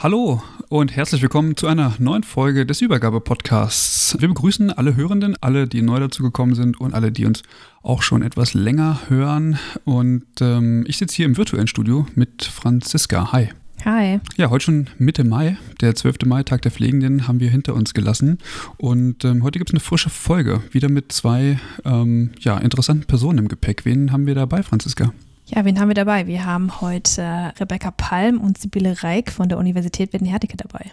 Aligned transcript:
Hallo 0.00 0.40
und 0.68 0.94
herzlich 0.94 1.22
willkommen 1.22 1.56
zu 1.56 1.66
einer 1.66 1.92
neuen 1.98 2.22
Folge 2.22 2.64
des 2.64 2.80
Übergabe-Podcasts. 2.82 4.16
Wir 4.20 4.28
begrüßen 4.28 4.70
alle 4.70 4.94
Hörenden, 4.94 5.34
alle, 5.40 5.66
die 5.66 5.82
neu 5.82 5.98
dazu 5.98 6.22
gekommen 6.22 6.54
sind 6.54 6.80
und 6.80 6.94
alle, 6.94 7.10
die 7.10 7.26
uns 7.26 7.42
auch 7.82 8.02
schon 8.02 8.22
etwas 8.22 8.54
länger 8.54 9.00
hören. 9.08 9.58
Und 9.84 10.24
ähm, 10.40 10.84
ich 10.86 10.98
sitze 10.98 11.16
hier 11.16 11.26
im 11.26 11.36
virtuellen 11.36 11.66
Studio 11.66 12.06
mit 12.14 12.44
Franziska. 12.44 13.32
Hi. 13.32 13.48
Hi. 13.84 14.20
Ja, 14.36 14.50
heute 14.50 14.66
schon 14.66 14.86
Mitte 14.98 15.24
Mai, 15.24 15.58
der 15.80 15.96
12. 15.96 16.26
Mai, 16.26 16.44
Tag 16.44 16.62
der 16.62 16.70
Pflegenden, 16.70 17.26
haben 17.26 17.40
wir 17.40 17.50
hinter 17.50 17.74
uns 17.74 17.92
gelassen. 17.92 18.38
Und 18.76 19.24
ähm, 19.24 19.42
heute 19.42 19.58
gibt 19.58 19.70
es 19.70 19.74
eine 19.74 19.80
frische 19.80 20.10
Folge, 20.10 20.62
wieder 20.70 20.88
mit 20.88 21.10
zwei 21.10 21.58
ähm, 21.84 22.30
ja, 22.38 22.56
interessanten 22.58 23.06
Personen 23.06 23.38
im 23.38 23.48
Gepäck. 23.48 23.84
Wen 23.84 24.12
haben 24.12 24.28
wir 24.28 24.36
dabei, 24.36 24.62
Franziska? 24.62 25.12
Ja, 25.54 25.64
wen 25.64 25.80
haben 25.80 25.88
wir 25.88 25.94
dabei? 25.94 26.26
Wir 26.26 26.44
haben 26.44 26.82
heute 26.82 27.54
Rebecca 27.58 27.90
Palm 27.90 28.38
und 28.38 28.58
Sibylle 28.58 29.02
Reik 29.02 29.32
von 29.32 29.48
der 29.48 29.56
Universität 29.56 30.12
Wittenherdecke 30.12 30.58
dabei. 30.58 30.90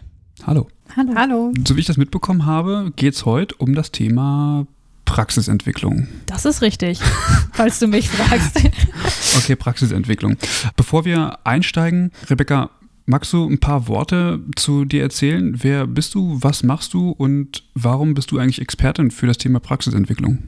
Hallo. 0.47 0.67
Hallo. 0.95 1.13
Hallo. 1.13 1.53
So 1.67 1.75
wie 1.75 1.81
ich 1.81 1.85
das 1.85 1.97
mitbekommen 1.97 2.45
habe, 2.45 2.93
geht 2.95 3.15
es 3.15 3.25
heute 3.25 3.53
um 3.55 3.75
das 3.75 3.91
Thema 3.91 4.65
Praxisentwicklung. 5.03 6.07
Das 6.27 6.45
ist 6.45 6.61
richtig, 6.61 7.01
falls 7.51 7.79
du 7.79 7.87
mich 7.87 8.09
fragst. 8.09 8.57
okay, 9.37 9.57
Praxisentwicklung. 9.57 10.37
Bevor 10.77 11.03
wir 11.03 11.39
einsteigen, 11.43 12.11
Rebecca, 12.29 12.69
magst 13.05 13.33
du 13.33 13.45
ein 13.49 13.59
paar 13.59 13.89
Worte 13.89 14.39
zu 14.55 14.85
dir 14.85 15.03
erzählen? 15.03 15.61
Wer 15.61 15.85
bist 15.85 16.15
du, 16.15 16.41
was 16.41 16.63
machst 16.63 16.93
du 16.93 17.09
und 17.09 17.63
warum 17.73 18.13
bist 18.13 18.31
du 18.31 18.39
eigentlich 18.39 18.61
Expertin 18.61 19.11
für 19.11 19.27
das 19.27 19.37
Thema 19.37 19.59
Praxisentwicklung? 19.59 20.39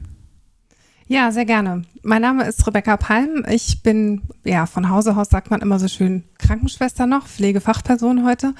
Ja, 1.08 1.32
sehr 1.32 1.46
gerne. 1.46 1.84
Mein 2.08 2.22
Name 2.22 2.46
ist 2.46 2.66
Rebecca 2.66 2.96
Palm. 2.96 3.44
Ich 3.50 3.82
bin, 3.82 4.22
ja, 4.42 4.64
von 4.64 4.88
Hause 4.88 5.14
aus 5.14 5.28
sagt 5.28 5.50
man 5.50 5.60
immer 5.60 5.78
so 5.78 5.88
schön 5.88 6.24
Krankenschwester 6.38 7.06
noch, 7.06 7.26
Pflegefachperson 7.26 8.24
heute. 8.24 8.54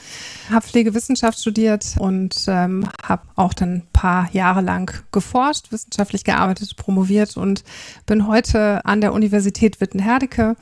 Habe 0.51 0.67
Pflegewissenschaft 0.67 1.41
studiert 1.41 1.95
und 1.99 2.45
ähm, 2.47 2.87
habe 3.03 3.23
auch 3.37 3.55
dann 3.55 3.77
ein 3.77 3.87
paar 3.95 4.29
Jahre 4.33 4.61
lang 4.61 5.03
geforscht, 5.13 5.73
wissenschaftlich 5.73 6.25
gearbeitet, 6.25 6.77
promoviert 6.77 7.39
und 7.39 7.65
bin 8.05 8.27
heute 8.27 8.85
an 8.85 9.01
der 9.01 9.15
Universität 9.15 9.81
Wittenherdecke 9.81 10.55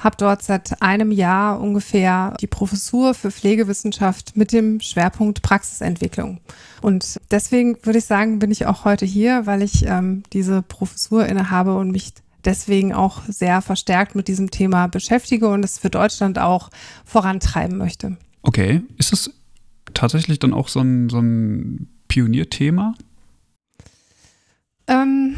habe 0.00 0.16
dort 0.18 0.42
seit 0.42 0.80
einem 0.80 1.12
Jahr 1.12 1.60
ungefähr 1.60 2.34
die 2.40 2.46
Professur 2.46 3.14
für 3.14 3.30
Pflegewissenschaft 3.30 4.34
mit 4.34 4.52
dem 4.52 4.80
Schwerpunkt 4.80 5.42
Praxisentwicklung. 5.42 6.40
Und 6.80 7.20
deswegen 7.30 7.76
würde 7.84 7.98
ich 7.98 8.06
sagen, 8.06 8.38
bin 8.38 8.50
ich 8.50 8.64
auch 8.64 8.86
heute 8.86 9.04
hier, 9.04 9.44
weil 9.44 9.62
ich 9.62 9.86
ähm, 9.86 10.22
diese 10.32 10.62
Professur 10.62 11.26
innehabe 11.26 11.76
und 11.76 11.90
mich 11.90 12.14
deswegen 12.44 12.92
auch 12.92 13.22
sehr 13.28 13.62
verstärkt 13.62 14.14
mit 14.14 14.28
diesem 14.28 14.50
Thema 14.50 14.86
beschäftige 14.86 15.48
und 15.48 15.64
es 15.64 15.78
für 15.78 15.90
Deutschland 15.90 16.38
auch 16.38 16.70
vorantreiben 17.04 17.76
möchte. 17.76 18.16
Okay, 18.42 18.82
ist 18.98 19.12
das 19.12 19.30
tatsächlich 19.94 20.38
dann 20.38 20.52
auch 20.52 20.68
so 20.68 20.80
ein, 20.80 21.08
so 21.08 21.18
ein 21.18 21.88
Pionierthema? 22.08 22.94
Ähm, 24.86 25.36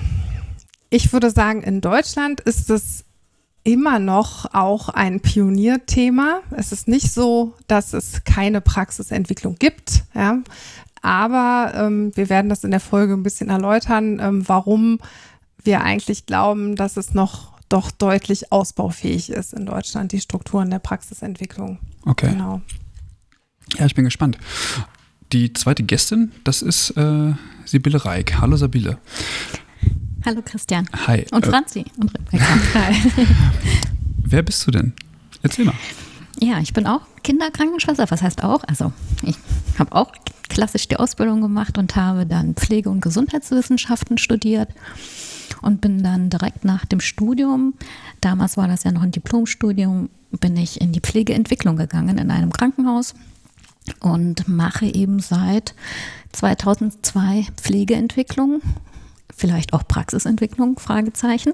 ich 0.90 1.12
würde 1.12 1.30
sagen, 1.30 1.62
in 1.62 1.80
Deutschland 1.80 2.40
ist 2.40 2.70
es 2.70 3.04
immer 3.64 3.98
noch 3.98 4.52
auch 4.54 4.88
ein 4.88 5.20
Pionierthema. 5.20 6.40
Es 6.50 6.72
ist 6.72 6.88
nicht 6.88 7.12
so, 7.12 7.54
dass 7.68 7.92
es 7.92 8.24
keine 8.24 8.60
Praxisentwicklung 8.60 9.56
gibt. 9.58 10.04
Ja. 10.14 10.38
Aber 11.02 11.72
ähm, 11.74 12.12
wir 12.14 12.28
werden 12.28 12.48
das 12.48 12.64
in 12.64 12.70
der 12.70 12.80
Folge 12.80 13.14
ein 13.14 13.22
bisschen 13.22 13.50
erläutern, 13.50 14.20
ähm, 14.20 14.48
warum 14.48 14.98
wir 15.64 15.82
eigentlich 15.82 16.26
glauben, 16.26 16.76
dass 16.76 16.96
es 16.96 17.14
noch 17.14 17.52
doch 17.68 17.90
deutlich 17.90 18.52
ausbaufähig 18.52 19.30
ist 19.30 19.54
in 19.54 19.64
Deutschland, 19.64 20.12
die 20.12 20.20
Strukturen 20.20 20.70
der 20.70 20.78
Praxisentwicklung. 20.78 21.78
Okay. 22.04 22.30
Genau. 22.30 22.60
Ja, 23.78 23.86
ich 23.86 23.94
bin 23.94 24.04
gespannt. 24.04 24.36
Die 25.32 25.52
zweite 25.54 25.82
Gästin, 25.82 26.32
das 26.44 26.60
ist 26.60 26.90
äh, 26.90 27.32
Sibylle 27.64 28.04
Reik. 28.04 28.38
Hallo 28.40 28.56
Sibylle. 28.56 28.98
Hallo 30.26 30.42
Christian. 30.44 30.86
Hi. 31.06 31.24
Und 31.32 31.46
äh, 31.46 31.50
Franzi. 31.50 31.80
Äh, 31.80 32.00
und 32.00 32.14
Rebecca. 32.14 32.44
Hi. 32.74 32.94
Wer 34.18 34.42
bist 34.42 34.66
du 34.66 34.70
denn? 34.70 34.92
Erzähl 35.42 35.64
mal. 35.64 35.74
Ja, 36.38 36.58
ich 36.58 36.74
bin 36.74 36.86
auch 36.86 37.00
Kinderkrankenschwester. 37.22 38.10
Was 38.10 38.20
heißt 38.20 38.44
auch? 38.44 38.64
Also 38.64 38.92
ich 39.22 39.36
habe 39.78 39.92
auch 39.92 40.12
klassisch 40.48 40.88
die 40.88 40.96
Ausbildung 40.96 41.40
gemacht 41.40 41.78
und 41.78 41.96
habe 41.96 42.26
dann 42.26 42.54
Pflege- 42.54 42.90
und 42.90 43.00
Gesundheitswissenschaften 43.00 44.18
studiert 44.18 44.68
und 45.62 45.80
bin 45.80 46.02
dann 46.02 46.30
direkt 46.30 46.64
nach 46.64 46.84
dem 46.84 47.00
Studium, 47.00 47.74
damals 48.20 48.56
war 48.56 48.68
das 48.68 48.84
ja 48.84 48.92
noch 48.92 49.02
ein 49.02 49.10
Diplomstudium, 49.10 50.10
bin 50.40 50.56
ich 50.56 50.80
in 50.80 50.92
die 50.92 51.00
Pflegeentwicklung 51.00 51.76
gegangen 51.76 52.18
in 52.18 52.30
einem 52.30 52.52
Krankenhaus 52.52 53.14
und 54.00 54.48
mache 54.48 54.86
eben 54.86 55.20
seit 55.20 55.74
2002 56.32 57.46
Pflegeentwicklung 57.56 58.62
vielleicht 59.34 59.72
auch 59.72 59.86
Praxisentwicklung, 59.86 60.78
Fragezeichen. 60.78 61.52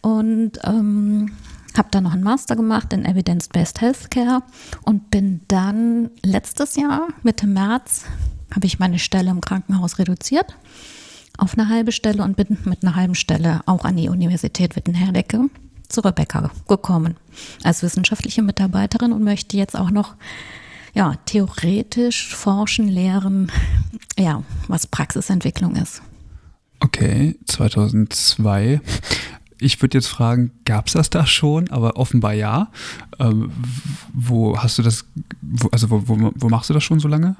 Und 0.00 0.52
ähm, 0.64 1.32
habe 1.76 1.88
dann 1.90 2.04
noch 2.04 2.12
einen 2.12 2.22
Master 2.22 2.56
gemacht 2.56 2.92
in 2.92 3.04
Evidence-Based 3.04 3.80
Healthcare 3.80 4.42
und 4.82 5.10
bin 5.10 5.40
dann 5.48 6.10
letztes 6.22 6.76
Jahr, 6.76 7.08
Mitte 7.22 7.46
März, 7.46 8.04
habe 8.54 8.66
ich 8.66 8.78
meine 8.78 8.98
Stelle 8.98 9.30
im 9.30 9.40
Krankenhaus 9.40 9.98
reduziert 9.98 10.56
auf 11.38 11.58
eine 11.58 11.68
halbe 11.68 11.92
Stelle 11.92 12.22
und 12.22 12.36
bin 12.36 12.58
mit 12.64 12.82
einer 12.82 12.94
halben 12.94 13.14
Stelle 13.14 13.60
auch 13.66 13.84
an 13.84 13.96
die 13.96 14.08
Universität 14.08 14.76
Wittenherdecke 14.76 15.48
zu 15.88 16.00
Rebecca 16.00 16.50
gekommen 16.68 17.16
als 17.62 17.82
wissenschaftliche 17.82 18.42
Mitarbeiterin 18.42 19.12
und 19.12 19.22
möchte 19.22 19.56
jetzt 19.56 19.76
auch 19.76 19.90
noch 19.90 20.14
ja, 20.94 21.14
theoretisch 21.24 22.34
forschen, 22.34 22.88
lehren, 22.88 23.50
ja, 24.18 24.42
was 24.68 24.86
Praxisentwicklung 24.86 25.76
ist. 25.76 26.02
Okay, 26.80 27.38
2002. 27.46 28.80
Ich 29.58 29.80
würde 29.80 29.98
jetzt 29.98 30.08
fragen, 30.08 30.50
gab 30.64 30.88
es 30.88 30.94
das 30.94 31.08
da 31.08 31.26
schon? 31.26 31.70
Aber 31.70 31.96
offenbar 31.96 32.34
ja. 32.34 32.70
Ähm, 33.20 33.52
wo 34.12 34.58
hast 34.58 34.78
du 34.78 34.82
das, 34.82 35.06
wo, 35.40 35.68
also 35.68 35.90
wo, 35.90 36.02
wo, 36.06 36.32
wo, 36.34 36.48
machst 36.48 36.68
du 36.68 36.74
das 36.74 36.82
schon 36.82 36.98
so 36.98 37.08
lange? 37.08 37.36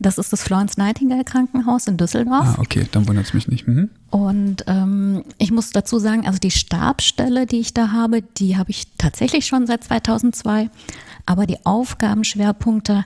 Das 0.00 0.16
ist 0.16 0.32
das 0.32 0.42
Florence 0.42 0.78
Nightingale 0.78 1.24
Krankenhaus 1.24 1.86
in 1.86 1.98
Düsseldorf. 1.98 2.56
Ah, 2.56 2.56
okay, 2.58 2.86
dann 2.90 3.06
wundert 3.06 3.26
es 3.26 3.34
mich 3.34 3.48
nicht. 3.48 3.68
Mhm. 3.68 3.90
Und 4.10 4.64
ähm, 4.66 5.22
ich 5.36 5.52
muss 5.52 5.70
dazu 5.70 5.98
sagen, 5.98 6.26
also 6.26 6.38
die 6.38 6.50
Stabsstelle, 6.50 7.46
die 7.46 7.60
ich 7.60 7.74
da 7.74 7.92
habe, 7.92 8.22
die 8.22 8.56
habe 8.56 8.70
ich 8.70 8.86
tatsächlich 8.96 9.46
schon 9.46 9.66
seit 9.66 9.84
2002. 9.84 10.70
Aber 11.26 11.46
die 11.46 11.64
Aufgabenschwerpunkte 11.64 13.04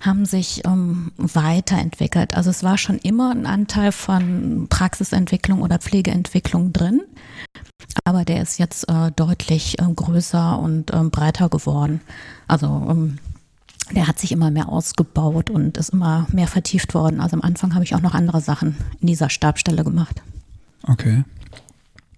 haben 0.00 0.24
sich 0.24 0.64
ähm, 0.64 1.12
weiterentwickelt. 1.18 2.34
Also 2.34 2.48
es 2.48 2.64
war 2.64 2.78
schon 2.78 2.98
immer 2.98 3.30
ein 3.32 3.44
Anteil 3.44 3.92
von 3.92 4.66
Praxisentwicklung 4.70 5.60
oder 5.60 5.78
Pflegeentwicklung 5.78 6.72
drin. 6.72 7.02
Aber 8.04 8.24
der 8.24 8.42
ist 8.42 8.58
jetzt 8.58 8.88
äh, 8.88 9.12
deutlich 9.14 9.78
äh, 9.78 9.84
größer 9.84 10.58
und 10.58 10.90
äh, 10.90 11.04
breiter 11.04 11.48
geworden. 11.48 12.00
Also 12.48 12.66
ähm, 12.66 13.18
der 13.94 14.06
hat 14.06 14.18
sich 14.18 14.32
immer 14.32 14.50
mehr 14.50 14.68
ausgebaut 14.68 15.50
und 15.50 15.76
ist 15.76 15.90
immer 15.90 16.26
mehr 16.32 16.46
vertieft 16.46 16.94
worden. 16.94 17.20
Also 17.20 17.36
am 17.36 17.42
Anfang 17.42 17.74
habe 17.74 17.84
ich 17.84 17.94
auch 17.94 18.00
noch 18.00 18.14
andere 18.14 18.40
Sachen 18.40 18.76
in 19.00 19.06
dieser 19.06 19.30
Stabstelle 19.30 19.84
gemacht. 19.84 20.22
Okay. 20.86 21.24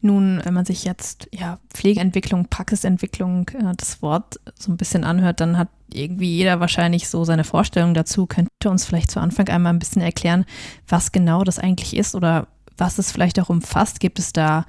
Nun, 0.05 0.41
wenn 0.43 0.53
man 0.53 0.65
sich 0.65 0.85
jetzt 0.85 1.29
ja 1.33 1.61
Pflegeentwicklung, 1.73 2.49
Praxisentwicklung 2.49 3.49
äh, 3.51 3.73
das 3.77 4.03
Wort 4.03 4.41
so 4.59 4.73
ein 4.73 4.77
bisschen 4.77 5.05
anhört, 5.05 5.41
dann 5.41 5.57
hat 5.57 5.69
irgendwie 5.93 6.37
jeder 6.37 6.59
wahrscheinlich 6.59 7.09
so 7.09 7.25
seine 7.25 7.45
Vorstellung 7.45 7.95
dazu. 7.95 8.27
Könnte 8.27 8.51
uns 8.69 8.85
vielleicht 8.85 9.13
zu 9.13 9.21
Anfang 9.21 9.49
einmal 9.49 9.73
ein 9.73 9.79
bisschen 9.79 10.03
erklären, 10.03 10.45
was 10.89 11.13
genau 11.13 11.45
das 11.45 11.61
eigentlich 11.61 11.97
ist 11.97 12.17
oder 12.17 12.49
was 12.77 12.99
es 12.99 13.13
vielleicht 13.13 13.39
auch 13.39 13.49
umfasst? 13.49 14.01
Gibt 14.01 14.19
es 14.19 14.33
da 14.33 14.67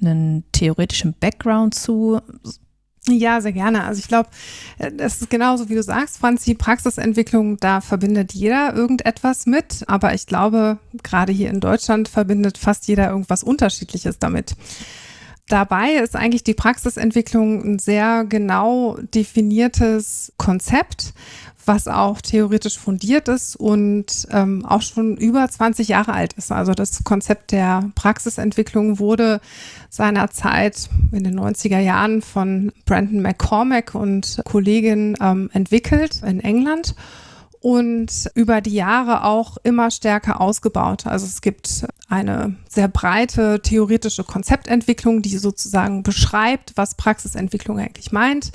einen 0.00 0.42
theoretischen 0.50 1.14
Background 1.18 1.74
zu? 1.74 2.20
Ja, 3.08 3.40
sehr 3.40 3.52
gerne. 3.52 3.82
Also 3.82 3.98
ich 3.98 4.06
glaube, 4.06 4.28
das 4.78 5.20
ist 5.20 5.30
genauso 5.30 5.68
wie 5.68 5.74
du 5.74 5.82
sagst, 5.82 6.18
Franz, 6.18 6.44
die 6.44 6.54
Praxisentwicklung, 6.54 7.56
da 7.56 7.80
verbindet 7.80 8.32
jeder 8.32 8.74
irgendetwas 8.74 9.46
mit. 9.46 9.82
Aber 9.88 10.14
ich 10.14 10.26
glaube, 10.26 10.78
gerade 11.02 11.32
hier 11.32 11.50
in 11.50 11.58
Deutschland 11.58 12.08
verbindet 12.08 12.58
fast 12.58 12.86
jeder 12.86 13.10
irgendwas 13.10 13.42
Unterschiedliches 13.42 14.20
damit. 14.20 14.54
Dabei 15.48 15.94
ist 15.94 16.14
eigentlich 16.14 16.44
die 16.44 16.54
Praxisentwicklung 16.54 17.64
ein 17.64 17.78
sehr 17.80 18.24
genau 18.24 18.96
definiertes 19.12 20.32
Konzept, 20.36 21.12
was 21.64 21.88
auch 21.88 22.20
theoretisch 22.20 22.78
fundiert 22.78 23.28
ist 23.28 23.56
und 23.56 24.26
ähm, 24.30 24.64
auch 24.64 24.82
schon 24.82 25.16
über 25.16 25.48
20 25.48 25.88
Jahre 25.88 26.12
alt 26.12 26.32
ist. 26.34 26.52
Also 26.52 26.72
das 26.72 27.04
Konzept 27.04 27.52
der 27.52 27.90
Praxisentwicklung 27.94 28.98
wurde 28.98 29.40
seinerzeit 29.90 30.88
in 31.12 31.24
den 31.24 31.38
90er 31.38 31.78
Jahren 31.78 32.22
von 32.22 32.72
Brandon 32.84 33.22
McCormack 33.22 33.94
und 33.94 34.40
Kollegin 34.44 35.16
ähm, 35.20 35.50
entwickelt 35.52 36.22
in 36.22 36.40
England 36.40 36.94
und 37.62 38.28
über 38.34 38.60
die 38.60 38.74
Jahre 38.74 39.22
auch 39.22 39.56
immer 39.62 39.92
stärker 39.92 40.40
ausgebaut. 40.40 41.06
Also 41.06 41.26
es 41.26 41.40
gibt 41.40 41.86
eine 42.08 42.56
sehr 42.68 42.88
breite 42.88 43.60
theoretische 43.62 44.24
Konzeptentwicklung, 44.24 45.22
die 45.22 45.38
sozusagen 45.38 46.02
beschreibt, 46.02 46.72
was 46.74 46.96
Praxisentwicklung 46.96 47.78
eigentlich 47.78 48.10
meint, 48.10 48.50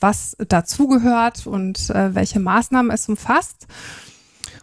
was 0.00 0.38
dazugehört 0.48 1.46
und 1.46 1.90
äh, 1.90 2.14
welche 2.14 2.40
Maßnahmen 2.40 2.90
es 2.90 3.06
umfasst. 3.10 3.66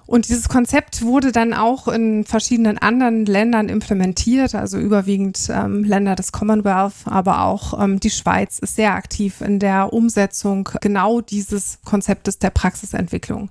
Und 0.07 0.27
dieses 0.27 0.49
Konzept 0.49 1.03
wurde 1.03 1.31
dann 1.31 1.53
auch 1.53 1.87
in 1.87 2.25
verschiedenen 2.25 2.79
anderen 2.79 3.27
Ländern 3.27 3.69
implementiert, 3.69 4.55
also 4.55 4.79
überwiegend 4.79 5.49
ähm, 5.49 5.83
Länder 5.83 6.15
des 6.15 6.31
Commonwealth, 6.31 7.05
aber 7.05 7.43
auch 7.43 7.79
ähm, 7.81 7.99
die 7.99 8.09
Schweiz 8.09 8.57
ist 8.57 8.75
sehr 8.75 8.95
aktiv 8.95 9.39
in 9.41 9.59
der 9.59 9.93
Umsetzung 9.93 10.67
genau 10.81 11.21
dieses 11.21 11.77
Konzeptes 11.85 12.39
der 12.39 12.49
Praxisentwicklung. 12.49 13.49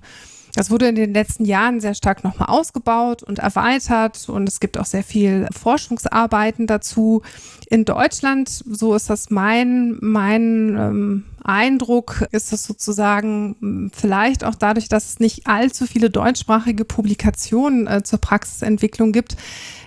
Das 0.55 0.69
wurde 0.69 0.87
in 0.87 0.95
den 0.95 1.13
letzten 1.13 1.45
Jahren 1.45 1.79
sehr 1.79 1.95
stark 1.95 2.23
nochmal 2.23 2.49
ausgebaut 2.49 3.23
und 3.23 3.39
erweitert 3.39 4.29
und 4.29 4.47
es 4.47 4.59
gibt 4.59 4.77
auch 4.77 4.85
sehr 4.85 5.03
viel 5.03 5.47
Forschungsarbeiten 5.51 6.67
dazu. 6.67 7.23
In 7.69 7.85
Deutschland, 7.85 8.49
so 8.49 8.93
ist 8.93 9.09
das 9.09 9.31
mein, 9.31 9.97
mein 9.99 10.77
ähm, 10.77 11.23
Eindruck, 11.43 12.25
ist 12.31 12.53
es 12.53 12.63
sozusagen 12.63 13.55
hm, 13.59 13.91
vielleicht 13.93 14.43
auch 14.43 14.55
dadurch, 14.55 14.89
dass 14.89 15.09
es 15.09 15.19
nicht 15.19 15.47
allzu 15.47 15.85
viele 15.85 16.09
deutschsprachige 16.09 16.85
Publikationen 16.85 17.87
äh, 17.87 18.03
zur 18.03 18.19
Praxisentwicklung 18.19 19.11
gibt, 19.11 19.35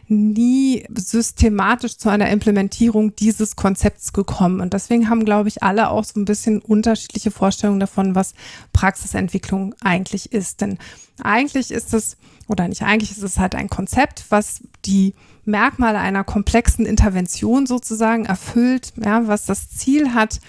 nie 0.09 0.87
systematisch 0.95 1.97
zu 1.97 2.09
einer 2.09 2.31
Implementierung 2.31 3.17
dieses 3.17 3.57
Konzepts 3.57 4.13
gekommen. 4.13 4.61
Und 4.61 4.73
deswegen 4.73 5.09
haben, 5.09 5.25
glaube 5.25 5.49
ich, 5.49 5.63
alle 5.63 5.91
auch 5.91 6.05
so 6.05 6.21
ein 6.21 6.25
bisschen 6.25 6.61
unterschiedliche 6.61 7.31
Vorstellungen 7.31 7.81
davon, 7.81 8.15
was 8.15 8.35
Praxisentwicklung 8.73 9.75
eigentlich 9.81 10.33
ist. 10.33 10.61
Denn 10.61 10.79
eigentlich 11.23 11.71
ist 11.71 11.93
es, 11.93 12.17
oder 12.47 12.69
nicht 12.69 12.83
eigentlich, 12.83 13.11
ist 13.11 13.23
es 13.23 13.39
halt 13.39 13.55
ein 13.55 13.69
Konzept, 13.69 14.27
was 14.29 14.63
die 14.85 15.15
Merkmale 15.45 15.99
einer 15.99 16.25
komplexen 16.25 16.87
Intervention 16.87 17.67
sozusagen 17.67 18.27
erfüllt, 18.27 18.93
ja, 19.03 19.27
was 19.27 19.47
das 19.47 19.71
Ziel 19.71 20.15
hat, 20.15 20.41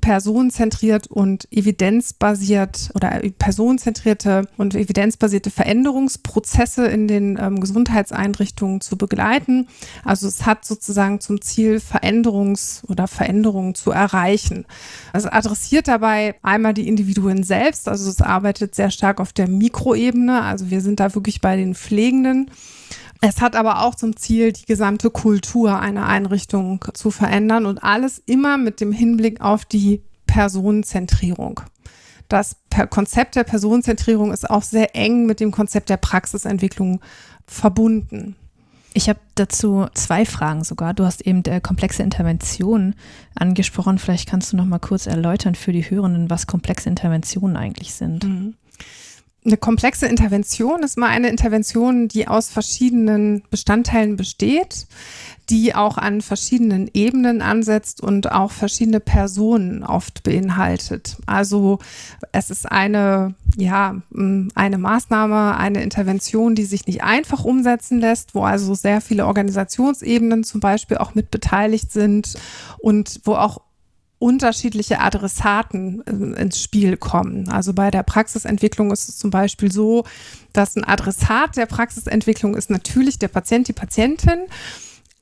personenzentriert 0.00 1.08
und 1.08 1.48
evidenzbasiert 1.50 2.90
oder 2.94 3.20
personenzentrierte 3.38 4.46
und 4.56 4.74
evidenzbasierte 4.74 5.50
Veränderungsprozesse 5.50 6.86
in 6.86 7.08
den 7.08 7.38
ähm, 7.40 7.60
Gesundheitseinrichtungen 7.60 8.80
zu 8.80 8.96
begleiten. 8.96 9.66
Also 10.04 10.28
es 10.28 10.46
hat 10.46 10.64
sozusagen 10.64 11.20
zum 11.20 11.40
Ziel, 11.40 11.80
Veränderungs- 11.80 12.84
oder 12.86 13.08
Veränderungen 13.08 13.74
zu 13.74 13.90
erreichen. 13.90 14.64
Es 15.12 15.26
adressiert 15.26 15.88
dabei 15.88 16.36
einmal 16.42 16.74
die 16.74 16.86
Individuen 16.86 17.42
selbst, 17.42 17.88
also 17.88 18.08
es 18.08 18.20
arbeitet 18.20 18.76
sehr 18.76 18.90
stark 18.90 19.20
auf 19.20 19.32
der 19.32 19.48
Mikroebene, 19.48 20.42
also 20.42 20.70
wir 20.70 20.80
sind 20.82 21.00
da 21.00 21.14
wirklich 21.14 21.40
bei 21.40 21.56
den 21.56 21.74
Pflegenden 21.74 22.50
es 23.20 23.40
hat 23.40 23.54
aber 23.54 23.82
auch 23.82 23.94
zum 23.94 24.16
Ziel, 24.16 24.52
die 24.52 24.64
gesamte 24.64 25.10
Kultur 25.10 25.78
einer 25.78 26.06
Einrichtung 26.06 26.84
zu 26.94 27.10
verändern 27.10 27.66
und 27.66 27.82
alles 27.82 28.22
immer 28.24 28.56
mit 28.56 28.80
dem 28.80 28.92
Hinblick 28.92 29.40
auf 29.40 29.64
die 29.64 30.02
Personenzentrierung. 30.26 31.60
Das 32.28 32.56
Konzept 32.90 33.34
der 33.36 33.44
Personenzentrierung 33.44 34.32
ist 34.32 34.48
auch 34.48 34.62
sehr 34.62 34.94
eng 34.94 35.26
mit 35.26 35.40
dem 35.40 35.50
Konzept 35.50 35.90
der 35.90 35.96
Praxisentwicklung 35.96 37.00
verbunden. 37.46 38.36
Ich 38.92 39.08
habe 39.08 39.20
dazu 39.34 39.86
zwei 39.94 40.24
Fragen 40.24 40.64
sogar. 40.64 40.94
Du 40.94 41.04
hast 41.04 41.20
eben 41.20 41.42
der 41.42 41.60
komplexe 41.60 42.02
Intervention 42.02 42.94
angesprochen. 43.34 43.98
Vielleicht 43.98 44.28
kannst 44.28 44.52
du 44.52 44.56
noch 44.56 44.64
mal 44.64 44.78
kurz 44.78 45.06
erläutern 45.06 45.54
für 45.54 45.72
die 45.72 45.88
Hörenden, 45.88 46.30
was 46.30 46.46
komplexe 46.46 46.88
Interventionen 46.88 47.56
eigentlich 47.56 47.94
sind. 47.94 48.24
Mhm. 48.24 48.54
Eine 49.42 49.56
komplexe 49.56 50.06
Intervention 50.06 50.82
ist 50.82 50.98
mal 50.98 51.08
eine 51.08 51.30
Intervention, 51.30 52.08
die 52.08 52.28
aus 52.28 52.50
verschiedenen 52.50 53.42
Bestandteilen 53.50 54.16
besteht, 54.16 54.86
die 55.48 55.74
auch 55.74 55.96
an 55.96 56.20
verschiedenen 56.20 56.90
Ebenen 56.92 57.40
ansetzt 57.40 58.02
und 58.02 58.30
auch 58.30 58.52
verschiedene 58.52 59.00
Personen 59.00 59.82
oft 59.82 60.22
beinhaltet. 60.22 61.16
Also 61.24 61.78
es 62.32 62.50
ist 62.50 62.70
eine, 62.70 63.34
ja, 63.56 64.02
eine 64.54 64.78
Maßnahme, 64.78 65.56
eine 65.56 65.82
Intervention, 65.82 66.54
die 66.54 66.64
sich 66.64 66.86
nicht 66.86 67.02
einfach 67.02 67.42
umsetzen 67.42 67.98
lässt, 67.98 68.34
wo 68.34 68.42
also 68.42 68.74
sehr 68.74 69.00
viele 69.00 69.26
Organisationsebenen 69.26 70.44
zum 70.44 70.60
Beispiel 70.60 70.98
auch 70.98 71.14
mit 71.14 71.30
beteiligt 71.30 71.90
sind 71.92 72.34
und 72.78 73.22
wo 73.24 73.36
auch 73.36 73.62
unterschiedliche 74.20 75.00
Adressaten 75.00 76.02
äh, 76.06 76.40
ins 76.42 76.62
Spiel 76.62 76.96
kommen. 76.96 77.48
Also 77.48 77.72
bei 77.72 77.90
der 77.90 78.04
Praxisentwicklung 78.04 78.92
ist 78.92 79.08
es 79.08 79.18
zum 79.18 79.30
Beispiel 79.30 79.72
so, 79.72 80.04
dass 80.52 80.76
ein 80.76 80.84
Adressat 80.84 81.56
der 81.56 81.66
Praxisentwicklung 81.66 82.54
ist 82.54 82.70
natürlich 82.70 83.18
der 83.18 83.28
Patient, 83.28 83.66
die 83.66 83.72
Patientin, 83.72 84.40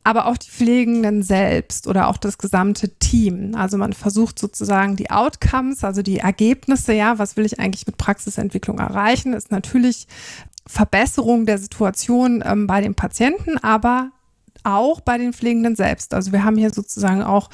aber 0.02 0.26
auch 0.26 0.36
die 0.36 0.50
Pflegenden 0.50 1.22
selbst 1.22 1.86
oder 1.86 2.08
auch 2.08 2.16
das 2.16 2.38
gesamte 2.38 2.88
Team. 2.98 3.54
Also 3.54 3.78
man 3.78 3.92
versucht 3.92 4.38
sozusagen 4.38 4.96
die 4.96 5.10
Outcomes, 5.10 5.84
also 5.84 6.02
die 6.02 6.18
Ergebnisse, 6.18 6.92
ja, 6.92 7.18
was 7.20 7.36
will 7.36 7.46
ich 7.46 7.60
eigentlich 7.60 7.86
mit 7.86 7.98
Praxisentwicklung 7.98 8.78
erreichen, 8.78 9.32
ist 9.32 9.52
natürlich 9.52 10.08
Verbesserung 10.66 11.46
der 11.46 11.58
Situation 11.58 12.42
ähm, 12.44 12.66
bei 12.66 12.80
den 12.80 12.94
Patienten, 12.94 13.58
aber 13.58 14.10
auch 14.64 15.00
bei 15.00 15.18
den 15.18 15.32
Pflegenden 15.32 15.76
selbst. 15.76 16.14
Also 16.14 16.32
wir 16.32 16.44
haben 16.44 16.56
hier 16.56 16.70
sozusagen 16.70 17.22
auch 17.22 17.50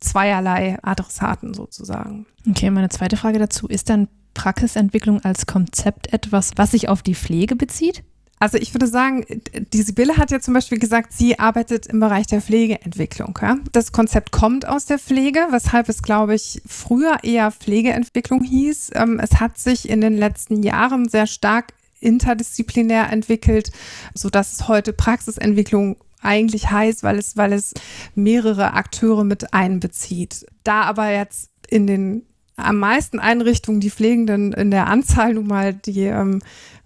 zweierlei 0.00 0.78
Adressaten 0.82 1.54
sozusagen. 1.54 2.26
Okay, 2.48 2.70
meine 2.70 2.88
zweite 2.88 3.16
Frage 3.16 3.38
dazu, 3.38 3.68
ist 3.68 3.90
dann 3.90 4.08
Praxisentwicklung 4.34 5.20
als 5.24 5.46
Konzept 5.46 6.12
etwas, 6.12 6.52
was 6.56 6.70
sich 6.70 6.88
auf 6.88 7.02
die 7.02 7.14
Pflege 7.14 7.56
bezieht? 7.56 8.04
Also 8.40 8.56
ich 8.56 8.72
würde 8.72 8.86
sagen, 8.86 9.24
die 9.72 9.82
Sibylle 9.82 10.16
hat 10.16 10.30
ja 10.30 10.38
zum 10.40 10.54
Beispiel 10.54 10.78
gesagt, 10.78 11.12
sie 11.12 11.38
arbeitet 11.38 11.86
im 11.86 11.98
Bereich 11.98 12.28
der 12.28 12.40
Pflegeentwicklung. 12.40 13.36
Ja? 13.42 13.56
Das 13.72 13.90
Konzept 13.90 14.30
kommt 14.30 14.66
aus 14.66 14.86
der 14.86 15.00
Pflege, 15.00 15.40
weshalb 15.50 15.88
es, 15.88 16.02
glaube 16.02 16.36
ich, 16.36 16.62
früher 16.64 17.18
eher 17.24 17.50
Pflegeentwicklung 17.50 18.44
hieß. 18.44 18.92
Ähm, 18.94 19.18
es 19.20 19.40
hat 19.40 19.58
sich 19.58 19.88
in 19.88 20.00
den 20.00 20.16
letzten 20.16 20.62
Jahren 20.62 21.08
sehr 21.08 21.26
stark 21.26 21.72
interdisziplinär 22.00 23.10
entwickelt, 23.10 23.72
sodass 24.14 24.52
es 24.52 24.68
heute 24.68 24.92
Praxisentwicklung 24.92 25.96
eigentlich 26.22 26.70
heißt, 26.70 27.02
weil 27.02 27.18
es, 27.18 27.36
weil 27.36 27.52
es 27.52 27.74
mehrere 28.14 28.74
Akteure 28.74 29.24
mit 29.24 29.52
einbezieht. 29.54 30.46
Da 30.64 30.82
aber 30.82 31.10
jetzt 31.10 31.50
in 31.68 31.86
den 31.86 32.22
am 32.56 32.78
meisten 32.78 33.20
Einrichtungen 33.20 33.80
die 33.80 33.90
Pflegenden 33.90 34.52
in 34.52 34.72
der 34.72 34.88
Anzahl 34.88 35.34
nun 35.34 35.46
mal 35.46 35.74
die 35.74 36.02
ähm, 36.02 36.40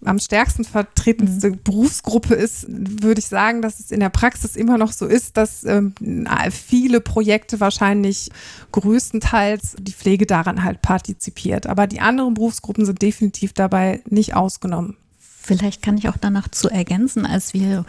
am 0.05 0.19
stärksten 0.19 0.65
vertretenste 0.65 1.51
mhm. 1.51 1.61
Berufsgruppe 1.63 2.35
ist, 2.35 2.67
würde 2.69 3.21
ich 3.21 3.27
sagen, 3.27 3.63
dass 3.63 3.81
es 3.81 3.91
in 3.91 4.01
der 4.01 4.09
Praxis 4.09 4.57
immer 4.57 4.77
noch 4.77 4.93
so 4.93 5.07
ist, 5.07 5.37
dass 5.37 5.65
ähm, 5.65 5.95
viele 6.51 7.01
Projekte 7.01 7.61
wahrscheinlich 7.61 8.31
größtenteils 8.73 9.77
die 9.79 9.93
Pflege 9.93 10.27
daran 10.27 10.65
halt 10.65 10.83
partizipiert. 10.83 11.67
Aber 11.67 11.87
die 11.87 12.01
anderen 12.01 12.35
Berufsgruppen 12.35 12.85
sind 12.85 13.01
definitiv 13.01 13.53
dabei 13.53 14.03
nicht 14.09 14.35
ausgenommen. 14.35 14.97
Vielleicht 15.45 15.83
kann 15.83 15.99
ich 15.99 16.09
auch 16.09 16.17
danach 16.17 16.47
zu 16.49 16.69
ergänzen, 16.69 17.27
als 17.27 17.53
wir 17.53 17.85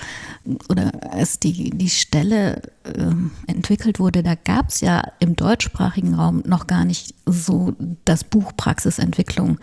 oder 0.70 0.92
als 1.12 1.40
die, 1.40 1.70
die 1.70 1.90
Stelle 1.90 2.64
äh, 2.84 3.14
entwickelt 3.46 4.00
wurde, 4.00 4.24
da 4.24 4.34
gab 4.34 4.70
es 4.70 4.82
ja 4.82 5.04
im 5.20 5.36
deutschsprachigen 5.36 6.16
Raum 6.16 6.42
noch 6.48 6.66
gar 6.66 6.84
nicht 6.84 7.14
so 7.28 7.76
das 8.06 8.24
Buch 8.24 8.54
Praxisentwicklung. 8.58 9.60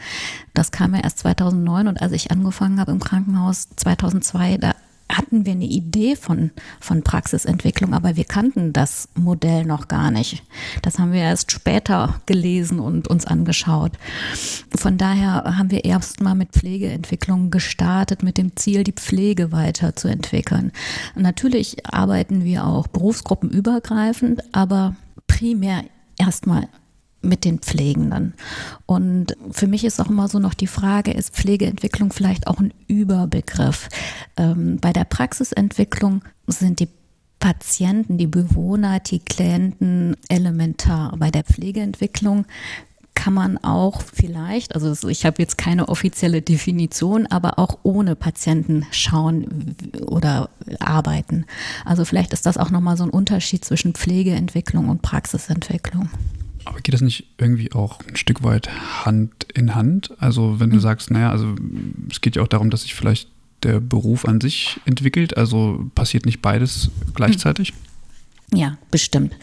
Das 0.55 0.71
kam 0.71 0.95
ja 0.95 1.01
erst 1.01 1.19
2009 1.19 1.89
und 1.89 2.01
als 2.01 2.13
ich 2.13 2.31
angefangen 2.31 2.79
habe 2.79 2.93
im 2.93 3.01
Krankenhaus 3.01 3.69
2002, 3.75 4.59
da 4.59 4.75
hatten 5.17 5.47
wir 5.47 5.53
eine 5.53 5.65
Idee 5.65 6.17
von, 6.17 6.51
von 6.81 7.03
Praxisentwicklung, 7.03 7.95
aber 7.95 8.17
wir 8.17 8.25
kannten 8.25 8.73
das 8.73 9.09
Modell 9.15 9.65
noch 9.65 9.89
gar 9.89 10.11
nicht. 10.11 10.43
Das 10.83 10.99
haben 10.99 11.13
wir 11.13 11.21
erst 11.21 11.53
später 11.53 12.21
gelesen 12.27 12.81
und 12.81 13.09
uns 13.09 13.27
angeschaut. 13.27 13.93
Von 14.77 14.99
daher 14.99 15.57
haben 15.59 15.71
wir 15.71 15.85
erst 15.85 16.21
mal 16.21 16.35
mit 16.35 16.51
Pflegeentwicklung 16.51 17.51
gestartet, 17.51 18.23
mit 18.23 18.39
dem 18.39 18.57
Ziel, 18.57 18.85
die 18.85 18.93
Pflege 18.93 19.53
weiterzuentwickeln. 19.53 20.73
Natürlich 21.15 21.87
arbeiten 21.87 22.45
wir 22.45 22.67
auch 22.67 22.87
berufsgruppenübergreifend, 22.89 24.43
aber 24.53 24.97
primär 25.27 25.85
erstmal 26.19 26.69
mit 27.23 27.45
den 27.45 27.59
Pflegenden. 27.59 28.35
Und 28.87 29.37
für 29.51 29.67
mich 29.67 29.85
ist 29.85 30.01
auch 30.01 30.09
immer 30.09 30.29
so 30.29 30.39
noch 30.39 30.55
die 30.55 30.67
Frage, 30.67 31.13
ist 31.13 31.35
Pflegeentwicklung 31.35 32.13
vielleicht 32.13 32.47
auch 32.47 32.59
ein 32.59 32.73
Überbegriff? 32.87 33.89
Ähm, 34.37 34.79
bei 34.81 34.93
der 34.93 35.05
Praxisentwicklung 35.05 36.23
sind 36.47 36.81
die 36.81 36.89
Patienten, 37.39 38.19
die 38.19 38.27
Bewohner, 38.27 39.01
die 39.01 39.19
Klienten 39.19 40.17
elementar. 40.29 41.15
Bei 41.17 41.31
der 41.31 41.45
Pflegeentwicklung 41.45 42.45
kann 43.15 43.35
man 43.35 43.59
auch 43.59 44.01
vielleicht, 44.01 44.75
also 44.75 45.09
ich 45.09 45.27
habe 45.27 45.43
jetzt 45.43 45.59
keine 45.59 45.89
offizielle 45.89 46.41
Definition, 46.41 47.27
aber 47.27 47.59
auch 47.59 47.79
ohne 47.83 48.17
Patienten 48.17 48.87
schauen 48.93 49.77
oder 50.07 50.49
arbeiten. 50.79 51.45
Also 51.85 52.07
vielleicht 52.07 52.33
ist 52.33 52.47
das 52.47 52.57
auch 52.57 52.71
nochmal 52.71 52.97
so 52.97 53.05
ein 53.05 53.11
Unterschied 53.11 53.63
zwischen 53.65 53.95
Pflegeentwicklung 53.95 54.89
und 54.89 55.03
Praxisentwicklung. 55.03 56.09
Aber 56.65 56.81
geht 56.81 56.95
das 56.95 57.01
nicht 57.01 57.27
irgendwie 57.39 57.73
auch 57.73 58.01
ein 58.07 58.17
Stück 58.17 58.43
weit 58.43 58.71
Hand 59.05 59.47
in 59.55 59.75
Hand? 59.75 60.13
Also 60.19 60.61
wenn 60.61 60.71
du 60.71 60.77
mhm. 60.77 60.81
sagst, 60.81 61.11
naja, 61.11 61.31
also 61.31 61.55
es 62.11 62.21
geht 62.21 62.37
ja 62.37 62.43
auch 62.43 62.49
darum, 62.49 62.71
dass 62.71 62.83
sich 62.83 62.95
vielleicht 62.95 63.29
der 63.63 63.81
Beruf 63.81 64.25
an 64.25 64.41
sich 64.41 64.81
entwickelt, 64.87 65.37
also 65.37 65.91
passiert 65.95 66.27
nicht 66.27 66.41
beides 66.41 66.91
gleichzeitig? 67.15 67.75
Ja, 68.53 68.79
bestimmt. 68.91 69.37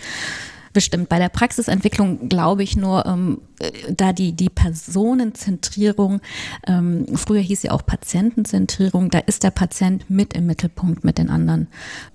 Bestimmt. 0.73 1.09
Bei 1.09 1.17
der 1.17 1.29
Praxisentwicklung 1.29 2.29
glaube 2.29 2.61
ich 2.61 2.77
nur, 2.77 3.05
ähm, 3.05 3.41
da 3.89 4.13
die, 4.13 4.33
die 4.33 4.49
Personenzentrierung, 4.49 6.21
ähm, 6.67 7.05
früher 7.15 7.41
hieß 7.41 7.63
ja 7.63 7.71
auch 7.71 7.85
Patientenzentrierung, 7.85 9.09
da 9.09 9.19
ist 9.19 9.43
der 9.43 9.51
Patient 9.51 10.07
mit 10.09 10.33
im 10.33 10.45
Mittelpunkt 10.45 11.03
mit 11.03 11.17
den 11.17 11.29
anderen 11.29 11.67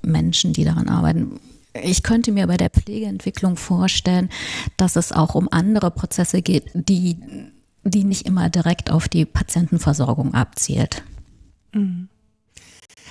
Menschen, 0.03 0.53
die 0.53 0.65
daran 0.65 0.89
arbeiten 0.89 1.41
ich 1.75 2.03
könnte 2.03 2.33
mir 2.33 2.47
bei 2.47 2.57
der 2.57 2.71
Pflegeentwicklung 2.71 3.57
vorstellen, 3.57 4.29
dass 4.77 4.97
es 4.97 5.13
auch 5.13 5.35
um 5.35 5.49
andere 5.51 5.91
Prozesse 5.91 6.43
geht, 6.43 6.71
die, 6.75 7.19
die 7.85 8.05
nicht 8.05 8.27
immer 8.27 8.51
direkt 8.51 8.91
auf 8.91 9.09
die 9.09 9.25
Patientenversorgung 9.25 10.35
abzielt. 10.35 11.03
Mhm. 11.73 12.09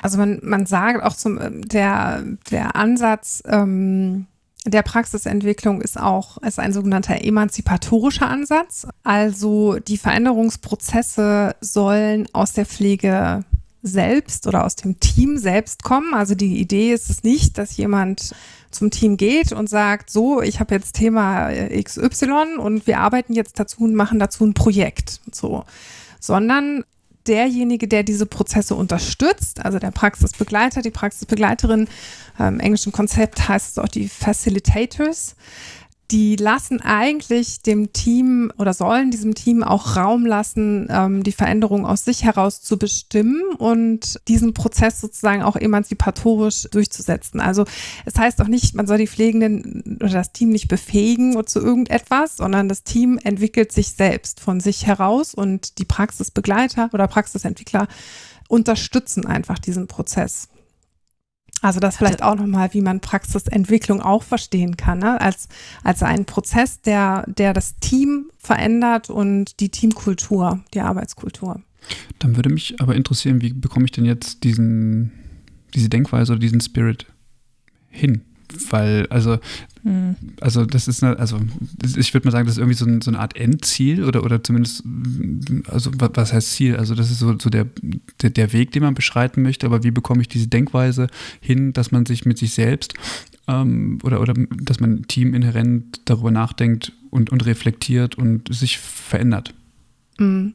Also 0.02 0.18
man, 0.18 0.40
man 0.42 0.66
sagt 0.66 1.04
auch 1.04 1.16
zum 1.16 1.40
der, 1.68 2.24
der 2.50 2.76
Ansatz 2.76 3.44
ähm, 3.46 4.28
der 4.66 4.84
Praxisentwicklung 4.84 5.82
ist 5.82 6.00
auch 6.00 6.38
ist 6.38 6.60
ein 6.60 6.74
sogenannter 6.74 7.24
emanzipatorischer 7.24 8.30
Ansatz. 8.30 8.88
Also 9.04 9.80
die 9.80 9.98
Veränderungsprozesse 9.98 11.56
sollen 11.62 12.28
aus 12.34 12.54
der 12.54 12.66
Pflege 12.66 13.44
selbst 13.84 14.48
oder 14.48 14.66
aus 14.66 14.76
dem 14.76 15.00
Team 15.00 15.38
selbst 15.38 15.84
kommen. 15.84 16.14
Also 16.14 16.36
die 16.36 16.60
Idee 16.60 16.94
ist 16.94 17.10
es 17.10 17.24
nicht, 17.24 17.58
dass 17.58 17.78
jemand 17.78 18.36
zum 18.70 18.92
Team 18.92 19.18
geht 19.18 19.52
und 19.52 19.70
sagt, 19.70 20.10
so, 20.10 20.42
ich 20.42 20.60
habe 20.60 20.76
jetzt 20.76 20.96
Thema 20.96 21.50
XY 21.52 22.58
und 22.58 22.88
wir 22.88 23.00
arbeiten 23.00 23.34
jetzt 23.34 23.60
dazu 23.60 23.84
und 23.84 23.96
machen 23.96 24.20
dazu 24.20 24.46
ein 24.46 24.54
Projekt, 24.54 25.20
so, 25.32 25.66
sondern 26.20 26.84
derjenige, 27.28 27.88
der 27.88 28.04
diese 28.04 28.26
Prozesse 28.26 28.76
unterstützt, 28.76 29.64
also 29.64 29.78
der 29.78 29.92
Praxisbegleiter, 29.92 30.82
die 30.82 30.90
Praxisbegleiterin, 30.90 31.88
im 32.40 32.60
englischen 32.60 32.92
Konzept 32.92 33.48
heißt 33.48 33.72
es 33.72 33.78
auch 33.78 33.88
die 33.88 34.08
Facilitators, 34.08 35.36
die 36.12 36.36
lassen 36.36 36.82
eigentlich 36.82 37.62
dem 37.62 37.94
Team 37.94 38.52
oder 38.58 38.74
sollen 38.74 39.12
diesem 39.12 39.34
Team 39.34 39.64
auch 39.64 39.96
Raum 39.96 40.26
lassen, 40.26 40.88
ähm, 40.90 41.24
die 41.24 41.32
Veränderung 41.32 41.86
aus 41.86 42.04
sich 42.04 42.26
heraus 42.26 42.62
zu 42.62 42.78
bestimmen 42.78 43.42
und 43.58 44.20
diesen 44.28 44.54
Prozess 44.54 45.00
sozusagen 45.00 45.42
auch 45.42 45.56
emanzipatorisch 45.56 46.68
durchzusetzen. 46.72 47.40
Also 47.40 47.66
es 48.06 48.16
heißt 48.16 48.42
auch 48.42 48.48
nicht, 48.48 48.76
man 48.76 48.88
soll 48.88 48.98
die 48.98 49.08
Pflegenden 49.08 49.98
oder 50.02 50.10
das 50.10 50.34
Team 50.34 50.50
nicht 50.50 50.68
befähigen 50.68 51.32
zu 51.46 51.60
irgendetwas, 51.60 52.38
sondern 52.38 52.68
das 52.68 52.84
Team 52.84 53.18
entwickelt 53.24 53.72
sich 53.72 53.92
selbst 53.92 54.42
von 54.42 54.60
sich 54.60 54.86
heraus 54.86 55.34
und 55.34 55.78
die 55.80 55.86
Praxisbegleiter 55.86 56.90
oder 56.92 57.08
Praxisentwickler 57.08 57.88
unterstützen 58.50 59.26
einfach 59.26 59.60
diesen 59.60 59.88
Prozess. 59.88 60.50
Also 61.62 61.80
das 61.80 61.98
vielleicht 61.98 62.24
auch 62.24 62.36
nochmal, 62.36 62.74
wie 62.74 62.82
man 62.82 63.00
Praxisentwicklung 63.00 64.02
auch 64.02 64.24
verstehen 64.24 64.78
kann, 64.78 65.00
ne? 65.00 65.22
als, 65.22 65.48
als 65.84 66.02
einen 66.02 66.26
Prozess, 66.26 66.82
der, 66.82 67.24
der 67.28 67.54
das 67.54 67.76
Team 67.78 68.32
verändert 68.40 69.12
und 69.12 69.60
die 69.60 69.70
Teamkultur, 69.70 70.60
die 70.74 70.82
Arbeitskultur. 70.82 71.62
Dann 72.20 72.36
würde 72.36 72.50
mich 72.50 72.82
aber 72.82 72.96
interessieren, 72.96 73.42
wie 73.42 73.54
bekomme 73.54 73.86
ich 73.86 73.92
denn 73.92 74.06
jetzt 74.06 74.44
diesen, 74.44 75.12
diese 75.74 75.90
Denkweise 75.90 76.34
oder 76.34 76.40
diesen 76.40 76.62
Spirit 76.62 77.06
hin? 77.90 78.22
Weil, 78.70 79.08
also 79.08 79.38
hm. 79.84 80.16
Also 80.40 80.66
das 80.66 80.88
ist 80.88 81.04
eine, 81.04 81.18
also 81.18 81.40
ich 81.98 82.14
würde 82.14 82.28
mal 82.28 82.32
sagen, 82.32 82.46
das 82.46 82.56
ist 82.56 82.60
irgendwie 82.60 82.78
so, 82.78 82.86
ein, 82.86 83.02
so, 83.02 83.10
eine 83.10 83.20
Art 83.20 83.36
Endziel 83.36 84.04
oder, 84.04 84.24
oder 84.24 84.44
zumindest, 84.44 84.84
also 85.68 85.92
was 85.96 86.34
heißt 86.34 86.52
Ziel? 86.52 86.76
Also 86.76 86.94
das 86.94 87.10
ist 87.10 87.20
so, 87.20 87.36
so 87.40 87.50
der, 87.50 87.66
der, 88.22 88.30
der, 88.30 88.54
Weg, 88.54 88.72
den 88.72 88.84
man 88.84 88.94
beschreiten 88.94 89.42
möchte, 89.42 89.66
aber 89.66 89.84
wie 89.84 89.92
bekomme 89.92 90.22
ich 90.22 90.28
diese 90.28 90.48
Denkweise 90.48 91.08
hin, 91.40 91.74
dass 91.74 91.92
man 91.92 92.06
sich 92.06 92.26
mit 92.26 92.38
sich 92.38 92.54
selbst 92.54 92.94
ähm, 93.48 93.98
oder, 94.04 94.22
oder 94.22 94.36
dass 94.62 94.80
man 94.80 95.08
teaminhärent 95.08 96.02
darüber 96.06 96.32
nachdenkt 96.32 96.94
und, 97.10 97.32
und 97.32 97.46
reflektiert 97.46 98.16
und 98.16 98.54
sich 98.54 98.78
verändert? 98.78 99.54
Mhm. 100.20 100.54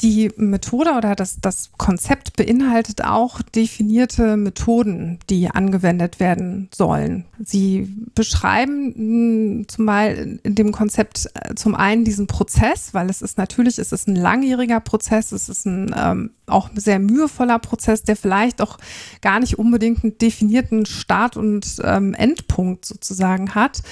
Die 0.00 0.30
Methode 0.36 0.92
oder 0.96 1.16
das, 1.16 1.40
das 1.40 1.70
Konzept 1.76 2.36
beinhaltet 2.36 3.02
auch 3.02 3.42
definierte 3.42 4.36
Methoden, 4.36 5.18
die 5.28 5.50
angewendet 5.50 6.20
werden 6.20 6.68
sollen. 6.72 7.24
Sie 7.44 7.92
beschreiben 8.14 8.94
hm, 8.94 9.64
zumal 9.66 10.38
in 10.44 10.54
dem 10.54 10.70
Konzept 10.70 11.28
äh, 11.34 11.54
zum 11.56 11.74
einen 11.74 12.04
diesen 12.04 12.28
Prozess, 12.28 12.94
weil 12.94 13.10
es 13.10 13.22
ist 13.22 13.38
natürlich, 13.38 13.78
es 13.78 13.90
ist 13.90 14.06
ein 14.06 14.14
langjähriger 14.14 14.78
Prozess, 14.78 15.32
es 15.32 15.48
ist 15.48 15.66
ein 15.66 15.92
ähm, 15.96 16.30
auch 16.46 16.70
sehr 16.74 16.98
mühevoller 16.98 17.58
Prozess, 17.58 18.02
der 18.02 18.16
vielleicht 18.16 18.62
auch 18.62 18.78
gar 19.20 19.40
nicht 19.40 19.58
unbedingt 19.58 20.04
einen 20.04 20.18
definierten 20.18 20.86
Start- 20.86 21.36
und 21.36 21.76
ähm, 21.82 22.14
Endpunkt 22.14 22.84
sozusagen 22.84 23.54
hat. 23.54 23.82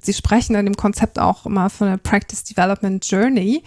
Sie 0.00 0.12
sprechen 0.12 0.54
in 0.54 0.66
dem 0.66 0.76
Konzept 0.76 1.18
auch 1.18 1.46
immer 1.46 1.70
von 1.70 1.88
der 1.88 1.96
Practice 1.96 2.44
Development 2.44 3.04
Journey 3.04 3.62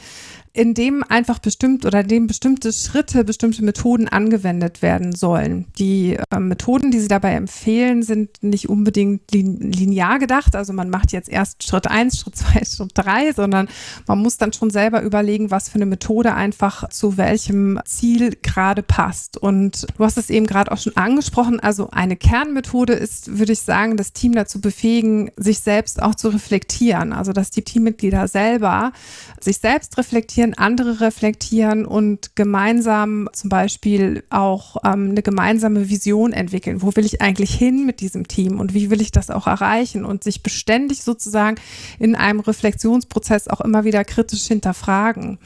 in 0.53 0.73
dem 0.73 1.03
einfach 1.03 1.39
bestimmt 1.39 1.85
oder 1.85 2.01
in 2.01 2.07
dem 2.07 2.27
bestimmte 2.27 2.73
Schritte, 2.73 3.23
bestimmte 3.23 3.63
Methoden 3.63 4.07
angewendet 4.07 4.81
werden 4.81 5.13
sollen. 5.13 5.67
Die 5.77 6.17
äh, 6.31 6.39
Methoden, 6.39 6.91
die 6.91 6.99
sie 6.99 7.07
dabei 7.07 7.33
empfehlen, 7.33 8.03
sind 8.03 8.41
nicht 8.41 8.67
unbedingt 8.67 9.31
lin 9.31 9.59
linear 9.71 10.17
gedacht. 10.17 10.55
Also 10.55 10.73
man 10.73 10.89
macht 10.89 11.11
jetzt 11.11 11.29
erst 11.29 11.63
Schritt 11.63 11.87
eins, 11.87 12.19
Schritt 12.19 12.35
zwei, 12.35 12.63
Schritt 12.65 12.91
drei, 12.95 13.31
sondern 13.31 13.69
man 14.07 14.19
muss 14.19 14.37
dann 14.37 14.51
schon 14.51 14.69
selber 14.69 15.01
überlegen, 15.01 15.51
was 15.51 15.69
für 15.69 15.75
eine 15.75 15.85
Methode 15.85 16.33
einfach 16.33 16.89
zu 16.89 17.17
welchem 17.17 17.79
Ziel 17.85 18.35
gerade 18.41 18.81
passt. 18.81 19.37
Und 19.37 19.87
du 19.97 20.03
hast 20.03 20.17
es 20.17 20.29
eben 20.29 20.47
gerade 20.47 20.71
auch 20.71 20.77
schon 20.77 20.97
angesprochen. 20.97 21.59
Also 21.59 21.89
eine 21.91 22.15
Kernmethode 22.15 22.93
ist, 22.93 23.37
würde 23.37 23.53
ich 23.53 23.61
sagen, 23.61 23.97
das 23.97 24.13
Team 24.13 24.33
dazu 24.33 24.59
befähigen, 24.61 25.31
sich 25.37 25.59
selbst 25.59 26.01
auch 26.01 26.15
zu 26.15 26.29
reflektieren. 26.29 27.13
Also 27.13 27.33
dass 27.33 27.51
die 27.51 27.61
Teammitglieder 27.61 28.27
selber 28.27 28.93
sich 29.39 29.57
selbst 29.57 29.97
reflektieren 29.97 30.38
reflektieren, 30.39 30.53
andere 30.57 31.01
reflektieren 31.01 31.85
und 31.85 32.35
gemeinsam 32.35 33.29
zum 33.33 33.49
Beispiel 33.49 34.23
auch 34.29 34.77
ähm, 34.85 35.11
eine 35.11 35.21
gemeinsame 35.21 35.89
Vision 35.89 36.33
entwickeln. 36.33 36.81
Wo 36.81 36.95
will 36.95 37.05
ich 37.05 37.21
eigentlich 37.21 37.53
hin 37.53 37.85
mit 37.85 37.99
diesem 37.99 38.27
Team 38.27 38.59
und 38.59 38.73
wie 38.73 38.89
will 38.89 39.01
ich 39.01 39.11
das 39.11 39.29
auch 39.29 39.47
erreichen 39.47 40.05
und 40.05 40.23
sich 40.23 40.41
beständig 40.41 41.03
sozusagen 41.03 41.57
in 41.99 42.15
einem 42.15 42.39
Reflexionsprozess 42.39 43.47
auch 43.47 43.61
immer 43.61 43.83
wieder 43.83 44.03
kritisch 44.03 44.45
hinterfragen. 44.47 45.39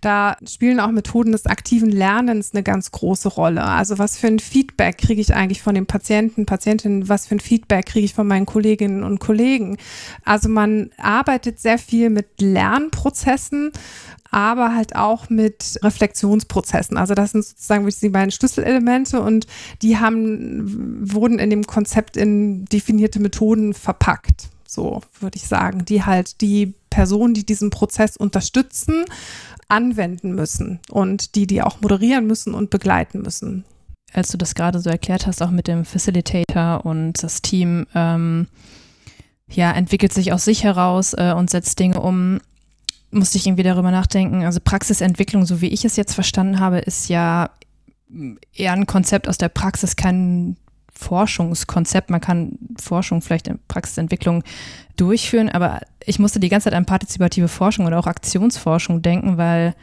Da 0.00 0.36
spielen 0.46 0.80
auch 0.80 0.90
Methoden 0.90 1.32
des 1.32 1.46
aktiven 1.46 1.90
Lernens 1.90 2.50
eine 2.52 2.62
ganz 2.62 2.90
große 2.90 3.28
Rolle. 3.28 3.64
Also 3.64 3.98
was 3.98 4.18
für 4.18 4.26
ein 4.26 4.38
Feedback 4.38 4.98
kriege 4.98 5.22
ich 5.22 5.34
eigentlich 5.34 5.62
von 5.62 5.74
den 5.74 5.86
Patienten, 5.86 6.44
Patientinnen, 6.44 7.08
was 7.08 7.26
für 7.26 7.36
ein 7.36 7.40
Feedback 7.40 7.86
kriege 7.86 8.04
ich 8.04 8.12
von 8.12 8.26
meinen 8.26 8.44
Kolleginnen 8.44 9.02
und 9.02 9.18
Kollegen. 9.18 9.78
Also 10.22 10.50
man 10.50 10.90
arbeitet 10.98 11.58
sehr 11.58 11.78
viel 11.78 12.10
mit 12.10 12.42
Lernprozessen 12.42 13.72
aber 14.34 14.74
halt 14.74 14.96
auch 14.96 15.30
mit 15.30 15.78
Reflexionsprozessen. 15.82 16.96
Also 16.96 17.14
das 17.14 17.30
sind 17.30 17.44
sozusagen 17.44 17.88
die 17.88 18.08
beiden 18.08 18.32
Schlüsselelemente 18.32 19.22
und 19.22 19.46
die 19.80 19.98
haben, 19.98 21.12
wurden 21.12 21.38
in 21.38 21.50
dem 21.50 21.64
Konzept 21.64 22.16
in 22.16 22.64
definierte 22.64 23.20
Methoden 23.20 23.74
verpackt. 23.74 24.48
So 24.66 25.02
würde 25.20 25.36
ich 25.36 25.46
sagen, 25.46 25.84
die 25.84 26.02
halt 26.02 26.40
die 26.40 26.74
Personen, 26.90 27.34
die 27.34 27.46
diesen 27.46 27.70
Prozess 27.70 28.16
unterstützen, 28.16 29.04
anwenden 29.68 30.34
müssen 30.34 30.80
und 30.90 31.36
die, 31.36 31.46
die 31.46 31.62
auch 31.62 31.80
moderieren 31.80 32.26
müssen 32.26 32.54
und 32.54 32.70
begleiten 32.70 33.22
müssen. 33.22 33.64
als 34.12 34.30
du 34.30 34.38
das 34.38 34.54
gerade 34.54 34.80
so 34.80 34.90
erklärt 34.90 35.26
hast, 35.28 35.42
auch 35.42 35.50
mit 35.50 35.68
dem 35.68 35.84
Facilitator 35.84 36.84
und 36.84 37.22
das 37.22 37.40
Team, 37.40 37.86
ähm, 37.94 38.48
ja, 39.48 39.70
entwickelt 39.72 40.12
sich 40.12 40.32
aus 40.32 40.44
sich 40.44 40.64
heraus 40.64 41.14
äh, 41.14 41.34
und 41.36 41.50
setzt 41.50 41.78
Dinge 41.78 42.00
um, 42.00 42.40
musste 43.14 43.38
ich 43.38 43.46
irgendwie 43.46 43.62
darüber 43.62 43.90
nachdenken. 43.90 44.44
Also 44.44 44.60
Praxisentwicklung, 44.62 45.46
so 45.46 45.60
wie 45.60 45.68
ich 45.68 45.84
es 45.84 45.96
jetzt 45.96 46.14
verstanden 46.14 46.60
habe, 46.60 46.78
ist 46.78 47.08
ja 47.08 47.50
eher 48.54 48.72
ein 48.72 48.86
Konzept 48.86 49.28
aus 49.28 49.38
der 49.38 49.48
Praxis, 49.48 49.96
kein 49.96 50.56
Forschungskonzept. 50.92 52.10
Man 52.10 52.20
kann 52.20 52.58
Forschung 52.80 53.20
vielleicht 53.20 53.48
in 53.48 53.58
Praxisentwicklung 53.68 54.44
durchführen, 54.96 55.48
aber 55.48 55.80
ich 56.04 56.18
musste 56.18 56.40
die 56.40 56.48
ganze 56.48 56.64
Zeit 56.64 56.74
an 56.74 56.86
partizipative 56.86 57.48
Forschung 57.48 57.86
oder 57.86 57.98
auch 57.98 58.06
Aktionsforschung 58.06 59.02
denken, 59.02 59.36
weil 59.36 59.74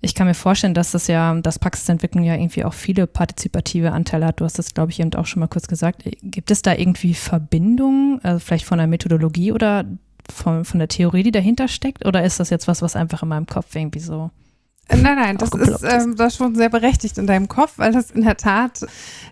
ich 0.00 0.14
kann 0.14 0.26
mir 0.26 0.34
vorstellen, 0.34 0.74
dass 0.74 0.92
das 0.92 1.06
ja, 1.08 1.34
dass 1.40 1.58
Praxisentwicklung 1.58 2.22
ja 2.24 2.34
irgendwie 2.34 2.64
auch 2.64 2.74
viele 2.74 3.06
partizipative 3.06 3.92
Anteile 3.92 4.26
hat. 4.26 4.40
Du 4.40 4.44
hast 4.44 4.58
das, 4.58 4.74
glaube 4.74 4.92
ich, 4.92 5.00
eben 5.00 5.12
auch 5.14 5.26
schon 5.26 5.40
mal 5.40 5.48
kurz 5.48 5.66
gesagt. 5.66 6.04
Gibt 6.22 6.50
es 6.50 6.62
da 6.62 6.74
irgendwie 6.74 7.14
Verbindungen, 7.14 8.20
also 8.22 8.38
vielleicht 8.38 8.66
von 8.66 8.78
der 8.78 8.86
Methodologie 8.86 9.52
oder 9.52 9.84
von, 10.32 10.64
von 10.64 10.78
der 10.78 10.88
Theorie, 10.88 11.22
die 11.22 11.32
dahinter 11.32 11.68
steckt? 11.68 12.06
Oder 12.06 12.24
ist 12.24 12.40
das 12.40 12.50
jetzt 12.50 12.68
was, 12.68 12.82
was 12.82 12.96
einfach 12.96 13.22
in 13.22 13.28
meinem 13.28 13.46
Kopf 13.46 13.74
irgendwie 13.74 14.00
so 14.00 14.30
Nein, 14.88 15.16
nein, 15.16 15.36
das 15.36 15.50
ist, 15.50 15.82
ähm, 15.82 16.14
das 16.16 16.36
schon 16.36 16.54
sehr 16.54 16.68
berechtigt 16.68 17.18
in 17.18 17.26
deinem 17.26 17.48
Kopf, 17.48 17.72
weil 17.76 17.90
das 17.90 18.12
in 18.12 18.22
der 18.22 18.36
Tat 18.36 18.86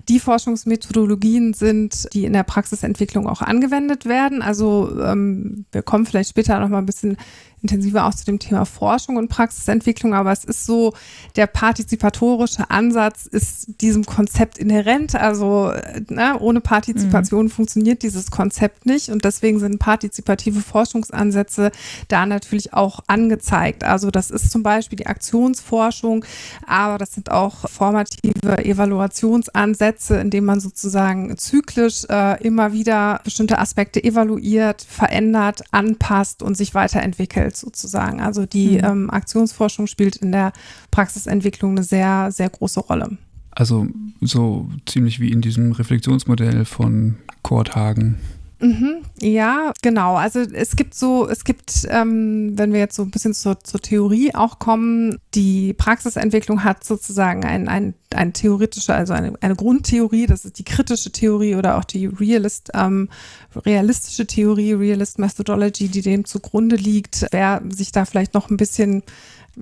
die 0.09 0.19
Forschungsmethodologien 0.19 1.55
sind, 1.55 2.13
die 2.13 2.25
in 2.25 2.33
der 2.33 2.43
Praxisentwicklung 2.43 3.29
auch 3.29 3.41
angewendet 3.41 4.05
werden. 4.05 4.43
Also 4.43 4.91
ähm, 5.01 5.65
wir 5.71 5.83
kommen 5.83 6.07
vielleicht 6.07 6.31
später 6.31 6.59
noch 6.59 6.69
mal 6.69 6.79
ein 6.79 6.87
bisschen 6.87 7.17
intensiver 7.65 8.05
auch 8.05 8.15
zu 8.15 8.27
dem 8.27 8.39
Thema 8.39 8.67
Forschung 8.67 9.17
und 9.17 9.29
Praxisentwicklung, 9.29 10.13
aber 10.13 10.33
es 10.33 10.45
ist 10.45 10.67
so, 10.67 10.93
der 11.35 11.47
partizipatorische 11.47 12.71
Ansatz 12.71 13.25
ist 13.25 13.81
diesem 13.81 14.05
Konzept 14.05 14.59
inhärent. 14.59 15.15
Also 15.15 15.73
ne, 16.11 16.39
ohne 16.39 16.61
Partizipation 16.61 17.47
mhm. 17.47 17.51
funktioniert 17.51 18.03
dieses 18.03 18.31
Konzept 18.31 18.85
nicht 18.85 19.09
und 19.09 19.25
deswegen 19.25 19.59
sind 19.61 19.79
partizipative 19.79 20.61
Forschungsansätze 20.61 21.73
da 22.09 22.27
natürlich 22.27 22.75
auch 22.75 23.01
angezeigt. 23.07 23.83
Also 23.83 24.11
das 24.11 24.31
ist 24.31 24.51
zum 24.51 24.63
Beispiel 24.63 24.97
die 24.97 25.07
Aktionsforschung, 25.07 26.27
aber 26.67 26.99
das 26.99 27.15
sind 27.15 27.31
auch 27.31 27.69
formative 27.71 28.63
Evaluationsansätze, 28.63 30.17
in 30.19 30.29
denen 30.29 30.47
man 30.47 30.61
sozusagen 30.61 31.35
zyklisch 31.39 32.05
äh, 32.11 32.43
immer 32.45 32.75
wieder 32.75 33.23
bestimmte 33.25 33.59
Aspekte 33.59 34.05
evaluiert, 34.05 34.83
verändert, 34.87 35.63
anpasst 35.71 36.43
und 36.43 36.59
sich 36.59 36.75
weiterentwickelt 36.75 37.54
entwickelt 37.55 37.57
sozusagen. 37.57 38.21
Also 38.21 38.47
die 38.47 38.79
mhm. 38.79 38.85
ähm, 38.85 39.11
Aktionsforschung 39.11 39.87
spielt 39.87 40.17
in 40.17 40.33
der 40.33 40.53
Praxisentwicklung 40.91 41.73
eine 41.73 41.83
sehr, 41.83 42.31
sehr 42.31 42.51
große 42.51 42.81
Rolle. 42.81 43.17
Also 43.51 43.87
so 44.21 44.69
ziemlich 44.87 45.21
wie 45.21 45.31
in 45.31 45.41
diesem 45.41 45.73
Reflexionsmodell 45.73 46.65
von 46.65 47.17
Kurt 47.43 47.77
Hagen. 47.77 48.19
Mhm, 48.65 49.03
ja, 49.21 49.75
genau. 49.83 50.15
Also 50.17 50.41
es 50.41 50.75
gibt 50.75 50.95
so, 50.95 51.29
es 51.29 51.45
gibt, 51.45 51.87
ähm, 51.91 52.57
wenn 52.57 52.73
wir 52.73 52.81
jetzt 52.81 52.97
so 52.97 53.03
ein 53.03 53.11
bisschen 53.11 53.35
zur, 53.35 53.63
zur 53.63 53.79
Theorie 53.79 54.35
auch 54.35 54.59
kommen, 54.59 55.19
die 55.35 55.75
Praxisentwicklung 55.75 56.65
hat 56.65 56.83
sozusagen 56.83 57.45
ein, 57.45 57.69
ein, 57.69 57.93
ein 58.15 58.33
theoretische, 58.33 58.95
also 58.95 59.13
eine, 59.13 59.35
eine 59.43 59.55
Grundtheorie, 59.55 60.25
das 60.25 60.47
ist 60.47 60.59
die 60.59 60.65
kritische 60.65 61.13
Theorie 61.13 61.57
oder 61.57 61.77
auch 61.77 61.85
die 61.85 62.07
Realist, 62.07 62.71
ähm, 62.73 63.11
realistische 63.55 64.27
Theorie, 64.27 64.73
Realist 64.73 65.19
Methodology, 65.19 65.89
die 65.89 66.01
dem 66.01 66.25
zugrunde 66.25 66.77
liegt. 66.77 67.27
Wer 67.33 67.61
sich 67.69 67.93
da 67.93 68.07
vielleicht 68.07 68.33
noch 68.33 68.49
ein 68.49 68.57
bisschen 68.57 69.03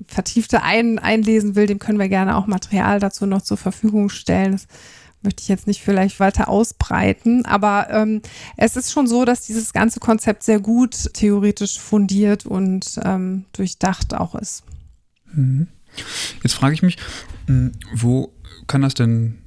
vertiefter 0.07 0.63
ein, 0.63 0.97
einlesen 0.97 1.55
will, 1.55 1.67
dem 1.67 1.79
können 1.79 1.99
wir 1.99 2.07
gerne 2.07 2.37
auch 2.37 2.47
Material 2.47 3.01
dazu 3.01 3.25
noch 3.25 3.41
zur 3.41 3.57
Verfügung 3.57 4.07
stellen. 4.07 4.53
Das 4.53 4.67
möchte 5.23 5.41
ich 5.41 5.47
jetzt 5.47 5.67
nicht 5.67 5.81
vielleicht 5.81 6.19
weiter 6.19 6.47
ausbreiten, 6.47 7.45
aber 7.45 7.87
ähm, 7.89 8.21
es 8.57 8.75
ist 8.75 8.91
schon 8.91 9.07
so, 9.07 9.25
dass 9.25 9.41
dieses 9.41 9.73
ganze 9.73 9.99
Konzept 9.99 10.43
sehr 10.43 10.59
gut 10.59 11.13
theoretisch 11.13 11.79
fundiert 11.79 12.45
und 12.45 12.99
ähm, 13.03 13.45
durchdacht 13.53 14.13
auch 14.13 14.35
ist. 14.35 14.63
Mhm. 15.33 15.67
Jetzt 16.41 16.53
frage 16.53 16.73
ich 16.73 16.81
mich, 16.81 16.97
hm, 17.47 17.71
wo 17.93 18.33
kann 18.67 18.81
das 18.81 18.93
denn 18.93 19.39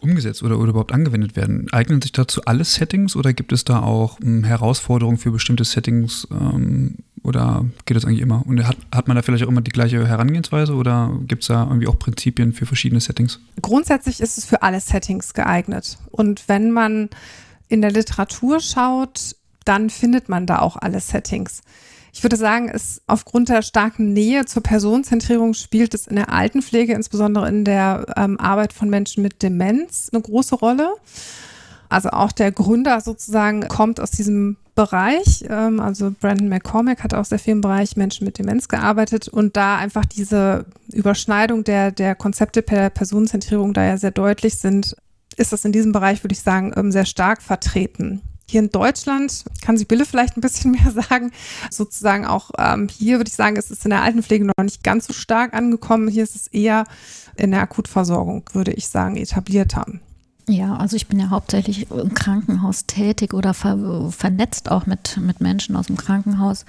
umgesetzt 0.00 0.42
oder, 0.42 0.58
oder 0.58 0.70
überhaupt 0.70 0.92
angewendet 0.92 1.36
werden? 1.36 1.72
Eignen 1.72 2.02
sich 2.02 2.12
dazu 2.12 2.42
alle 2.44 2.64
Settings 2.64 3.16
oder 3.16 3.32
gibt 3.32 3.52
es 3.52 3.64
da 3.64 3.80
auch 3.80 4.18
ähm, 4.20 4.44
Herausforderungen 4.44 5.18
für 5.18 5.30
bestimmte 5.30 5.64
Settings 5.64 6.28
ähm, 6.30 6.96
oder 7.24 7.64
geht 7.86 7.96
das 7.96 8.04
eigentlich 8.04 8.20
immer? 8.20 8.44
Und 8.46 8.66
hat, 8.66 8.76
hat 8.94 9.08
man 9.08 9.16
da 9.16 9.22
vielleicht 9.22 9.44
auch 9.44 9.48
immer 9.48 9.62
die 9.62 9.70
gleiche 9.70 10.06
Herangehensweise 10.06 10.74
oder 10.74 11.10
gibt 11.26 11.42
es 11.42 11.48
da 11.48 11.64
irgendwie 11.64 11.88
auch 11.88 11.98
Prinzipien 11.98 12.52
für 12.52 12.66
verschiedene 12.66 13.00
Settings? 13.00 13.40
Grundsätzlich 13.60 14.20
ist 14.20 14.38
es 14.38 14.44
für 14.44 14.62
alle 14.62 14.78
Settings 14.78 15.34
geeignet. 15.34 15.98
Und 16.10 16.48
wenn 16.48 16.70
man 16.70 17.08
in 17.68 17.80
der 17.80 17.90
Literatur 17.90 18.60
schaut, 18.60 19.36
dann 19.64 19.88
findet 19.88 20.28
man 20.28 20.46
da 20.46 20.58
auch 20.58 20.76
alle 20.76 21.00
Settings. 21.00 21.62
Ich 22.12 22.22
würde 22.22 22.36
sagen, 22.36 22.68
es 22.68 23.02
aufgrund 23.08 23.48
der 23.48 23.62
starken 23.62 24.12
Nähe 24.12 24.44
zur 24.44 24.62
Personenzentrierung 24.62 25.54
spielt 25.54 25.94
es 25.94 26.06
in 26.06 26.14
der 26.16 26.30
Altenpflege, 26.30 26.92
insbesondere 26.92 27.48
in 27.48 27.64
der 27.64 28.06
ähm, 28.16 28.38
Arbeit 28.38 28.72
von 28.72 28.88
Menschen 28.88 29.22
mit 29.22 29.42
Demenz, 29.42 30.10
eine 30.12 30.22
große 30.22 30.54
Rolle. 30.54 30.94
Also 31.88 32.10
auch 32.10 32.32
der 32.32 32.52
Gründer 32.52 33.00
sozusagen 33.00 33.66
kommt 33.66 33.98
aus 33.98 34.10
diesem 34.10 34.58
Bereich. 34.74 35.44
Ähm, 35.48 35.80
also 35.80 36.14
Brandon 36.20 36.48
McCormack 36.48 37.02
hat 37.02 37.14
auch 37.14 37.24
sehr 37.24 37.38
viel 37.38 37.52
im 37.52 37.60
Bereich 37.60 37.96
Menschen 37.96 38.24
mit 38.24 38.38
Demenz 38.38 38.68
gearbeitet 38.68 39.28
und 39.28 39.56
da 39.56 39.76
einfach 39.76 40.04
diese 40.04 40.66
Überschneidung 40.92 41.64
der, 41.64 41.92
der 41.92 42.14
Konzepte 42.14 42.62
per 42.62 42.90
Personenzentrierung 42.90 43.72
da 43.72 43.84
ja 43.84 43.96
sehr 43.96 44.10
deutlich 44.10 44.56
sind, 44.56 44.96
ist 45.36 45.52
das 45.52 45.64
in 45.64 45.72
diesem 45.72 45.92
Bereich, 45.92 46.22
würde 46.22 46.34
ich 46.34 46.40
sagen, 46.40 46.72
ähm, 46.76 46.92
sehr 46.92 47.06
stark 47.06 47.42
vertreten. 47.42 48.22
Hier 48.46 48.60
in 48.60 48.70
Deutschland 48.70 49.44
kann 49.62 49.78
Sibylle 49.78 50.04
vielleicht 50.04 50.36
ein 50.36 50.42
bisschen 50.42 50.70
mehr 50.72 50.90
sagen. 50.90 51.32
Sozusagen 51.70 52.26
auch 52.26 52.50
ähm, 52.58 52.88
hier 52.88 53.18
würde 53.18 53.28
ich 53.28 53.36
sagen, 53.36 53.56
ist 53.56 53.70
es 53.70 53.84
in 53.84 53.90
der 53.90 54.02
Altenpflege 54.02 54.44
noch 54.44 54.62
nicht 54.62 54.82
ganz 54.84 55.06
so 55.06 55.12
stark 55.12 55.54
angekommen. 55.54 56.08
Hier 56.08 56.24
ist 56.24 56.36
es 56.36 56.48
eher 56.48 56.84
in 57.36 57.52
der 57.52 57.60
Akutversorgung, 57.60 58.48
würde 58.52 58.72
ich 58.72 58.88
sagen, 58.88 59.16
etablierter. 59.16 59.86
Ja, 60.46 60.76
also 60.76 60.96
ich 60.96 61.06
bin 61.06 61.18
ja 61.18 61.30
hauptsächlich 61.30 61.90
im 61.90 62.12
Krankenhaus 62.12 62.84
tätig 62.86 63.32
oder 63.32 63.54
ver 63.54 64.10
vernetzt 64.10 64.70
auch 64.70 64.86
mit, 64.86 65.16
mit 65.16 65.40
Menschen 65.40 65.74
aus 65.74 65.86
dem 65.86 65.96
Krankenhaus 65.96 66.66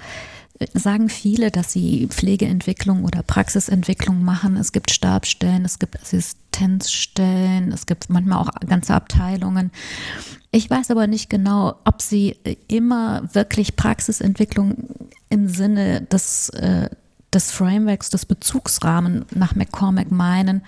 sagen 0.74 1.08
viele, 1.08 1.50
dass 1.50 1.72
sie 1.72 2.06
Pflegeentwicklung 2.08 3.04
oder 3.04 3.22
Praxisentwicklung 3.22 4.22
machen. 4.22 4.56
Es 4.56 4.72
gibt 4.72 4.90
Stabstellen, 4.90 5.64
es 5.64 5.78
gibt 5.78 6.00
Assistenzstellen, 6.00 7.72
es 7.72 7.86
gibt 7.86 8.08
manchmal 8.08 8.38
auch 8.38 8.50
ganze 8.66 8.94
Abteilungen. 8.94 9.70
Ich 10.50 10.70
weiß 10.70 10.90
aber 10.90 11.06
nicht 11.06 11.28
genau, 11.28 11.76
ob 11.84 12.00
sie 12.00 12.36
immer 12.68 13.34
wirklich 13.34 13.76
Praxisentwicklung 13.76 14.88
im 15.28 15.48
Sinne 15.48 16.02
des, 16.02 16.48
äh, 16.50 16.88
des 17.34 17.50
Frameworks, 17.50 18.10
des 18.10 18.24
Bezugsrahmen 18.24 19.26
nach 19.34 19.54
McCormack 19.54 20.10
meinen. 20.10 20.62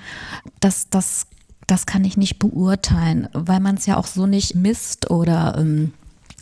Das, 0.60 0.90
das, 0.90 1.27
das 1.68 1.87
kann 1.87 2.04
ich 2.04 2.16
nicht 2.16 2.38
beurteilen, 2.38 3.28
weil 3.33 3.61
man 3.61 3.76
es 3.76 3.87
ja 3.87 3.96
auch 3.96 4.07
so 4.07 4.26
nicht 4.26 4.54
misst 4.54 5.11
oder 5.11 5.57
ähm, 5.59 5.92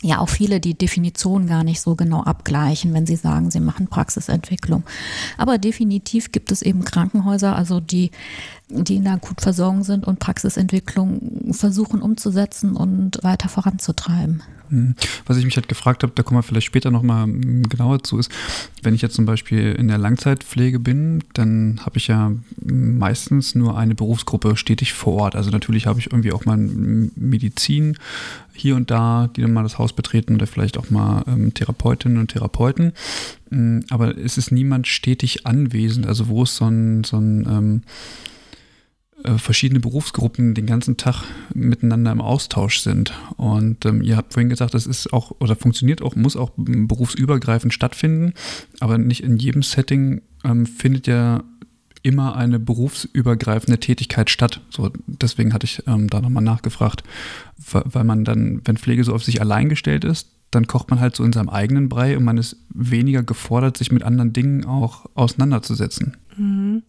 ja 0.01 0.19
auch 0.19 0.29
viele 0.29 0.59
die 0.59 0.73
Definition 0.73 1.47
gar 1.47 1.63
nicht 1.63 1.81
so 1.81 1.95
genau 1.95 2.23
abgleichen, 2.23 2.93
wenn 2.93 3.05
sie 3.05 3.17
sagen, 3.17 3.51
sie 3.51 3.59
machen 3.59 3.87
Praxisentwicklung. 3.87 4.83
Aber 5.37 5.57
definitiv 5.57 6.31
gibt 6.31 6.51
es 6.51 6.61
eben 6.61 6.85
Krankenhäuser, 6.85 7.55
also 7.55 7.79
die, 7.79 8.11
die 8.69 8.97
in 8.97 9.03
der 9.03 9.13
Akutversorgung 9.13 9.83
sind 9.83 10.05
und 10.05 10.19
Praxisentwicklung 10.19 11.51
versuchen 11.51 12.01
umzusetzen 12.01 12.75
und 12.75 13.19
weiter 13.23 13.47
voranzutreiben. 13.49 14.43
Hm. 14.69 14.95
Was 15.25 15.37
ich 15.37 15.45
mich 15.45 15.55
halt 15.55 15.69
gefragt 15.69 16.03
habe, 16.03 16.11
da 16.13 16.23
kommen 16.23 16.39
wir 16.39 16.43
vielleicht 16.43 16.67
später 16.67 16.91
nochmal 16.91 17.23
hm, 17.23 17.63
genauer 17.69 18.03
zu, 18.03 18.17
ist, 18.17 18.29
wenn 18.83 18.93
ich 18.93 19.01
jetzt 19.01 19.15
zum 19.15 19.25
Beispiel 19.25 19.71
in 19.71 19.87
der 19.87 19.97
Langzeitpflege 19.97 20.79
bin, 20.79 21.23
dann 21.33 21.79
habe 21.85 21.97
ich 21.97 22.07
ja 22.07 22.33
meistens 22.65 23.55
nur 23.55 23.77
eine 23.77 23.95
Berufsgruppe 23.95 24.57
stetig 24.57 24.93
vor 24.93 25.13
Ort. 25.13 25.35
Also 25.35 25.49
natürlich 25.49 25.87
habe 25.87 25.99
ich 25.99 26.11
irgendwie 26.11 26.33
auch 26.33 26.43
mal 26.43 26.57
Medizin 26.57 27.97
hier 28.53 28.75
und 28.75 28.91
da, 28.91 29.29
die 29.35 29.41
dann 29.41 29.53
mal 29.53 29.63
das 29.63 29.77
Haus 29.77 29.93
betreten 29.93 30.35
oder 30.35 30.47
vielleicht 30.47 30.77
auch 30.77 30.89
mal 30.89 31.23
ähm, 31.27 31.53
Therapeutinnen 31.53 32.17
und 32.17 32.31
Therapeuten. 32.31 32.91
Hm, 33.49 33.85
aber 33.89 34.17
es 34.17 34.37
ist 34.37 34.51
niemand 34.51 34.87
stetig 34.87 35.45
anwesend, 35.45 36.07
also 36.07 36.27
wo 36.27 36.43
es 36.43 36.57
so 36.57 36.65
ein, 36.65 37.05
so 37.05 37.17
ein 37.17 37.47
ähm, 37.49 37.81
äh, 37.85 38.36
verschiedene 39.37 39.79
Berufsgruppen 39.79 40.53
den 40.53 40.67
ganzen 40.67 40.97
Tag 40.97 41.23
miteinander 41.53 42.11
im 42.11 42.21
Austausch 42.21 42.79
sind. 42.79 43.13
Und 43.35 43.85
ähm, 43.85 44.01
ihr 44.03 44.15
habt 44.15 44.33
vorhin 44.33 44.49
gesagt, 44.49 44.73
das 44.73 44.85
ist 44.85 45.11
auch 45.11 45.31
oder 45.39 45.55
funktioniert 45.55 46.01
auch, 46.01 46.15
muss 46.15 46.37
auch 46.37 46.51
berufsübergreifend 46.55 47.73
stattfinden, 47.73 48.33
aber 48.79 48.97
nicht 48.97 49.23
in 49.23 49.37
jedem 49.37 49.63
Setting 49.63 50.21
ähm, 50.43 50.65
findet 50.65 51.07
ja 51.07 51.43
immer 52.03 52.35
eine 52.35 52.59
berufsübergreifende 52.59 53.79
Tätigkeit 53.79 54.29
statt. 54.29 54.61
So, 54.69 54.91
deswegen 55.07 55.53
hatte 55.53 55.65
ich 55.65 55.83
ähm, 55.87 56.09
da 56.09 56.21
nochmal 56.21 56.43
nachgefragt, 56.43 57.03
weil 57.57 58.03
man 58.03 58.23
dann, 58.23 58.61
wenn 58.65 58.77
Pflege 58.77 59.03
so 59.03 59.13
auf 59.13 59.23
sich 59.23 59.41
allein 59.41 59.67
gestellt 59.67 60.05
ist, 60.05 60.29
dann 60.51 60.67
kocht 60.67 60.89
man 60.89 60.99
halt 60.99 61.15
so 61.15 61.23
in 61.23 61.33
seinem 61.33 61.49
eigenen 61.49 61.89
Brei 61.89 62.15
und 62.15 62.23
man 62.23 62.37
ist 62.37 62.55
weniger 62.73 63.23
gefordert, 63.23 63.77
sich 63.77 63.91
mit 63.91 64.03
anderen 64.03 64.31
Dingen 64.31 64.65
auch 64.65 65.05
auseinanderzusetzen. 65.15 66.15
Mhm. 66.37 66.83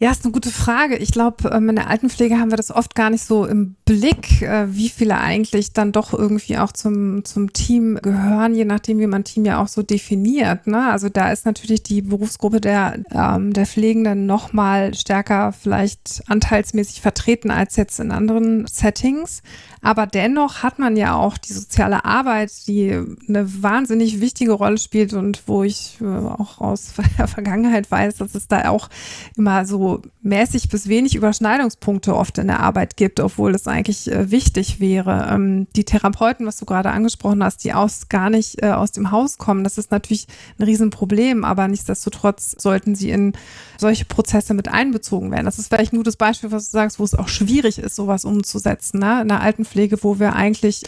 Ja, 0.00 0.12
ist 0.12 0.24
eine 0.24 0.32
gute 0.32 0.52
Frage. 0.52 0.96
Ich 0.96 1.10
glaube, 1.10 1.50
ähm, 1.52 1.70
in 1.70 1.74
der 1.74 1.90
Altenpflege 1.90 2.38
haben 2.38 2.52
wir 2.52 2.56
das 2.56 2.70
oft 2.70 2.94
gar 2.94 3.10
nicht 3.10 3.24
so 3.24 3.44
im 3.44 3.74
Blick, 3.84 4.42
äh, 4.42 4.72
wie 4.72 4.90
viele 4.90 5.18
eigentlich 5.18 5.72
dann 5.72 5.90
doch 5.90 6.12
irgendwie 6.12 6.56
auch 6.56 6.70
zum, 6.70 7.24
zum 7.24 7.52
Team 7.52 7.98
gehören, 8.00 8.54
je 8.54 8.64
nachdem, 8.64 9.00
wie 9.00 9.08
man 9.08 9.24
Team 9.24 9.44
ja 9.44 9.60
auch 9.60 9.66
so 9.66 9.82
definiert. 9.82 10.68
Ne? 10.68 10.88
Also 10.88 11.08
da 11.08 11.32
ist 11.32 11.46
natürlich 11.46 11.82
die 11.82 12.02
Berufsgruppe 12.02 12.60
der, 12.60 13.00
ähm, 13.10 13.52
der 13.52 13.66
Pflegenden 13.66 14.26
noch 14.26 14.52
mal 14.52 14.94
stärker 14.94 15.52
vielleicht 15.52 16.22
anteilsmäßig 16.28 17.00
vertreten 17.00 17.50
als 17.50 17.74
jetzt 17.74 17.98
in 17.98 18.12
anderen 18.12 18.68
Settings. 18.68 19.42
Aber 19.82 20.06
dennoch 20.06 20.62
hat 20.62 20.78
man 20.78 20.96
ja 20.96 21.16
auch 21.16 21.38
die 21.38 21.52
soziale 21.52 22.04
Arbeit, 22.04 22.52
die 22.68 23.00
eine 23.28 23.62
wahnsinnig 23.62 24.20
wichtige 24.20 24.52
Rolle 24.52 24.78
spielt 24.78 25.12
und 25.12 25.42
wo 25.46 25.64
ich 25.64 25.98
äh, 26.00 26.04
auch 26.04 26.60
aus 26.60 26.92
der 27.18 27.26
Vergangenheit 27.26 27.90
weiß, 27.90 28.16
dass 28.16 28.36
es 28.36 28.46
da 28.46 28.68
auch 28.68 28.88
immer 29.36 29.66
so 29.66 29.87
mäßig 30.22 30.68
bis 30.68 30.88
wenig 30.88 31.14
Überschneidungspunkte 31.14 32.14
oft 32.14 32.38
in 32.38 32.46
der 32.46 32.60
Arbeit 32.60 32.96
gibt, 32.96 33.20
obwohl 33.20 33.54
es 33.54 33.66
eigentlich 33.66 34.10
äh, 34.10 34.30
wichtig 34.30 34.80
wäre. 34.80 35.28
Ähm, 35.30 35.66
die 35.74 35.84
Therapeuten, 35.84 36.46
was 36.46 36.58
du 36.58 36.64
gerade 36.64 36.90
angesprochen 36.90 37.42
hast, 37.42 37.64
die 37.64 37.72
aus 37.72 38.08
gar 38.08 38.30
nicht 38.30 38.62
äh, 38.62 38.70
aus 38.70 38.92
dem 38.92 39.10
Haus 39.10 39.38
kommen, 39.38 39.64
das 39.64 39.78
ist 39.78 39.90
natürlich 39.90 40.26
ein 40.58 40.64
Riesenproblem, 40.64 41.44
aber 41.44 41.68
nichtsdestotrotz 41.68 42.56
sollten 42.58 42.94
sie 42.94 43.10
in 43.10 43.32
solche 43.78 44.04
Prozesse 44.04 44.54
mit 44.54 44.68
einbezogen 44.68 45.30
werden. 45.30 45.46
Das 45.46 45.58
ist 45.58 45.68
vielleicht 45.68 45.92
nur 45.92 46.04
das 46.04 46.16
Beispiel, 46.16 46.52
was 46.52 46.70
du 46.70 46.72
sagst, 46.72 46.98
wo 46.98 47.04
es 47.04 47.14
auch 47.14 47.28
schwierig 47.28 47.78
ist, 47.78 47.96
sowas 47.96 48.24
umzusetzen. 48.24 48.98
Ne? 48.98 49.22
In 49.22 49.28
der 49.28 49.40
Altenpflege, 49.40 50.02
wo 50.02 50.18
wir 50.18 50.34
eigentlich 50.34 50.82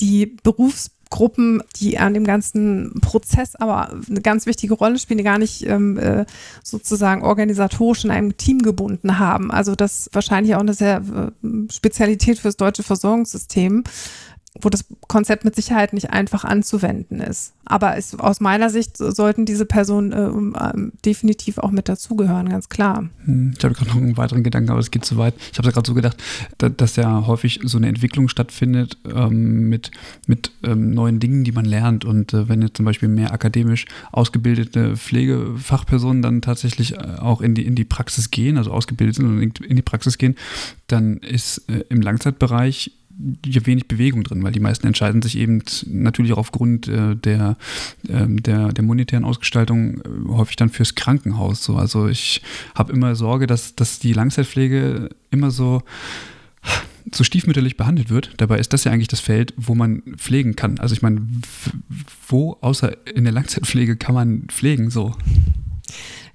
die 0.00 0.26
Berufs 0.26 0.90
Gruppen, 1.12 1.62
die 1.76 1.98
an 1.98 2.14
dem 2.14 2.24
ganzen 2.24 2.98
Prozess 3.02 3.54
aber 3.54 3.90
eine 4.08 4.22
ganz 4.22 4.46
wichtige 4.46 4.72
Rolle 4.72 4.98
spielen, 4.98 5.18
die 5.18 5.24
gar 5.24 5.38
nicht 5.38 5.64
ähm, 5.68 5.98
äh, 5.98 6.24
sozusagen 6.64 7.22
organisatorisch 7.22 8.04
in 8.04 8.10
einem 8.10 8.38
Team 8.38 8.60
gebunden 8.60 9.18
haben. 9.18 9.50
Also 9.50 9.74
das 9.74 10.08
wahrscheinlich 10.14 10.54
auch 10.54 10.60
eine 10.60 10.72
sehr 10.72 11.02
äh, 11.44 11.46
Spezialität 11.70 12.38
fürs 12.38 12.56
deutsche 12.56 12.82
Versorgungssystem 12.82 13.84
wo 14.60 14.68
das 14.68 14.84
Konzept 15.08 15.44
mit 15.44 15.56
Sicherheit 15.56 15.94
nicht 15.94 16.10
einfach 16.10 16.44
anzuwenden 16.44 17.20
ist. 17.20 17.54
Aber 17.64 17.96
es, 17.96 18.14
aus 18.18 18.40
meiner 18.40 18.68
Sicht 18.68 18.98
sollten 18.98 19.46
diese 19.46 19.64
Personen 19.64 20.12
äh, 20.12 20.58
äh, 20.58 20.90
definitiv 21.06 21.56
auch 21.56 21.70
mit 21.70 21.88
dazugehören, 21.88 22.50
ganz 22.50 22.68
klar. 22.68 23.08
Hm, 23.24 23.54
ich 23.56 23.64
habe 23.64 23.74
gerade 23.74 23.90
noch 23.90 23.96
einen 23.96 24.16
weiteren 24.18 24.42
Gedanken, 24.42 24.70
aber 24.70 24.80
es 24.80 24.90
geht 24.90 25.06
zu 25.06 25.16
weit. 25.16 25.34
Ich 25.52 25.58
habe 25.58 25.72
gerade 25.72 25.86
so 25.86 25.94
gedacht, 25.94 26.22
da, 26.58 26.68
dass 26.68 26.96
ja 26.96 27.26
häufig 27.26 27.60
so 27.64 27.78
eine 27.78 27.88
Entwicklung 27.88 28.28
stattfindet 28.28 28.98
ähm, 29.10 29.70
mit, 29.70 29.90
mit 30.26 30.52
ähm, 30.64 30.90
neuen 30.90 31.18
Dingen, 31.18 31.44
die 31.44 31.52
man 31.52 31.64
lernt. 31.64 32.04
Und 32.04 32.34
äh, 32.34 32.48
wenn 32.48 32.60
jetzt 32.60 32.76
zum 32.76 32.84
Beispiel 32.84 33.08
mehr 33.08 33.32
akademisch 33.32 33.86
ausgebildete 34.10 34.96
Pflegefachpersonen 34.98 36.20
dann 36.20 36.42
tatsächlich 36.42 36.94
äh, 36.94 37.16
auch 37.20 37.40
in 37.40 37.54
die, 37.54 37.64
in 37.64 37.74
die 37.74 37.84
Praxis 37.84 38.30
gehen, 38.30 38.58
also 38.58 38.70
ausgebildet 38.70 39.16
sind 39.16 39.26
und 39.26 39.60
in 39.60 39.76
die 39.76 39.82
Praxis 39.82 40.18
gehen, 40.18 40.36
dann 40.88 41.18
ist 41.18 41.70
äh, 41.70 41.84
im 41.88 42.02
Langzeitbereich 42.02 42.90
wenig 43.44 43.88
Bewegung 43.88 44.24
drin, 44.24 44.42
weil 44.42 44.52
die 44.52 44.60
meisten 44.60 44.86
entscheiden 44.86 45.22
sich 45.22 45.36
eben 45.38 45.62
natürlich 45.86 46.32
auch 46.32 46.38
aufgrund 46.38 46.88
äh, 46.88 47.16
der, 47.16 47.56
äh, 48.08 48.26
der, 48.28 48.72
der 48.72 48.84
monetären 48.84 49.24
Ausgestaltung 49.24 50.00
äh, 50.00 50.28
häufig 50.28 50.56
dann 50.56 50.70
fürs 50.70 50.94
Krankenhaus. 50.94 51.62
So. 51.64 51.76
Also 51.76 52.08
ich 52.08 52.42
habe 52.74 52.92
immer 52.92 53.14
Sorge, 53.14 53.46
dass, 53.46 53.74
dass 53.74 53.98
die 53.98 54.12
Langzeitpflege 54.12 55.10
immer 55.30 55.50
so 55.50 55.82
so 57.10 57.24
stiefmütterlich 57.24 57.76
behandelt 57.76 58.10
wird. 58.10 58.30
Dabei 58.36 58.58
ist 58.58 58.72
das 58.72 58.84
ja 58.84 58.92
eigentlich 58.92 59.08
das 59.08 59.18
Feld, 59.18 59.52
wo 59.56 59.74
man 59.74 60.02
pflegen 60.16 60.54
kann. 60.54 60.78
Also 60.78 60.94
ich 60.94 61.02
meine, 61.02 61.26
wo 62.28 62.56
außer 62.60 62.96
in 63.08 63.24
der 63.24 63.32
Langzeitpflege 63.32 63.96
kann 63.96 64.14
man 64.14 64.42
pflegen 64.42 64.88
so? 64.88 65.16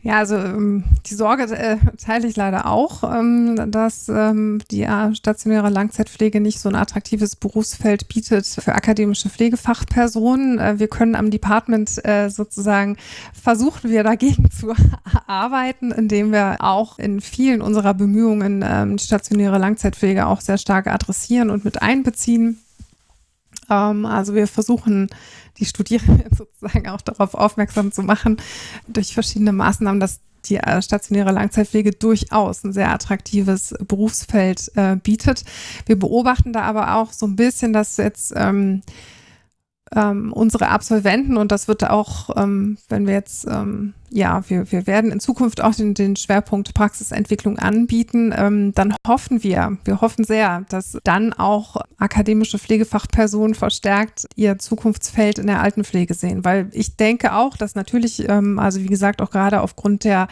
Ja, 0.07 0.19
also 0.19 0.37
ähm, 0.37 0.85
die 1.07 1.15
Sorge 1.15 1.53
äh, 1.53 1.75
teile 1.97 2.29
ich 2.29 2.37
leider 2.37 2.67
auch, 2.67 3.03
ähm, 3.03 3.69
dass 3.69 4.07
ähm, 4.07 4.61
die 4.71 4.83
äh, 4.83 5.13
stationäre 5.13 5.69
Langzeitpflege 5.69 6.39
nicht 6.39 6.61
so 6.61 6.69
ein 6.69 6.75
attraktives 6.75 7.35
Berufsfeld 7.35 8.07
bietet 8.07 8.45
für 8.45 8.73
akademische 8.73 9.29
Pflegefachpersonen. 9.29 10.59
Äh, 10.59 10.79
wir 10.79 10.87
können 10.87 11.15
am 11.15 11.29
Department 11.29 11.89
sozusagen 12.29 12.95
versuchen 13.33 13.89
wir 13.89 14.03
dagegen 14.03 14.49
zu 14.57 14.73
arbeiten, 15.25 15.91
indem 15.91 16.31
wir 16.31 16.57
auch 16.59 16.99
in 16.99 17.19
vielen 17.19 17.61
unserer 17.61 17.93
Bemühungen 17.93 18.97
die 18.97 19.03
stationäre 19.03 19.57
Langzeitpflege 19.57 20.25
auch 20.25 20.39
sehr 20.41 20.57
stark 20.57 20.87
adressieren 20.87 21.49
und 21.49 21.65
mit 21.65 21.81
einbeziehen. 21.81 22.59
Ähm, 23.69 24.05
also 24.05 24.33
wir 24.35 24.47
versuchen 24.47 25.07
die 25.57 25.65
Studierenden 25.65 26.25
sozusagen 26.37 26.87
auch 26.87 27.01
darauf 27.01 27.33
aufmerksam 27.33 27.91
zu 27.91 28.03
machen, 28.03 28.37
durch 28.87 29.13
verschiedene 29.13 29.53
Maßnahmen, 29.53 29.99
dass 29.99 30.21
die 30.45 30.57
äh, 30.57 30.81
stationäre 30.81 31.31
Langzeitpflege 31.31 31.91
durchaus 31.91 32.63
ein 32.63 32.73
sehr 32.73 32.91
attraktives 32.91 33.73
Berufsfeld 33.87 34.71
äh, 34.75 34.95
bietet. 34.95 35.43
Wir 35.85 35.97
beobachten 35.97 36.53
da 36.53 36.61
aber 36.61 36.95
auch 36.95 37.11
so 37.11 37.25
ein 37.25 37.35
bisschen, 37.35 37.73
dass 37.73 37.97
jetzt 37.97 38.33
ähm, 38.35 38.81
ähm, 39.95 40.33
unsere 40.33 40.69
Absolventen 40.69 41.37
und 41.37 41.51
das 41.51 41.67
wird 41.67 41.89
auch, 41.89 42.29
ähm, 42.35 42.77
wenn 42.89 43.07
wir 43.07 43.13
jetzt, 43.13 43.47
ähm, 43.49 43.93
ja, 44.09 44.41
wir, 44.47 44.71
wir 44.71 44.87
werden 44.87 45.11
in 45.11 45.19
Zukunft 45.19 45.61
auch 45.61 45.75
den, 45.75 45.93
den 45.93 46.15
Schwerpunkt 46.15 46.73
Praxisentwicklung 46.73 47.59
anbieten, 47.59 48.33
ähm, 48.35 48.73
dann 48.73 48.95
hoffen 49.05 49.43
wir, 49.43 49.77
wir 49.85 50.01
hoffen 50.01 50.23
sehr, 50.23 50.65
dass 50.69 50.97
dann 51.03 51.33
auch 51.33 51.77
akademische 51.97 52.59
Pflegefachpersonen 52.59 53.55
verstärkt 53.55 54.27
ihr 54.35 54.59
Zukunftsfeld 54.59 55.39
in 55.39 55.47
der 55.47 55.61
Altenpflege 55.61 56.13
sehen, 56.13 56.45
weil 56.45 56.69
ich 56.71 56.95
denke 56.95 57.33
auch, 57.33 57.57
dass 57.57 57.75
natürlich, 57.75 58.27
ähm, 58.27 58.59
also 58.59 58.81
wie 58.81 58.87
gesagt, 58.87 59.21
auch 59.21 59.31
gerade 59.31 59.61
aufgrund 59.61 60.03
der 60.03 60.27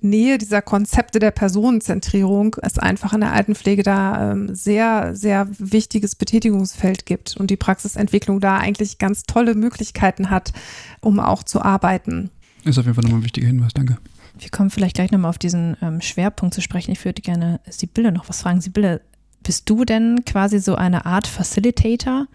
Nähe 0.00 0.38
dieser 0.38 0.62
Konzepte 0.62 1.18
der 1.18 1.30
Personenzentrierung 1.30 2.56
es 2.62 2.78
einfach 2.78 3.12
in 3.12 3.20
der 3.20 3.32
Altenpflege 3.32 3.82
da 3.82 4.32
ähm, 4.32 4.54
sehr, 4.54 5.14
sehr 5.14 5.48
wichtiges 5.58 6.14
Betätigungsfeld 6.14 7.06
gibt 7.06 7.36
und 7.36 7.50
die 7.50 7.56
Praxisentwicklung 7.56 8.40
da 8.40 8.58
eigentlich 8.58 8.75
ganz 8.98 9.24
tolle 9.24 9.54
Möglichkeiten 9.54 10.30
hat, 10.30 10.52
um 11.00 11.20
auch 11.20 11.42
zu 11.42 11.62
arbeiten. 11.62 12.30
Ist 12.64 12.78
auf 12.78 12.84
jeden 12.84 12.94
Fall 12.94 13.04
nochmal 13.04 13.20
ein 13.20 13.24
wichtiger 13.24 13.46
Hinweis, 13.46 13.72
danke. 13.74 13.98
Wir 14.38 14.50
kommen 14.50 14.70
vielleicht 14.70 14.96
gleich 14.96 15.12
nochmal 15.12 15.30
auf 15.30 15.38
diesen 15.38 15.76
ähm, 15.80 16.00
Schwerpunkt 16.00 16.54
zu 16.54 16.60
sprechen. 16.60 16.92
Ich 16.92 17.04
würde 17.04 17.22
gerne 17.22 17.60
Sibylle 17.70 18.12
noch 18.12 18.28
was 18.28 18.42
fragen. 18.42 18.60
Sibylle, 18.60 19.00
bist 19.42 19.70
du 19.70 19.84
denn 19.84 20.24
quasi 20.26 20.58
so 20.58 20.74
eine 20.74 21.06
Art 21.06 21.26
Facilitator 21.26 22.26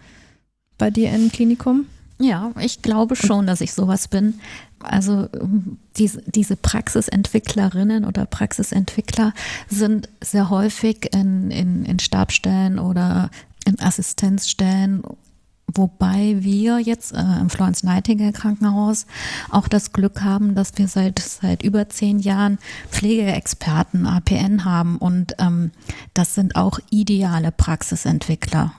bei 0.78 0.90
dir 0.90 1.12
im 1.12 1.30
Klinikum? 1.30 1.86
Ja, 2.18 2.52
ich 2.60 2.82
glaube 2.82 3.16
schon, 3.16 3.46
dass 3.46 3.60
ich 3.60 3.72
sowas 3.72 4.08
bin. 4.08 4.34
Also 4.80 5.28
ähm, 5.34 5.78
diese, 5.96 6.22
diese 6.26 6.56
Praxisentwicklerinnen 6.56 8.04
oder 8.04 8.26
Praxisentwickler 8.26 9.34
sind 9.68 10.08
sehr 10.22 10.50
häufig 10.50 11.14
in, 11.14 11.50
in, 11.50 11.84
in 11.84 11.98
Stabstellen 11.98 12.78
oder 12.78 13.30
in 13.64 13.80
Assistenzstellen 13.80 15.02
Wobei 15.74 16.36
wir 16.40 16.78
jetzt 16.78 17.12
äh, 17.12 17.40
im 17.40 17.50
Florence 17.50 17.82
Nightingale 17.82 18.32
Krankenhaus 18.32 19.06
auch 19.50 19.68
das 19.68 19.92
Glück 19.92 20.22
haben, 20.22 20.54
dass 20.54 20.76
wir 20.76 20.88
seit, 20.88 21.18
seit 21.18 21.62
über 21.62 21.88
zehn 21.88 22.18
Jahren 22.18 22.58
Pflegeexperten, 22.90 24.06
APN 24.06 24.64
haben. 24.64 24.98
Und 24.98 25.34
ähm, 25.38 25.70
das 26.14 26.34
sind 26.34 26.56
auch 26.56 26.78
ideale 26.90 27.52
Praxisentwickler, 27.52 28.72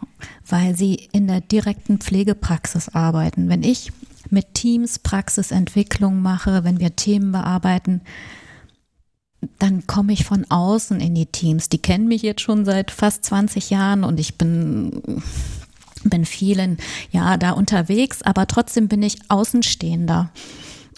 weil 0.47 0.75
sie 0.75 0.95
in 1.11 1.27
der 1.27 1.41
direkten 1.41 1.99
Pflegepraxis 1.99 2.89
arbeiten. 2.89 3.49
Wenn 3.49 3.63
ich 3.63 3.91
mit 4.29 4.53
Teams 4.53 4.99
Praxisentwicklung 4.99 6.21
mache, 6.21 6.63
wenn 6.63 6.79
wir 6.79 6.95
Themen 6.95 7.31
bearbeiten, 7.31 8.01
dann 9.59 9.85
komme 9.87 10.13
ich 10.13 10.25
von 10.25 10.45
außen 10.49 10.99
in 10.99 11.15
die 11.15 11.25
Teams. 11.25 11.69
Die 11.69 11.77
kennen 11.77 12.07
mich 12.07 12.21
jetzt 12.21 12.41
schon 12.41 12.65
seit 12.65 12.91
fast 12.91 13.25
20 13.25 13.69
Jahren 13.69 14.03
und 14.03 14.19
ich 14.19 14.37
bin 14.37 15.21
bin 16.03 16.25
vielen 16.25 16.77
ja 17.11 17.37
da 17.37 17.51
unterwegs, 17.51 18.21
aber 18.21 18.47
trotzdem 18.47 18.87
bin 18.87 19.03
ich 19.03 19.17
Außenstehender. 19.29 20.31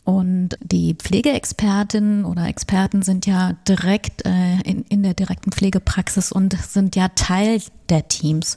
Und 0.06 0.50
die 0.62 0.94
Pflegeexpertinnen 0.94 2.26
oder 2.26 2.48
Experten 2.48 3.02
sind 3.02 3.26
ja 3.26 3.54
direkt 3.68 4.24
äh, 4.24 4.62
in, 4.64 4.84
in 4.84 5.02
der 5.02 5.16
direkten 5.16 5.52
Pflegepraxis 5.52 6.32
und 6.32 6.54
sind 6.54 6.96
ja 6.96 7.08
Teil 7.10 7.60
der 7.90 8.08
Teams. 8.08 8.56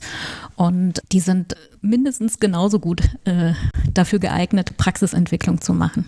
Und 0.55 1.01
die 1.11 1.19
sind 1.19 1.55
mindestens 1.81 2.39
genauso 2.39 2.79
gut 2.79 3.01
äh, 3.25 3.53
dafür 3.91 4.19
geeignet, 4.19 4.77
Praxisentwicklung 4.77 5.59
zu 5.59 5.73
machen. 5.73 6.05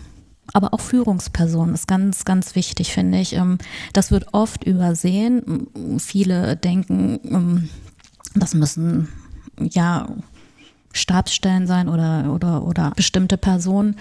Aber 0.53 0.75
auch 0.75 0.81
Führungspersonen 0.81 1.73
ist 1.73 1.87
ganz, 1.87 2.23
ganz 2.23 2.55
wichtig, 2.55 2.93
finde 2.93 3.19
ich. 3.19 3.33
Ähm, 3.33 3.57
das 3.93 4.11
wird 4.11 4.35
oft 4.35 4.63
übersehen. 4.63 5.67
Viele 5.97 6.55
denken, 6.55 7.19
ähm, 7.23 7.69
das 8.35 8.53
müssen 8.53 9.07
ja 9.59 10.07
Stabsstellen 10.93 11.67
sein 11.67 11.89
oder, 11.89 12.33
oder, 12.33 12.63
oder 12.63 12.91
bestimmte 12.95 13.37
Personen. 13.37 13.95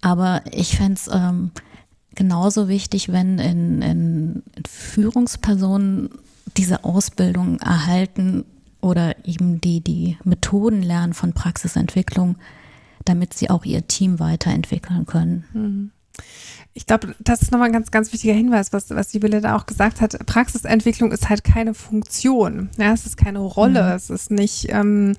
Aber 0.00 0.42
ich 0.50 0.76
fände 0.76 0.94
es 0.94 1.08
ähm, 1.12 1.50
genauso 2.14 2.68
wichtig, 2.68 3.12
wenn 3.12 3.38
in, 3.38 3.82
in 3.82 4.42
Führungspersonen 4.68 6.10
diese 6.56 6.84
Ausbildung 6.84 7.58
erhalten 7.60 8.44
oder 8.80 9.14
eben 9.26 9.60
die, 9.60 9.80
die 9.80 10.16
Methoden 10.24 10.82
lernen 10.82 11.14
von 11.14 11.32
Praxisentwicklung, 11.32 12.36
damit 13.04 13.34
sie 13.34 13.50
auch 13.50 13.64
ihr 13.64 13.86
Team 13.86 14.18
weiterentwickeln 14.18 15.06
können. 15.06 15.44
Mhm. 15.52 15.90
Ich 16.76 16.84
glaube, 16.84 17.14
das 17.18 17.40
ist 17.40 17.52
nochmal 17.52 17.68
ein 17.68 17.72
ganz, 17.72 17.90
ganz 17.90 18.12
wichtiger 18.12 18.34
Hinweis, 18.34 18.70
was, 18.74 18.90
was 18.90 19.10
Sibylle 19.10 19.40
da 19.40 19.56
auch 19.56 19.64
gesagt 19.64 20.02
hat. 20.02 20.14
Praxisentwicklung 20.26 21.10
ist 21.10 21.30
halt 21.30 21.42
keine 21.42 21.72
Funktion. 21.72 22.68
Ja, 22.76 22.92
es 22.92 23.06
ist 23.06 23.16
keine 23.16 23.38
Rolle. 23.38 23.82
Mhm. 23.82 23.92
Es 23.92 24.10
ist 24.10 24.30
nicht, 24.30 24.66
ähm, 24.68 25.16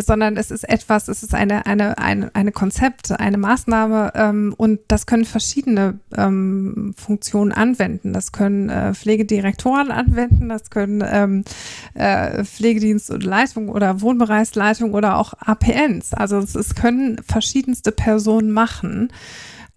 sondern 0.00 0.38
es 0.38 0.50
ist 0.50 0.66
etwas, 0.66 1.08
es 1.08 1.22
ist 1.22 1.34
eine, 1.34 1.66
eine, 1.66 1.98
eine, 1.98 2.34
eine 2.34 2.52
Konzept, 2.52 3.12
eine 3.12 3.36
Maßnahme 3.36 4.12
ähm, 4.14 4.54
und 4.56 4.80
das 4.88 5.04
können 5.04 5.26
verschiedene 5.26 5.98
ähm, 6.16 6.94
Funktionen 6.96 7.52
anwenden. 7.52 8.14
Das 8.14 8.32
können 8.32 8.70
äh, 8.70 8.94
Pflegedirektoren 8.94 9.90
anwenden, 9.90 10.48
das 10.48 10.70
können 10.70 11.04
ähm, 11.06 11.44
äh, 11.92 12.44
Pflegedienst 12.44 13.10
und 13.10 13.24
Leitung 13.24 13.68
oder 13.68 14.00
Wohnbereichsleitung 14.00 14.94
oder 14.94 15.18
auch 15.18 15.34
APNs. 15.38 16.14
Also 16.14 16.38
es, 16.38 16.54
es 16.54 16.74
können 16.74 17.20
verschiedenste 17.22 17.92
Personen 17.92 18.52
machen. 18.52 19.10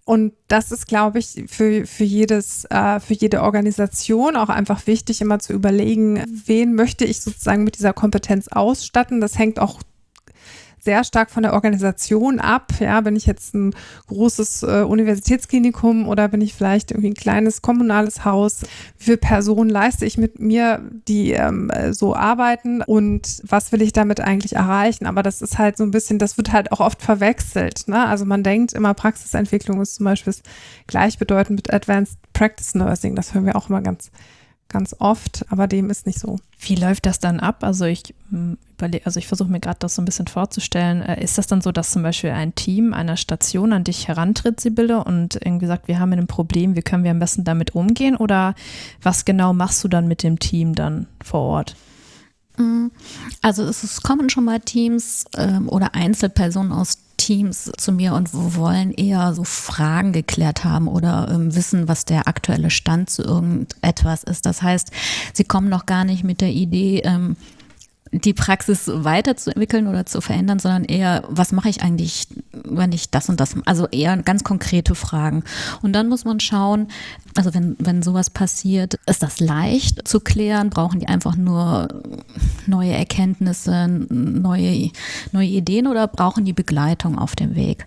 Und 0.06 0.34
das 0.46 0.70
ist, 0.70 0.86
glaube 0.86 1.18
ich, 1.18 1.44
für, 1.48 1.84
für 1.84 2.04
jedes, 2.04 2.64
äh, 2.66 3.00
für 3.00 3.14
jede 3.14 3.42
Organisation 3.42 4.36
auch 4.36 4.48
einfach 4.48 4.86
wichtig, 4.86 5.20
immer 5.20 5.40
zu 5.40 5.52
überlegen, 5.52 6.22
wen 6.46 6.74
möchte 6.74 7.04
ich 7.04 7.20
sozusagen 7.20 7.64
mit 7.64 7.76
dieser 7.76 7.92
Kompetenz 7.92 8.46
ausstatten. 8.46 9.20
Das 9.20 9.36
hängt 9.36 9.58
auch 9.58 9.80
sehr 10.86 11.04
stark 11.04 11.30
von 11.30 11.42
der 11.42 11.52
Organisation 11.52 12.40
ab. 12.40 12.72
Ja, 12.80 13.02
bin 13.02 13.16
ich 13.16 13.26
jetzt 13.26 13.54
ein 13.54 13.74
großes 14.06 14.62
äh, 14.62 14.82
Universitätsklinikum 14.82 16.08
oder 16.08 16.28
bin 16.28 16.40
ich 16.40 16.54
vielleicht 16.54 16.92
irgendwie 16.92 17.10
ein 17.10 17.14
kleines 17.14 17.60
kommunales 17.60 18.24
Haus? 18.24 18.62
Wie 18.96 19.04
viele 19.04 19.16
Personen 19.18 19.68
leiste 19.68 20.06
ich 20.06 20.16
mit 20.16 20.38
mir, 20.38 20.80
die 21.08 21.32
ähm, 21.32 21.70
so 21.90 22.14
arbeiten 22.14 22.82
und 22.82 23.42
was 23.42 23.72
will 23.72 23.82
ich 23.82 23.92
damit 23.92 24.20
eigentlich 24.20 24.54
erreichen? 24.54 25.06
Aber 25.06 25.22
das 25.22 25.42
ist 25.42 25.58
halt 25.58 25.76
so 25.76 25.82
ein 25.82 25.90
bisschen, 25.90 26.18
das 26.18 26.38
wird 26.38 26.52
halt 26.52 26.70
auch 26.72 26.80
oft 26.80 27.02
verwechselt. 27.02 27.88
Ne? 27.88 28.06
Also 28.06 28.24
man 28.24 28.44
denkt 28.44 28.72
immer, 28.72 28.94
Praxisentwicklung 28.94 29.82
ist 29.82 29.96
zum 29.96 30.04
Beispiel 30.04 30.34
gleichbedeutend 30.86 31.58
mit 31.58 31.74
Advanced 31.74 32.16
Practice 32.32 32.74
Nursing. 32.76 33.16
Das 33.16 33.34
hören 33.34 33.44
wir 33.44 33.56
auch 33.56 33.68
immer 33.68 33.82
ganz 33.82 34.10
ganz 34.68 34.96
oft, 34.98 35.44
aber 35.48 35.66
dem 35.66 35.90
ist 35.90 36.06
nicht 36.06 36.18
so. 36.18 36.38
Wie 36.58 36.74
läuft 36.74 37.06
das 37.06 37.20
dann 37.20 37.40
ab? 37.40 37.62
Also 37.62 37.84
ich 37.84 38.14
hm, 38.30 38.58
überlege, 38.76 39.06
also 39.06 39.18
ich 39.18 39.26
versuche 39.26 39.50
mir 39.50 39.60
gerade 39.60 39.78
das 39.78 39.94
so 39.94 40.02
ein 40.02 40.04
bisschen 40.04 40.26
vorzustellen. 40.26 41.02
Äh, 41.02 41.22
ist 41.22 41.38
das 41.38 41.46
dann 41.46 41.60
so, 41.60 41.72
dass 41.72 41.90
zum 41.90 42.02
Beispiel 42.02 42.30
ein 42.30 42.54
Team 42.54 42.92
einer 42.92 43.16
Station 43.16 43.72
an 43.72 43.84
dich 43.84 44.08
herantritt, 44.08 44.60
Sibylle, 44.60 45.04
und 45.04 45.36
irgendwie 45.36 45.66
sagt, 45.66 45.88
wir 45.88 45.98
haben 45.98 46.12
ein 46.12 46.26
Problem, 46.26 46.76
wie 46.76 46.82
können 46.82 47.04
wir 47.04 47.10
am 47.10 47.18
besten 47.18 47.44
damit 47.44 47.74
umgehen? 47.74 48.16
Oder 48.16 48.54
was 49.02 49.24
genau 49.24 49.52
machst 49.52 49.82
du 49.84 49.88
dann 49.88 50.08
mit 50.08 50.22
dem 50.22 50.38
Team 50.38 50.74
dann 50.74 51.06
vor 51.22 51.40
Ort? 51.40 51.76
Also 53.42 53.64
es 53.64 54.02
kommen 54.02 54.30
schon 54.30 54.44
mal 54.44 54.60
Teams 54.60 55.24
ähm, 55.36 55.68
oder 55.68 55.94
Einzelpersonen 55.94 56.72
aus 56.72 56.98
Teams 57.16 57.72
zu 57.76 57.92
mir 57.92 58.14
und 58.14 58.30
wollen 58.32 58.92
eher 58.92 59.34
so 59.34 59.44
Fragen 59.44 60.12
geklärt 60.12 60.64
haben 60.64 60.86
oder 60.86 61.28
ähm, 61.30 61.54
wissen, 61.54 61.88
was 61.88 62.04
der 62.04 62.28
aktuelle 62.28 62.70
Stand 62.70 63.10
zu 63.10 63.22
irgendetwas 63.22 64.22
ist. 64.22 64.46
Das 64.46 64.62
heißt, 64.62 64.90
sie 65.32 65.44
kommen 65.44 65.68
noch 65.68 65.86
gar 65.86 66.04
nicht 66.04 66.24
mit 66.24 66.40
der 66.40 66.52
Idee, 66.52 67.00
ähm, 67.04 67.36
die 68.24 68.34
Praxis 68.34 68.90
weiterzuentwickeln 68.92 69.86
oder 69.86 70.06
zu 70.06 70.20
verändern, 70.20 70.58
sondern 70.58 70.84
eher, 70.84 71.24
was 71.28 71.52
mache 71.52 71.68
ich 71.68 71.82
eigentlich, 71.82 72.28
wenn 72.52 72.92
ich 72.92 73.10
das 73.10 73.28
und 73.28 73.40
das, 73.40 73.56
also 73.64 73.86
eher 73.88 74.16
ganz 74.18 74.44
konkrete 74.44 74.94
Fragen. 74.94 75.44
Und 75.82 75.92
dann 75.92 76.08
muss 76.08 76.24
man 76.24 76.40
schauen, 76.40 76.88
also 77.34 77.52
wenn, 77.54 77.76
wenn 77.78 78.02
sowas 78.02 78.30
passiert, 78.30 78.98
ist 79.06 79.22
das 79.22 79.40
leicht 79.40 80.06
zu 80.08 80.20
klären? 80.20 80.70
Brauchen 80.70 81.00
die 81.00 81.08
einfach 81.08 81.36
nur 81.36 81.88
neue 82.66 82.92
Erkenntnisse, 82.92 83.88
neue, 83.88 84.90
neue 85.32 85.48
Ideen 85.48 85.86
oder 85.86 86.06
brauchen 86.06 86.44
die 86.44 86.52
Begleitung 86.52 87.18
auf 87.18 87.36
dem 87.36 87.54
Weg? 87.54 87.86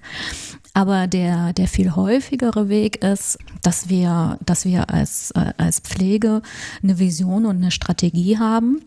Aber 0.74 1.08
der, 1.08 1.54
der 1.54 1.68
viel 1.68 1.96
häufigere 1.96 2.70
Weg 2.70 3.04
ist, 3.04 3.40
dass 3.64 3.90
wir, 3.90 4.38
dass 4.46 4.66
wir 4.66 4.90
als, 4.90 5.32
äh, 5.32 5.54
als 5.58 5.80
Pflege 5.80 6.42
eine 6.84 7.00
Vision 7.00 7.46
und 7.46 7.58
eine 7.58 7.72
Strategie 7.72 8.38
haben, 8.38 8.82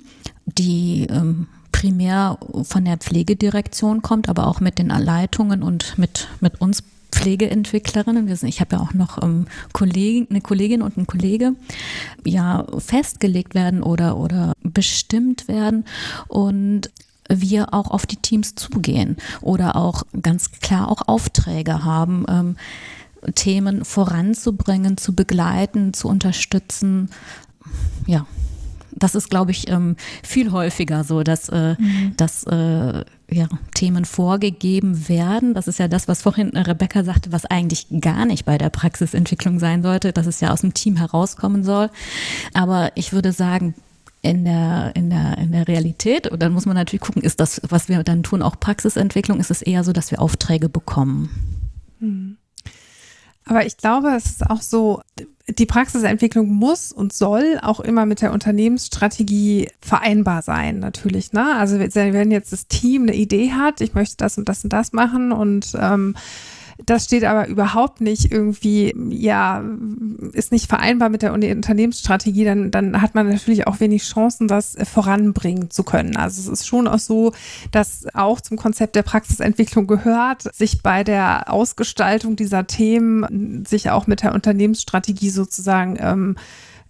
die 0.47 1.07
ähm, 1.11 1.47
primär 1.71 2.39
von 2.63 2.85
der 2.85 2.99
Pflegedirektion 2.99 4.03
kommt, 4.03 4.29
aber 4.29 4.47
auch 4.47 4.61
mit 4.61 4.79
den 4.79 4.89
Leitungen 4.89 5.63
und 5.63 5.99
mit, 5.99 6.29
mit 6.41 6.61
uns 6.61 6.83
Pflegeentwicklerinnen, 7.13 8.27
wir 8.27 8.37
sind, 8.37 8.49
ich 8.49 8.61
habe 8.61 8.77
ja 8.77 8.83
auch 8.83 8.95
noch 8.95 9.23
ähm, 9.23 9.47
Kollegen, 9.73 10.27
eine 10.31 10.41
Kollegin 10.41 10.83
und 10.83 10.97
ein 10.97 11.07
Kollege, 11.07 11.55
ja 12.25 12.67
festgelegt 12.79 13.55
werden 13.55 13.83
oder, 13.83 14.17
oder 14.17 14.55
bestimmt 14.63 15.47
werden 15.47 15.85
und 16.29 16.91
wir 17.29 17.75
auch 17.75 17.91
auf 17.91 18.07
die 18.07 18.17
Teams 18.17 18.55
zugehen 18.55 19.17
oder 19.41 19.77
auch 19.77 20.05
ganz 20.21 20.53
klar 20.53 20.91
auch 20.91 21.07
Aufträge 21.07 21.85
haben, 21.85 22.25
ähm, 22.29 22.57
Themen 23.35 23.85
voranzubringen, 23.85 24.97
zu 24.97 25.15
begleiten, 25.15 25.95
zu 25.95 26.09
unterstützen. 26.09 27.11
Ja, 28.07 28.27
das 28.95 29.15
ist, 29.15 29.31
glaube 29.31 29.51
ich, 29.51 29.69
ähm, 29.69 29.97
viel 30.23 30.53
häufiger 30.53 31.05
so, 31.05 31.23
dass, 31.23 31.49
äh, 31.49 31.77
mhm. 31.79 32.15
dass 32.17 32.45
äh, 32.45 33.05
ja, 33.31 33.49
Themen 33.75 34.05
vorgegeben 34.05 35.09
werden. 35.09 35.55
Das 35.55 35.69
ist 35.69 35.79
ja 35.79 35.89
das, 35.89 36.09
was 36.09 36.23
vorhin 36.23 36.57
Rebecca 36.57 37.05
sagte, 37.05 37.33
was 37.33 37.47
eigentlich 37.47 37.87
gar 38.01 38.27
nicht 38.27 38.45
bei 38.45 38.59
der 38.59 38.71
Praxisentwicklung 38.71 39.59
sein 39.59 39.83
sollte, 39.83 40.13
dass 40.13 40.27
es 40.27 40.41
ja 40.41 40.51
aus 40.51 40.61
dem 40.61 40.75
Team 40.75 40.97
herauskommen 40.97 41.65
soll. 41.65 41.91
Aber 42.55 42.93
ich 42.95 43.13
würde 43.13 43.33
sagen, 43.33 43.75
in 44.23 44.45
der, 44.45 44.93
in 44.95 45.11
der, 45.11 45.37
in 45.39 45.51
der 45.51 45.67
Realität, 45.67 46.29
und 46.29 46.41
dann 46.41 46.53
muss 46.53 46.67
man 46.67 46.77
natürlich 46.77 47.01
gucken, 47.01 47.23
ist 47.23 47.41
das, 47.41 47.61
was 47.69 47.89
wir 47.89 48.05
dann 48.05 48.23
tun, 48.23 48.41
auch 48.41 48.59
Praxisentwicklung, 48.59 49.41
ist 49.41 49.51
es 49.51 49.63
eher 49.63 49.83
so, 49.83 49.93
dass 49.93 50.13
wir 50.13 50.21
Aufträge 50.21 50.69
bekommen. 50.69 51.69
Mhm. 51.99 52.37
Aber 53.45 53.67
ich 53.67 53.77
glaube, 53.77 54.15
es 54.17 54.27
ist 54.27 54.49
auch 54.49 54.63
so, 54.63 55.03
die 55.49 55.67
Praxisentwicklung 55.67 56.49
muss 56.49 56.93
und 56.93 57.13
soll 57.13 57.59
auch 57.63 57.81
immer 57.81 58.07
mit 58.07 58.23
der 58.23 58.33
Unternehmensstrategie 58.33 59.69
vereinbar 59.81 60.43
sein, 60.43 60.79
natürlich. 60.79 61.33
Ne? 61.33 61.57
Also 61.57 61.79
wenn 61.79 62.31
jetzt 62.31 62.53
das 62.53 62.69
Team 62.69 63.03
eine 63.03 63.15
Idee 63.15 63.53
hat, 63.53 63.81
ich 63.81 63.95
möchte 63.95 64.17
das 64.17 64.39
und 64.39 64.49
das 64.49 64.63
und 64.63 64.73
das 64.73 64.93
machen 64.93 65.33
und 65.33 65.73
ähm, 65.79 66.15
das 66.85 67.05
steht 67.05 67.25
aber 67.25 67.49
überhaupt 67.49 68.01
nicht 68.01 68.33
irgendwie, 68.33 68.95
ja, 69.11 69.65
ist 70.33 70.53
nicht 70.53 70.69
vereinbar 70.69 71.09
mit 71.09 71.23
der 71.23 71.33
Unternehmensstrategie, 71.33 72.45
dann, 72.45 72.71
dann 72.71 73.01
hat 73.01 73.15
man 73.15 73.29
natürlich 73.29 73.67
auch 73.67 73.81
wenig 73.81 74.05
Chancen, 74.05 74.49
das 74.49 74.77
voranbringen 74.85 75.71
zu 75.71 75.83
können. 75.83 76.17
Also 76.17 76.41
es 76.41 76.61
ist 76.61 76.67
schon 76.67 76.89
auch 76.89 76.99
so, 76.99 77.33
dass 77.71 78.07
auch 78.15 78.41
zum 78.41 78.57
Konzept 78.57 78.97
der 78.97 79.03
Praxisentwicklung 79.03 79.87
gehört, 79.87 80.55
sich 80.55 80.83
bei 80.83 81.05
der 81.05 81.53
Ausgestaltung 81.53 82.37
dieser 82.37 82.67
Themen 82.67 83.65
sich 83.67 83.91
auch 83.91 84.07
mit 84.07 84.23
der 84.23 84.35
Unternehmensstrategie 84.35 85.31
sozusagen 85.31 85.97
ähm, 86.01 86.37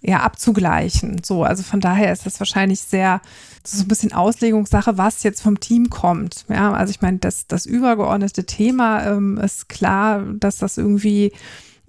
ja, 0.03 0.21
abzugleichen. 0.21 1.23
So, 1.25 1.45
also 1.45 1.63
von 1.63 1.81
daher 1.81 2.13
ist 2.13 2.27
das 2.27 2.41
wahrscheinlich 2.41 2.81
sehr 2.81 3.21
so 3.65 3.85
ein 3.85 3.89
bisschen 3.89 4.13
Auslegungssache, 4.13 4.99
was 4.99 5.23
jetzt 5.23 5.41
vom 5.41 5.61
Team 5.61 5.89
kommt. 5.89 6.45
Ja, 6.49 6.73
also 6.73 6.91
ich 6.91 7.01
meine, 7.01 7.19
das, 7.19 7.47
das 7.47 7.65
übergeordnete 7.65 8.45
Thema 8.45 9.07
ähm, 9.07 9.39
ist 9.39 9.69
klar, 9.69 10.23
dass 10.35 10.59
das 10.59 10.79
irgendwie 10.79 11.33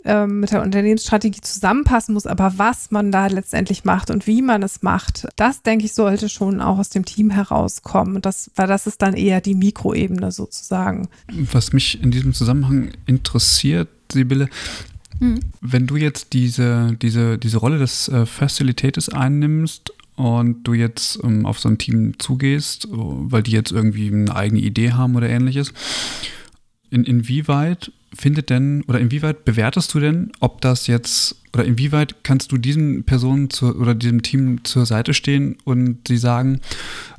ähm, 0.06 0.42
mit 0.42 0.52
der 0.52 0.62
Unternehmensstrategie 0.62 1.42
zusammenpassen 1.42 2.14
muss, 2.14 2.28
aber 2.28 2.54
was 2.58 2.92
man 2.92 3.12
da 3.12 3.28
letztendlich 3.28 3.86
macht 3.86 4.12
und 4.12 4.28
wie 4.28 4.42
man 4.42 4.62
es 4.62 4.82
macht, 4.82 5.28
das 5.36 5.64
denke 5.64 5.86
ich 5.86 5.94
sollte 5.94 6.30
schon 6.30 6.62
auch 6.62 6.78
aus 6.78 6.90
dem 6.90 7.06
Team 7.06 7.30
herauskommen. 7.30 8.22
Das, 8.22 8.52
weil 8.56 8.68
das 8.68 8.86
ist 8.86 9.02
dann 9.02 9.14
eher 9.14 9.42
die 9.42 9.56
Mikroebene 9.56 10.32
sozusagen. 10.32 11.08
Was 11.32 11.74
mich 11.74 12.02
in 12.04 12.12
diesem 12.12 12.34
Zusammenhang 12.34 12.92
interessiert, 13.06 13.90
Sibylle, 14.12 14.50
Mhm. 15.20 15.40
Wenn 15.62 15.88
du 15.88 15.96
jetzt 15.96 16.34
diese, 16.34 16.96
diese, 17.02 17.38
diese 17.38 17.58
Rolle 17.58 17.80
des 17.80 18.08
äh, 18.10 18.26
Facilitators 18.26 19.10
einnimmst 19.10 19.94
und 20.16 20.64
du 20.64 20.74
jetzt 20.74 21.20
ähm, 21.24 21.46
auf 21.46 21.60
so 21.60 21.70
ein 21.70 21.78
Team 21.78 22.20
zugehst, 22.20 22.88
weil 22.90 23.44
die 23.44 23.52
jetzt 23.52 23.72
irgendwie 23.72 24.08
eine 24.08 24.36
eigene 24.36 24.62
Idee 24.62 24.92
haben 24.92 25.16
oder 25.16 25.30
ähnliches, 25.30 25.74
in, 26.90 27.04
inwieweit 27.04 27.92
findet 28.16 28.50
denn 28.50 28.84
oder 28.88 29.00
inwieweit 29.00 29.46
bewertest 29.46 29.94
du 29.94 30.00
denn, 30.00 30.32
ob 30.40 30.62
das 30.62 30.88
jetzt 30.88 31.36
oder 31.54 31.66
inwieweit 31.66 32.24
kannst 32.24 32.52
du 32.52 32.58
diesen 32.58 33.04
Personen 33.04 33.50
zu, 33.52 33.76
oder 33.76 33.94
diesem 33.94 34.24
Team 34.24 34.64
zur 34.64 34.86
Seite 34.86 35.14
stehen 35.14 35.58
und 35.64 36.08
sie 36.08 36.18
sagen, 36.18 36.62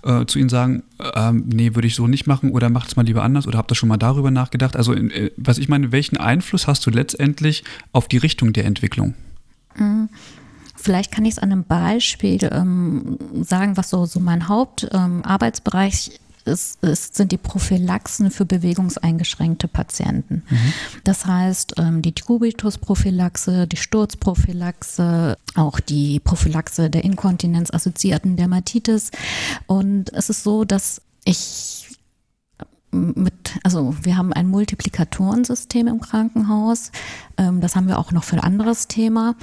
äh, 0.02 0.26
zu 0.26 0.40
ihnen 0.40 0.48
sagen, 0.48 0.83
äh, 0.98 1.33
nee, 1.33 1.74
würde 1.74 1.87
ich 1.87 1.94
so 1.94 2.09
nicht 2.09 2.26
machen 2.26 2.50
oder 2.50 2.68
macht 2.68 2.88
es 2.88 2.96
mal 2.96 3.07
lieber 3.07 3.22
anders 3.22 3.46
oder 3.46 3.59
habt 3.59 3.70
ihr 3.70 3.76
schon 3.76 3.88
mal 3.88 3.96
darüber 3.96 4.33
nachgedacht? 4.33 4.76
Also, 4.76 4.92
in, 4.92 5.11
äh, 5.11 5.30
was 5.37 5.59
ich 5.59 5.68
meine, 5.68 5.92
welchen 5.92 6.16
Einfluss 6.16 6.66
hast 6.66 6.85
du 6.85 6.90
letztendlich 6.90 7.62
auf 7.92 8.09
die 8.09 8.16
Richtung 8.16 8.52
der 8.52 8.64
Entwicklung? 8.64 9.14
Mhm. 9.76 10.09
Vielleicht 10.76 11.12
kann 11.12 11.24
ich 11.24 11.33
es 11.33 11.38
an 11.38 11.50
einem 11.50 11.64
Beispiel 11.64 12.46
ähm, 12.52 13.16
sagen, 13.40 13.76
was 13.76 13.88
so, 13.88 14.04
so 14.04 14.20
mein 14.20 14.48
Hauptarbeitsbereich 14.48 16.09
ähm, 16.09 16.23
ist, 16.44 16.83
ist, 16.83 17.16
sind 17.16 17.33
die 17.33 17.38
Prophylaxen 17.38 18.30
für 18.30 18.44
bewegungseingeschränkte 18.44 19.68
Patienten. 19.68 20.42
Mhm. 20.48 20.72
Das 21.04 21.26
heißt, 21.26 21.74
ähm, 21.78 22.02
die 22.02 22.12
Tubitus-Prophylaxe, 22.12 23.66
die 23.66 23.76
Sturzprophylaxe, 23.76 25.37
auch 25.54 25.80
die 25.80 26.20
Prophylaxe 26.20 26.90
der 26.90 27.04
inkontinenzassoziierten 27.04 28.37
Dermatitis. 28.37 29.11
Und 29.66 30.12
es 30.12 30.30
ist 30.30 30.42
so, 30.42 30.64
dass 30.64 31.00
ich 31.24 31.93
mit, 32.94 33.59
also 33.62 33.94
wir 34.02 34.16
haben 34.16 34.33
ein 34.33 34.46
Multiplikatorensystem 34.48 35.87
im 35.88 36.00
Krankenhaus. 36.00 36.92
Ähm, 37.37 37.61
das 37.61 37.76
haben 37.76 37.88
wir 37.88 37.98
auch 37.98 38.12
noch 38.12 38.24
für 38.24 38.37
ein 38.37 38.42
anderes 38.42 38.88
Thema. 38.88 39.35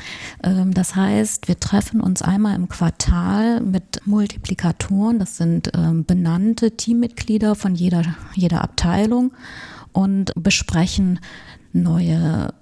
Ähm, 0.43 0.73
das 0.73 0.95
heißt, 0.95 1.47
wir 1.47 1.59
treffen 1.59 2.01
uns 2.01 2.21
einmal 2.21 2.55
im 2.55 2.69
Quartal 2.69 3.61
mit 3.61 4.01
Multiplikatoren. 4.05 5.19
Das 5.19 5.37
sind 5.37 5.71
ähm, 5.75 6.05
benannte 6.05 6.71
Teammitglieder 6.71 7.55
von 7.55 7.75
jeder, 7.75 8.03
jeder 8.33 8.61
Abteilung 8.61 9.31
und 9.91 10.31
besprechen 10.35 11.19
neue 11.73 12.53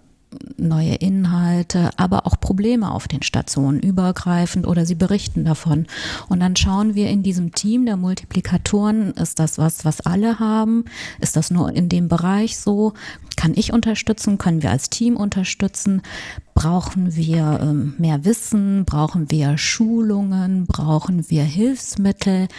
neue 0.57 0.95
Inhalte, 0.95 1.89
aber 1.97 2.27
auch 2.27 2.39
Probleme 2.39 2.91
auf 2.91 3.07
den 3.07 3.23
Stationen 3.23 3.79
übergreifend 3.79 4.67
oder 4.67 4.85
sie 4.85 4.95
berichten 4.95 5.43
davon. 5.43 5.87
Und 6.27 6.39
dann 6.39 6.55
schauen 6.55 6.95
wir 6.95 7.09
in 7.09 7.23
diesem 7.23 7.53
Team 7.53 7.85
der 7.85 7.97
Multiplikatoren, 7.97 9.11
ist 9.13 9.39
das 9.39 9.57
was, 9.57 9.85
was 9.85 10.01
alle 10.01 10.39
haben? 10.39 10.85
Ist 11.19 11.35
das 11.35 11.49
nur 11.49 11.73
in 11.73 11.89
dem 11.89 12.07
Bereich 12.07 12.57
so? 12.57 12.93
Kann 13.35 13.53
ich 13.55 13.71
unterstützen? 13.71 14.37
Können 14.37 14.61
wir 14.61 14.69
als 14.69 14.89
Team 14.89 15.15
unterstützen? 15.15 16.01
Brauchen 16.53 17.15
wir 17.15 17.59
ähm, 17.61 17.93
mehr 17.97 18.25
Wissen? 18.25 18.83
Brauchen 18.83 19.31
wir 19.31 19.57
Schulungen? 19.57 20.65
Brauchen 20.65 21.29
wir 21.29 21.43
Hilfsmittel? 21.43 22.49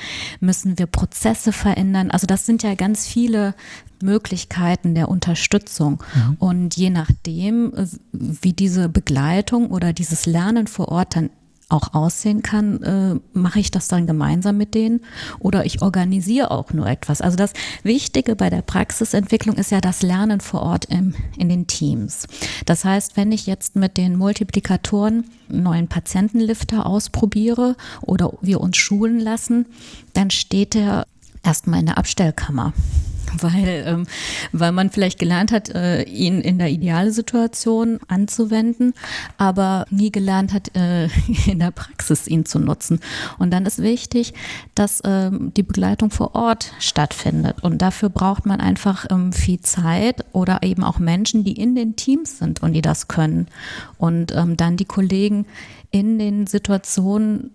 Müssen 0.41 0.79
wir 0.79 0.87
Prozesse 0.87 1.53
verändern? 1.53 2.11
Also 2.11 2.27
das 2.27 2.47
sind 2.47 2.63
ja 2.63 2.75
ganz 2.75 3.07
viele 3.07 3.55
Möglichkeiten 4.03 4.95
der 4.95 5.09
Unterstützung. 5.09 6.03
Mhm. 6.15 6.37
Und 6.39 6.77
je 6.77 6.89
nachdem, 6.89 7.60
wie 8.13 8.53
diese 8.53 8.89
Begleitung 8.89 9.71
oder 9.71 9.93
dieses 9.93 10.27
Lernen 10.27 10.67
vor 10.67 10.89
Ort 10.89 11.17
dann 11.17 11.31
auch 11.71 11.95
aussehen 11.95 12.43
kann, 12.43 12.83
äh, 12.83 13.21
mache 13.33 13.61
ich 13.61 13.71
das 13.71 13.89
dann 13.89 14.07
gemeinsam 14.07 14.57
mit 14.57 14.75
denen 14.75 15.01
oder 15.39 15.65
ich 15.65 15.83
organisiere 15.83 16.51
auch 16.51 16.73
nur 16.73 16.87
etwas. 16.87 17.21
Also 17.21 17.37
das 17.37 17.53
Wichtige 17.83 18.37
bei 18.37 18.51
der 18.51 18.63
Praxisentwicklung 18.63 19.57
ist 19.57 19.71
ja 19.71 19.81
das 19.81 20.03
Lernen 20.03 20.41
vor 20.41 20.63
Ort 20.63 20.87
im, 20.87 21.15
in 21.39 21.49
den 21.49 21.67
Teams. 21.67 22.27
Das 22.67 22.85
heißt, 22.85 23.17
wenn 23.17 23.33
ich 23.33 23.47
jetzt 23.47 23.77
mit 23.77 23.97
den 23.97 24.17
Multiplikatoren 24.17 25.25
neuen 25.49 25.89
Patientenlifter 25.89 26.87
ausprobiere 26.87 27.77
oder 28.03 28.33
wir 28.41 28.61
uns 28.61 28.77
schulen 28.77 29.21
lassen, 29.21 29.67
dann 30.13 30.31
steht 30.31 30.75
der 30.75 31.07
erstmal 31.43 31.81
in 31.81 31.87
der 31.87 31.99
Abstellkammer 31.99 32.73
weil, 33.39 33.85
ähm, 33.87 34.07
weil 34.53 34.73
man 34.73 34.91
vielleicht 34.91 35.19
gelernt 35.19 35.53
hat, 35.53 35.71
äh, 35.71 36.03
ihn 36.05 36.41
in 36.41 36.59
der 36.59 36.71
Idealsituation 36.71 38.01
anzuwenden, 38.09 38.95
aber 39.39 39.87
nie 39.91 40.11
gelernt 40.11 40.53
hat, 40.53 40.75
äh, 40.77 41.05
in 41.47 41.59
der 41.59 41.71
Praxis 41.71 42.27
ihn 42.27 42.45
zu 42.45 42.59
nutzen. 42.59 43.01
Und 43.39 43.53
dann 43.53 43.67
ist 43.67 43.83
wichtig, 43.83 44.35
dass 44.75 45.03
ähm, 45.05 45.53
die 45.57 45.63
Begleitung 45.63 46.11
vor 46.11 46.35
Ort 46.35 46.73
stattfindet. 46.79 47.63
Und 47.63 47.83
dafür 47.83 48.09
braucht 48.09 48.47
man 48.47 48.61
einfach 48.61 49.07
ähm, 49.11 49.33
viel 49.33 49.61
Zeit 49.61 50.25
oder 50.33 50.63
eben 50.63 50.85
auch 50.85 50.99
Menschen, 50.99 51.45
die 51.45 51.53
in 51.53 51.75
den 51.75 51.97
Teams 51.97 52.39
sind 52.39 52.63
und 52.63 52.73
die 52.73 52.83
das 52.83 53.09
können. 53.09 53.47
Und 53.99 54.33
ähm, 54.35 54.57
dann 54.57 54.77
die 54.77 54.85
Kollegen 54.85 55.47
in 55.91 56.19
den 56.19 56.47
Situationen 56.47 57.51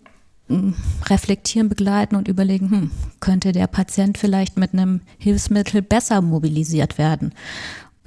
reflektieren, 1.05 1.69
begleiten 1.69 2.15
und 2.15 2.27
überlegen, 2.27 2.69
hm, 2.69 2.91
könnte 3.19 3.51
der 3.51 3.67
Patient 3.67 4.17
vielleicht 4.17 4.57
mit 4.57 4.73
einem 4.73 5.01
Hilfsmittel 5.17 5.81
besser 5.81 6.21
mobilisiert 6.21 6.97
werden? 6.97 7.33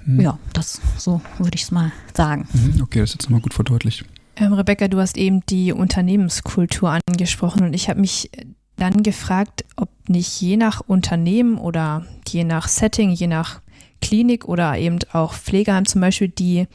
Hm. 0.05 0.21
Ja, 0.21 0.39
das 0.53 0.81
so 0.97 1.21
würde 1.39 1.57
ich 1.57 1.63
es 1.63 1.71
mal 1.71 1.93
sagen. 2.15 2.47
Mhm, 2.53 2.83
okay, 2.83 3.01
das 3.01 3.11
ist 3.11 3.15
jetzt 3.15 3.25
nochmal 3.25 3.41
gut 3.41 3.55
verdeutlicht. 3.55 4.05
Ähm, 4.37 4.53
Rebecca, 4.53 4.87
du 4.87 4.99
hast 4.99 5.17
eben 5.17 5.45
die 5.47 5.73
Unternehmenskultur 5.73 6.99
angesprochen 7.07 7.65
und 7.65 7.75
ich 7.75 7.89
habe 7.89 8.01
mich 8.01 8.31
dann 8.77 9.03
gefragt, 9.03 9.65
ob 9.77 9.91
nicht 10.09 10.41
je 10.41 10.57
nach 10.57 10.81
Unternehmen 10.81 11.59
oder 11.59 12.07
je 12.29 12.45
nach 12.45 12.69
Setting, 12.69 13.11
je 13.11 13.27
nach 13.27 13.61
Klinik 14.01 14.45
oder 14.45 14.79
eben 14.79 14.99
auch 15.13 15.35
Pflegeheim 15.35 15.87
zum 15.87 16.01
Beispiel 16.01 16.29
die 16.29 16.69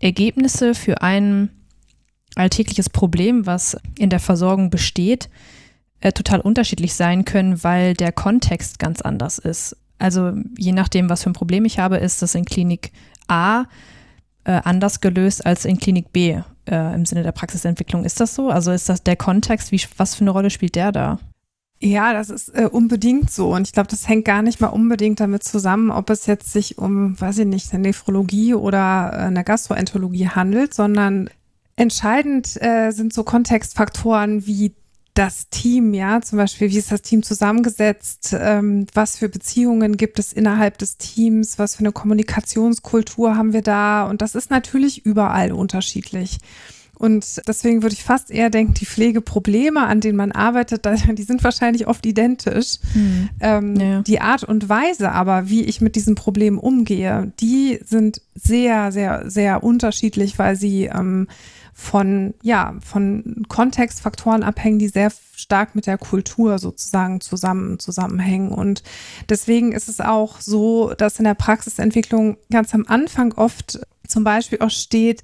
Ergebnisse 0.00 0.74
für 0.74 1.02
einen 1.02 1.50
alltägliches 2.38 2.90
Problem, 2.90 3.46
was 3.46 3.76
in 3.98 4.10
der 4.10 4.20
Versorgung 4.20 4.70
besteht, 4.70 5.28
äh, 6.00 6.12
total 6.12 6.40
unterschiedlich 6.40 6.94
sein 6.94 7.24
können, 7.24 7.62
weil 7.64 7.94
der 7.94 8.12
Kontext 8.12 8.78
ganz 8.78 9.00
anders 9.00 9.38
ist. 9.38 9.76
Also 9.98 10.32
je 10.56 10.72
nachdem, 10.72 11.10
was 11.10 11.22
für 11.22 11.30
ein 11.30 11.34
Problem 11.34 11.64
ich 11.64 11.78
habe, 11.78 11.96
ist 11.96 12.22
das 12.22 12.34
in 12.34 12.44
Klinik 12.44 12.92
A 13.26 13.64
äh, 14.44 14.60
anders 14.64 15.00
gelöst 15.00 15.44
als 15.44 15.64
in 15.64 15.78
Klinik 15.78 16.12
B 16.12 16.40
äh, 16.66 16.94
im 16.94 17.04
Sinne 17.04 17.22
der 17.22 17.32
Praxisentwicklung. 17.32 18.04
Ist 18.04 18.20
das 18.20 18.34
so? 18.34 18.48
Also 18.48 18.70
ist 18.70 18.88
das 18.88 19.02
der 19.02 19.16
Kontext? 19.16 19.72
Wie, 19.72 19.80
was 19.96 20.14
für 20.14 20.22
eine 20.22 20.30
Rolle 20.30 20.50
spielt 20.50 20.76
der 20.76 20.92
da? 20.92 21.18
Ja, 21.80 22.12
das 22.12 22.28
ist 22.30 22.48
äh, 22.48 22.68
unbedingt 22.70 23.30
so. 23.30 23.54
Und 23.54 23.66
ich 23.68 23.72
glaube, 23.72 23.88
das 23.88 24.08
hängt 24.08 24.24
gar 24.24 24.42
nicht 24.42 24.60
mal 24.60 24.68
unbedingt 24.68 25.20
damit 25.20 25.44
zusammen, 25.44 25.90
ob 25.90 26.10
es 26.10 26.26
jetzt 26.26 26.52
sich 26.52 26.78
um, 26.78 27.20
weiß 27.20 27.38
ich 27.38 27.46
nicht, 27.46 27.72
eine 27.72 27.82
Nephrologie 27.82 28.54
oder 28.54 29.10
äh, 29.12 29.16
eine 29.26 29.44
Gastroenterologie 29.44 30.28
handelt, 30.28 30.74
sondern 30.74 31.30
Entscheidend 31.78 32.60
äh, 32.60 32.90
sind 32.90 33.12
so 33.12 33.22
Kontextfaktoren 33.22 34.48
wie 34.48 34.74
das 35.14 35.48
Team, 35.48 35.94
ja, 35.94 36.20
zum 36.20 36.38
Beispiel, 36.38 36.70
wie 36.70 36.78
ist 36.78 36.90
das 36.90 37.02
Team 37.02 37.22
zusammengesetzt, 37.22 38.36
ähm, 38.36 38.86
was 38.94 39.16
für 39.16 39.28
Beziehungen 39.28 39.96
gibt 39.96 40.18
es 40.18 40.32
innerhalb 40.32 40.78
des 40.78 40.96
Teams, 40.96 41.56
was 41.56 41.76
für 41.76 41.80
eine 41.80 41.92
Kommunikationskultur 41.92 43.36
haben 43.36 43.52
wir 43.52 43.62
da 43.62 44.06
und 44.06 44.22
das 44.22 44.34
ist 44.34 44.50
natürlich 44.50 45.06
überall 45.06 45.52
unterschiedlich. 45.52 46.38
Und 46.94 47.42
deswegen 47.46 47.82
würde 47.82 47.94
ich 47.94 48.02
fast 48.02 48.32
eher 48.32 48.50
denken, 48.50 48.74
die 48.74 48.86
Pflegeprobleme, 48.86 49.86
an 49.86 50.00
denen 50.00 50.16
man 50.16 50.32
arbeitet, 50.32 50.84
die 51.12 51.22
sind 51.22 51.44
wahrscheinlich 51.44 51.86
oft 51.86 52.04
identisch. 52.06 52.78
Hm. 52.92 53.28
Ähm, 53.38 53.76
ja. 53.76 54.02
Die 54.02 54.20
Art 54.20 54.42
und 54.42 54.68
Weise 54.68 55.12
aber, 55.12 55.48
wie 55.48 55.62
ich 55.62 55.80
mit 55.80 55.94
diesen 55.94 56.16
Problemen 56.16 56.58
umgehe, 56.58 57.32
die 57.38 57.78
sind 57.84 58.20
sehr, 58.34 58.90
sehr, 58.90 59.30
sehr 59.30 59.62
unterschiedlich, 59.62 60.40
weil 60.40 60.56
sie 60.56 60.86
ähm, 60.86 61.28
von, 61.80 62.34
ja, 62.42 62.74
von 62.84 63.44
Kontextfaktoren 63.48 64.42
abhängen, 64.42 64.80
die 64.80 64.88
sehr 64.88 65.12
stark 65.36 65.76
mit 65.76 65.86
der 65.86 65.96
Kultur 65.96 66.58
sozusagen 66.58 67.20
zusammen, 67.20 67.78
zusammenhängen. 67.78 68.50
Und 68.50 68.82
deswegen 69.28 69.70
ist 69.70 69.88
es 69.88 70.00
auch 70.00 70.40
so, 70.40 70.92
dass 70.94 71.20
in 71.20 71.24
der 71.24 71.34
Praxisentwicklung 71.34 72.36
ganz 72.50 72.74
am 72.74 72.84
Anfang 72.88 73.32
oft 73.32 73.78
zum 74.08 74.24
Beispiel 74.24 74.58
auch 74.60 74.70
steht, 74.70 75.22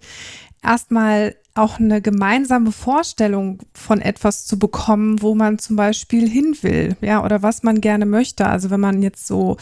erstmal 0.64 1.36
auch 1.56 1.78
eine 1.78 2.02
gemeinsame 2.02 2.72
Vorstellung 2.72 3.60
von 3.74 4.00
etwas 4.00 4.44
zu 4.44 4.58
bekommen, 4.58 5.22
wo 5.22 5.36
man 5.36 5.60
zum 5.60 5.76
Beispiel 5.76 6.28
hin 6.28 6.56
will, 6.62 6.96
ja, 7.00 7.24
oder 7.24 7.42
was 7.42 7.62
man 7.62 7.80
gerne 7.80 8.06
möchte. 8.06 8.46
Also 8.46 8.70
wenn 8.70 8.80
man 8.80 9.02
jetzt 9.02 9.28
so 9.28 9.56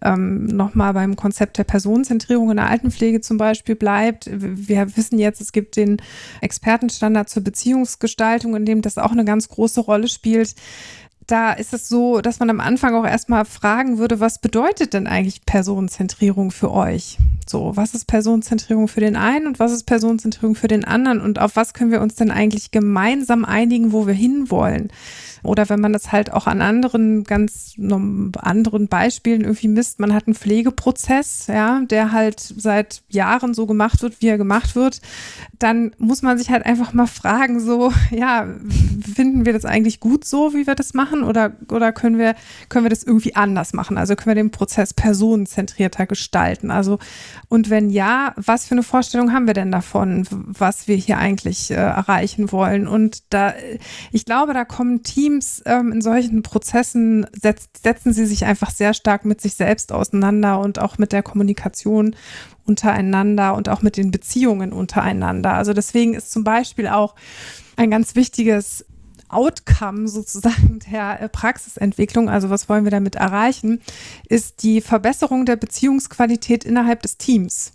ähm, 0.00 0.46
nochmal 0.46 0.94
beim 0.94 1.16
Konzept 1.16 1.58
der 1.58 1.64
Personenzentrierung 1.64 2.50
in 2.50 2.56
der 2.56 2.70
Altenpflege 2.70 3.20
zum 3.20 3.36
Beispiel 3.36 3.74
bleibt. 3.74 4.30
Wir 4.32 4.96
wissen 4.96 5.18
jetzt, 5.18 5.42
es 5.42 5.52
gibt 5.52 5.76
den 5.76 5.98
Expertenstandard 6.40 7.28
zur 7.28 7.44
Beziehungsgestaltung, 7.44 8.56
in 8.56 8.64
dem 8.64 8.80
das 8.80 8.96
auch 8.96 9.12
eine 9.12 9.26
ganz 9.26 9.48
große 9.48 9.82
Rolle 9.82 10.08
spielt 10.08 10.54
da 11.26 11.52
ist 11.52 11.72
es 11.72 11.88
so, 11.88 12.20
dass 12.20 12.38
man 12.40 12.50
am 12.50 12.60
Anfang 12.60 12.94
auch 12.94 13.06
erstmal 13.06 13.44
fragen 13.44 13.98
würde, 13.98 14.20
was 14.20 14.40
bedeutet 14.40 14.94
denn 14.94 15.06
eigentlich 15.06 15.44
Personenzentrierung 15.46 16.50
für 16.50 16.70
euch? 16.70 17.18
So, 17.46 17.76
was 17.76 17.94
ist 17.94 18.06
Personenzentrierung 18.06 18.88
für 18.88 19.00
den 19.00 19.16
einen 19.16 19.46
und 19.46 19.58
was 19.58 19.72
ist 19.72 19.84
Personenzentrierung 19.84 20.54
für 20.54 20.68
den 20.68 20.84
anderen 20.84 21.20
und 21.20 21.40
auf 21.40 21.56
was 21.56 21.74
können 21.74 21.90
wir 21.90 22.00
uns 22.00 22.14
denn 22.14 22.30
eigentlich 22.30 22.70
gemeinsam 22.70 23.44
einigen, 23.44 23.92
wo 23.92 24.06
wir 24.06 24.14
hinwollen? 24.14 24.90
Oder 25.44 25.68
wenn 25.68 25.80
man 25.80 25.92
das 25.92 26.10
halt 26.10 26.32
auch 26.32 26.46
an 26.46 26.62
anderen, 26.62 27.24
ganz 27.24 27.76
anderen 27.78 28.88
Beispielen 28.88 29.42
irgendwie 29.42 29.68
misst, 29.68 30.00
man 30.00 30.14
hat 30.14 30.26
einen 30.26 30.34
Pflegeprozess, 30.34 31.46
ja, 31.48 31.82
der 31.82 32.12
halt 32.12 32.40
seit 32.40 33.02
Jahren 33.08 33.54
so 33.54 33.66
gemacht 33.66 34.02
wird, 34.02 34.20
wie 34.20 34.28
er 34.28 34.38
gemacht 34.38 34.74
wird, 34.74 35.00
dann 35.58 35.92
muss 35.98 36.22
man 36.22 36.38
sich 36.38 36.50
halt 36.50 36.64
einfach 36.64 36.92
mal 36.92 37.06
fragen, 37.06 37.60
so, 37.60 37.92
ja, 38.10 38.48
finden 39.14 39.44
wir 39.44 39.52
das 39.52 39.64
eigentlich 39.64 40.00
gut 40.00 40.24
so, 40.24 40.54
wie 40.54 40.66
wir 40.66 40.74
das 40.74 40.94
machen? 40.94 41.22
Oder, 41.22 41.52
oder 41.70 41.92
können 41.92 42.18
wir, 42.18 42.34
können 42.68 42.84
wir 42.84 42.90
das 42.90 43.02
irgendwie 43.02 43.36
anders 43.36 43.74
machen? 43.74 43.98
Also 43.98 44.16
können 44.16 44.36
wir 44.36 44.42
den 44.42 44.50
Prozess 44.50 44.94
personenzentrierter 44.94 46.06
gestalten? 46.06 46.70
Also, 46.70 46.98
und 47.48 47.70
wenn 47.70 47.90
ja, 47.90 48.32
was 48.36 48.66
für 48.66 48.72
eine 48.72 48.82
Vorstellung 48.82 49.32
haben 49.32 49.46
wir 49.46 49.54
denn 49.54 49.70
davon, 49.70 50.26
was 50.30 50.88
wir 50.88 50.96
hier 50.96 51.18
eigentlich 51.18 51.70
äh, 51.70 51.74
erreichen 51.74 52.50
wollen? 52.50 52.88
Und 52.88 53.22
da, 53.30 53.54
ich 54.10 54.24
glaube, 54.24 54.54
da 54.54 54.64
kommen 54.64 55.02
Teams 55.02 55.33
Teams 55.34 55.62
ähm, 55.66 55.92
in 55.92 56.00
solchen 56.00 56.42
Prozessen 56.42 57.26
setzt, 57.32 57.82
setzen 57.82 58.12
sie 58.12 58.26
sich 58.26 58.44
einfach 58.44 58.70
sehr 58.70 58.94
stark 58.94 59.24
mit 59.24 59.40
sich 59.40 59.54
selbst 59.54 59.92
auseinander 59.92 60.60
und 60.60 60.78
auch 60.78 60.98
mit 60.98 61.12
der 61.12 61.22
Kommunikation 61.22 62.14
untereinander 62.66 63.54
und 63.54 63.68
auch 63.68 63.82
mit 63.82 63.96
den 63.96 64.10
Beziehungen 64.10 64.72
untereinander. 64.72 65.54
Also 65.54 65.72
deswegen 65.72 66.14
ist 66.14 66.30
zum 66.30 66.44
Beispiel 66.44 66.88
auch 66.88 67.14
ein 67.76 67.90
ganz 67.90 68.14
wichtiges 68.14 68.84
Outcome 69.28 70.06
sozusagen 70.06 70.78
der 70.90 71.20
äh, 71.20 71.28
Praxisentwicklung, 71.28 72.28
also 72.28 72.50
was 72.50 72.68
wollen 72.68 72.84
wir 72.84 72.92
damit 72.92 73.16
erreichen, 73.16 73.80
ist 74.28 74.62
die 74.62 74.80
Verbesserung 74.80 75.46
der 75.46 75.56
Beziehungsqualität 75.56 76.64
innerhalb 76.64 77.02
des 77.02 77.18
Teams. 77.18 77.72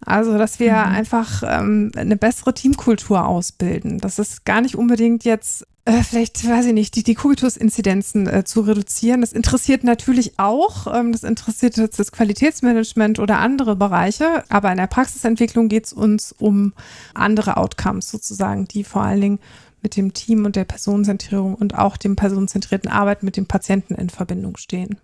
Also, 0.00 0.38
dass 0.38 0.60
wir 0.60 0.72
mhm. 0.72 0.78
einfach 0.78 1.42
ähm, 1.44 1.90
eine 1.96 2.16
bessere 2.16 2.54
Teamkultur 2.54 3.26
ausbilden. 3.26 3.98
Das 3.98 4.18
ist 4.18 4.44
gar 4.44 4.60
nicht 4.60 4.76
unbedingt 4.76 5.24
jetzt 5.24 5.66
äh, 5.86 6.02
vielleicht, 6.02 6.46
weiß 6.46 6.66
ich 6.66 6.72
nicht, 6.72 6.96
die, 6.96 7.04
die 7.04 7.14
Kubitus-Inzidenzen 7.14 8.26
äh, 8.26 8.44
zu 8.44 8.60
reduzieren. 8.62 9.20
Das 9.20 9.32
interessiert 9.32 9.84
natürlich 9.84 10.36
auch, 10.36 10.92
ähm, 10.92 11.12
das 11.12 11.22
interessiert 11.22 11.76
jetzt 11.76 12.00
das 12.00 12.10
Qualitätsmanagement 12.10 13.20
oder 13.20 13.38
andere 13.38 13.76
Bereiche, 13.76 14.44
aber 14.48 14.72
in 14.72 14.78
der 14.78 14.88
Praxisentwicklung 14.88 15.68
geht 15.68 15.86
es 15.86 15.92
uns 15.92 16.32
um 16.32 16.72
andere 17.14 17.56
Outcomes 17.56 18.10
sozusagen, 18.10 18.66
die 18.66 18.82
vor 18.82 19.02
allen 19.02 19.20
Dingen 19.20 19.38
mit 19.80 19.96
dem 19.96 20.12
Team 20.12 20.44
und 20.44 20.56
der 20.56 20.64
Personenzentrierung 20.64 21.54
und 21.54 21.78
auch 21.78 21.96
dem 21.96 22.16
personenzentrierten 22.16 22.90
Arbeit 22.90 23.22
mit 23.22 23.36
dem 23.36 23.46
Patienten 23.46 23.94
in 23.94 24.10
Verbindung 24.10 24.56
stehen. 24.56 24.98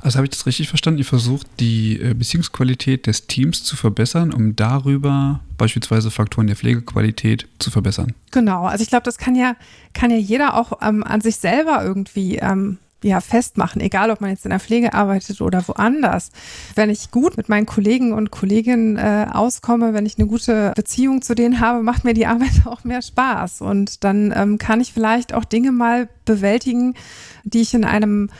Also 0.00 0.16
habe 0.16 0.26
ich 0.26 0.30
das 0.30 0.46
richtig 0.46 0.68
verstanden? 0.68 0.98
Ihr 0.98 1.04
versucht 1.04 1.46
die 1.60 2.00
äh, 2.00 2.14
Beziehungsqualität 2.14 3.06
des 3.06 3.26
Teams 3.26 3.64
zu 3.64 3.76
verbessern, 3.76 4.32
um 4.32 4.56
darüber 4.56 5.40
beispielsweise 5.56 6.10
Faktoren 6.10 6.46
der 6.46 6.56
Pflegequalität 6.56 7.48
zu 7.58 7.70
verbessern. 7.70 8.14
Genau, 8.30 8.66
also 8.66 8.82
ich 8.82 8.88
glaube, 8.88 9.04
das 9.04 9.18
kann 9.18 9.34
ja, 9.34 9.56
kann 9.92 10.10
ja 10.10 10.16
jeder 10.16 10.54
auch 10.54 10.80
ähm, 10.82 11.02
an 11.02 11.20
sich 11.20 11.36
selber 11.36 11.82
irgendwie 11.82 12.36
ähm, 12.36 12.78
ja, 13.04 13.20
festmachen, 13.20 13.82
egal 13.82 14.10
ob 14.10 14.20
man 14.20 14.30
jetzt 14.30 14.46
in 14.46 14.50
der 14.50 14.60
Pflege 14.60 14.94
arbeitet 14.94 15.40
oder 15.42 15.66
woanders. 15.68 16.30
Wenn 16.74 16.88
ich 16.88 17.10
gut 17.10 17.36
mit 17.36 17.50
meinen 17.50 17.66
Kollegen 17.66 18.14
und 18.14 18.30
Kolleginnen 18.30 18.96
äh, 18.96 19.26
auskomme, 19.30 19.92
wenn 19.92 20.06
ich 20.06 20.18
eine 20.18 20.26
gute 20.26 20.72
Beziehung 20.74 21.20
zu 21.20 21.34
denen 21.34 21.60
habe, 21.60 21.82
macht 21.82 22.04
mir 22.04 22.14
die 22.14 22.26
Arbeit 22.26 22.66
auch 22.66 22.82
mehr 22.84 23.02
Spaß. 23.02 23.60
Und 23.60 24.04
dann 24.04 24.32
ähm, 24.34 24.58
kann 24.58 24.80
ich 24.80 24.92
vielleicht 24.92 25.34
auch 25.34 25.44
Dinge 25.44 25.70
mal 25.70 26.08
bewältigen, 26.24 26.94
die 27.44 27.60
ich 27.60 27.74
in 27.74 27.84
einem 27.84 28.30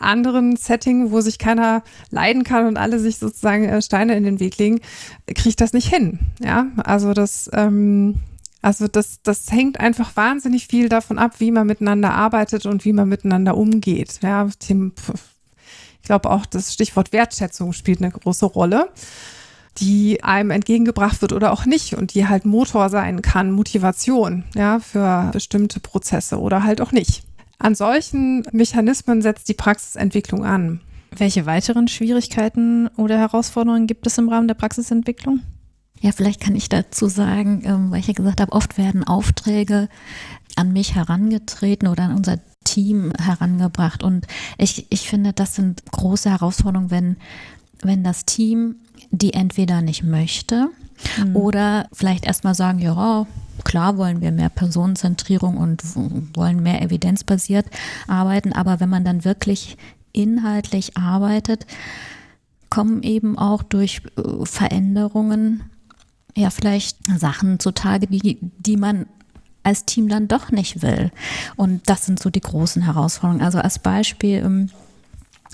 anderen 0.00 0.56
Setting, 0.56 1.10
wo 1.10 1.20
sich 1.20 1.38
keiner 1.38 1.82
leiden 2.10 2.44
kann 2.44 2.66
und 2.66 2.76
alle 2.76 2.98
sich 2.98 3.18
sozusagen 3.18 3.64
äh, 3.64 3.82
Steine 3.82 4.16
in 4.16 4.24
den 4.24 4.40
Weg 4.40 4.58
legen, 4.58 4.80
kriege 5.26 5.48
ich 5.48 5.56
das 5.56 5.72
nicht 5.72 5.88
hin. 5.88 6.18
Ja, 6.42 6.66
also 6.76 7.12
das, 7.12 7.50
ähm, 7.52 8.16
also 8.62 8.88
das, 8.88 9.22
das 9.22 9.50
hängt 9.50 9.80
einfach 9.80 10.16
wahnsinnig 10.16 10.66
viel 10.66 10.88
davon 10.88 11.18
ab, 11.18 11.34
wie 11.38 11.50
man 11.50 11.66
miteinander 11.66 12.12
arbeitet 12.12 12.66
und 12.66 12.84
wie 12.84 12.92
man 12.92 13.08
miteinander 13.08 13.56
umgeht. 13.56 14.20
Ja, 14.22 14.46
ich 14.46 16.02
glaube 16.02 16.30
auch 16.30 16.46
das 16.46 16.72
Stichwort 16.72 17.12
Wertschätzung 17.12 17.72
spielt 17.72 18.02
eine 18.02 18.10
große 18.10 18.46
Rolle 18.46 18.88
die 19.78 20.22
einem 20.22 20.50
entgegengebracht 20.50 21.22
wird 21.22 21.32
oder 21.32 21.52
auch 21.52 21.64
nicht 21.64 21.94
und 21.94 22.14
die 22.14 22.26
halt 22.26 22.44
Motor 22.44 22.88
sein 22.88 23.22
kann, 23.22 23.52
Motivation, 23.52 24.44
ja, 24.54 24.80
für 24.80 25.30
bestimmte 25.32 25.80
Prozesse 25.80 26.40
oder 26.40 26.64
halt 26.64 26.80
auch 26.80 26.92
nicht. 26.92 27.22
An 27.60 27.74
solchen 27.74 28.42
Mechanismen 28.52 29.20
setzt 29.20 29.48
die 29.48 29.54
Praxisentwicklung 29.54 30.44
an. 30.44 30.80
Welche 31.16 31.44
weiteren 31.44 31.88
Schwierigkeiten 31.88 32.88
oder 32.96 33.18
Herausforderungen 33.18 33.86
gibt 33.86 34.06
es 34.06 34.16
im 34.16 34.30
Rahmen 34.30 34.48
der 34.48 34.54
Praxisentwicklung? 34.54 35.40
Ja, 36.00 36.12
vielleicht 36.12 36.40
kann 36.40 36.56
ich 36.56 36.70
dazu 36.70 37.08
sagen, 37.08 37.62
ähm, 37.64 37.90
weil 37.90 38.00
ich 38.00 38.06
ja 38.06 38.14
gesagt 38.14 38.40
habe, 38.40 38.52
oft 38.52 38.78
werden 38.78 39.04
Aufträge 39.04 39.90
an 40.56 40.72
mich 40.72 40.94
herangetreten 40.94 41.88
oder 41.88 42.04
an 42.04 42.16
unser 42.16 42.38
Team 42.64 43.12
herangebracht. 43.20 44.02
Und 44.02 44.26
ich, 44.56 44.86
ich 44.88 45.10
finde, 45.10 45.34
das 45.34 45.54
sind 45.54 45.82
große 45.92 46.30
Herausforderungen, 46.30 46.90
wenn, 46.90 47.16
wenn 47.82 48.02
das 48.02 48.24
Team 48.24 48.76
die 49.10 49.34
entweder 49.34 49.82
nicht 49.82 50.02
möchte 50.02 50.68
mhm. 51.18 51.36
oder 51.36 51.88
vielleicht 51.92 52.24
erstmal 52.24 52.54
sagen, 52.54 52.78
ja, 52.78 53.26
klar 53.64 53.96
wollen 53.96 54.20
wir 54.20 54.32
mehr 54.32 54.48
Personenzentrierung 54.48 55.56
und 55.56 55.82
wollen 56.34 56.62
mehr 56.62 56.82
evidenzbasiert 56.82 57.66
arbeiten, 58.06 58.52
aber 58.52 58.80
wenn 58.80 58.88
man 58.88 59.04
dann 59.04 59.24
wirklich 59.24 59.76
inhaltlich 60.12 60.96
arbeitet, 60.96 61.66
kommen 62.68 63.02
eben 63.02 63.36
auch 63.36 63.62
durch 63.62 64.02
äh, 64.16 64.44
Veränderungen 64.44 65.64
ja 66.36 66.50
vielleicht 66.50 66.98
Sachen 67.18 67.58
zutage, 67.58 68.06
die, 68.06 68.38
die 68.40 68.76
man 68.76 69.06
als 69.62 69.84
Team 69.84 70.08
dann 70.08 70.28
doch 70.28 70.50
nicht 70.50 70.82
will. 70.82 71.10
Und 71.56 71.88
das 71.88 72.06
sind 72.06 72.20
so 72.20 72.30
die 72.30 72.40
großen 72.40 72.82
Herausforderungen. 72.82 73.44
Also 73.44 73.58
als 73.58 73.78
Beispiel, 73.78 74.38
ähm, 74.38 74.70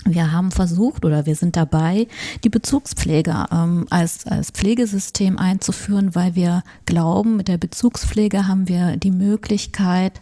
wir 0.05 0.31
haben 0.31 0.51
versucht 0.51 1.05
oder 1.05 1.25
wir 1.25 1.35
sind 1.35 1.55
dabei, 1.55 2.07
die 2.43 2.49
Bezugspflege 2.49 3.45
ähm, 3.51 3.87
als, 3.89 4.25
als 4.25 4.51
Pflegesystem 4.51 5.37
einzuführen, 5.37 6.15
weil 6.15 6.35
wir 6.35 6.63
glauben, 6.85 7.37
mit 7.37 7.47
der 7.47 7.57
Bezugspflege 7.57 8.47
haben 8.47 8.67
wir 8.67 8.97
die 8.97 9.11
Möglichkeit, 9.11 10.21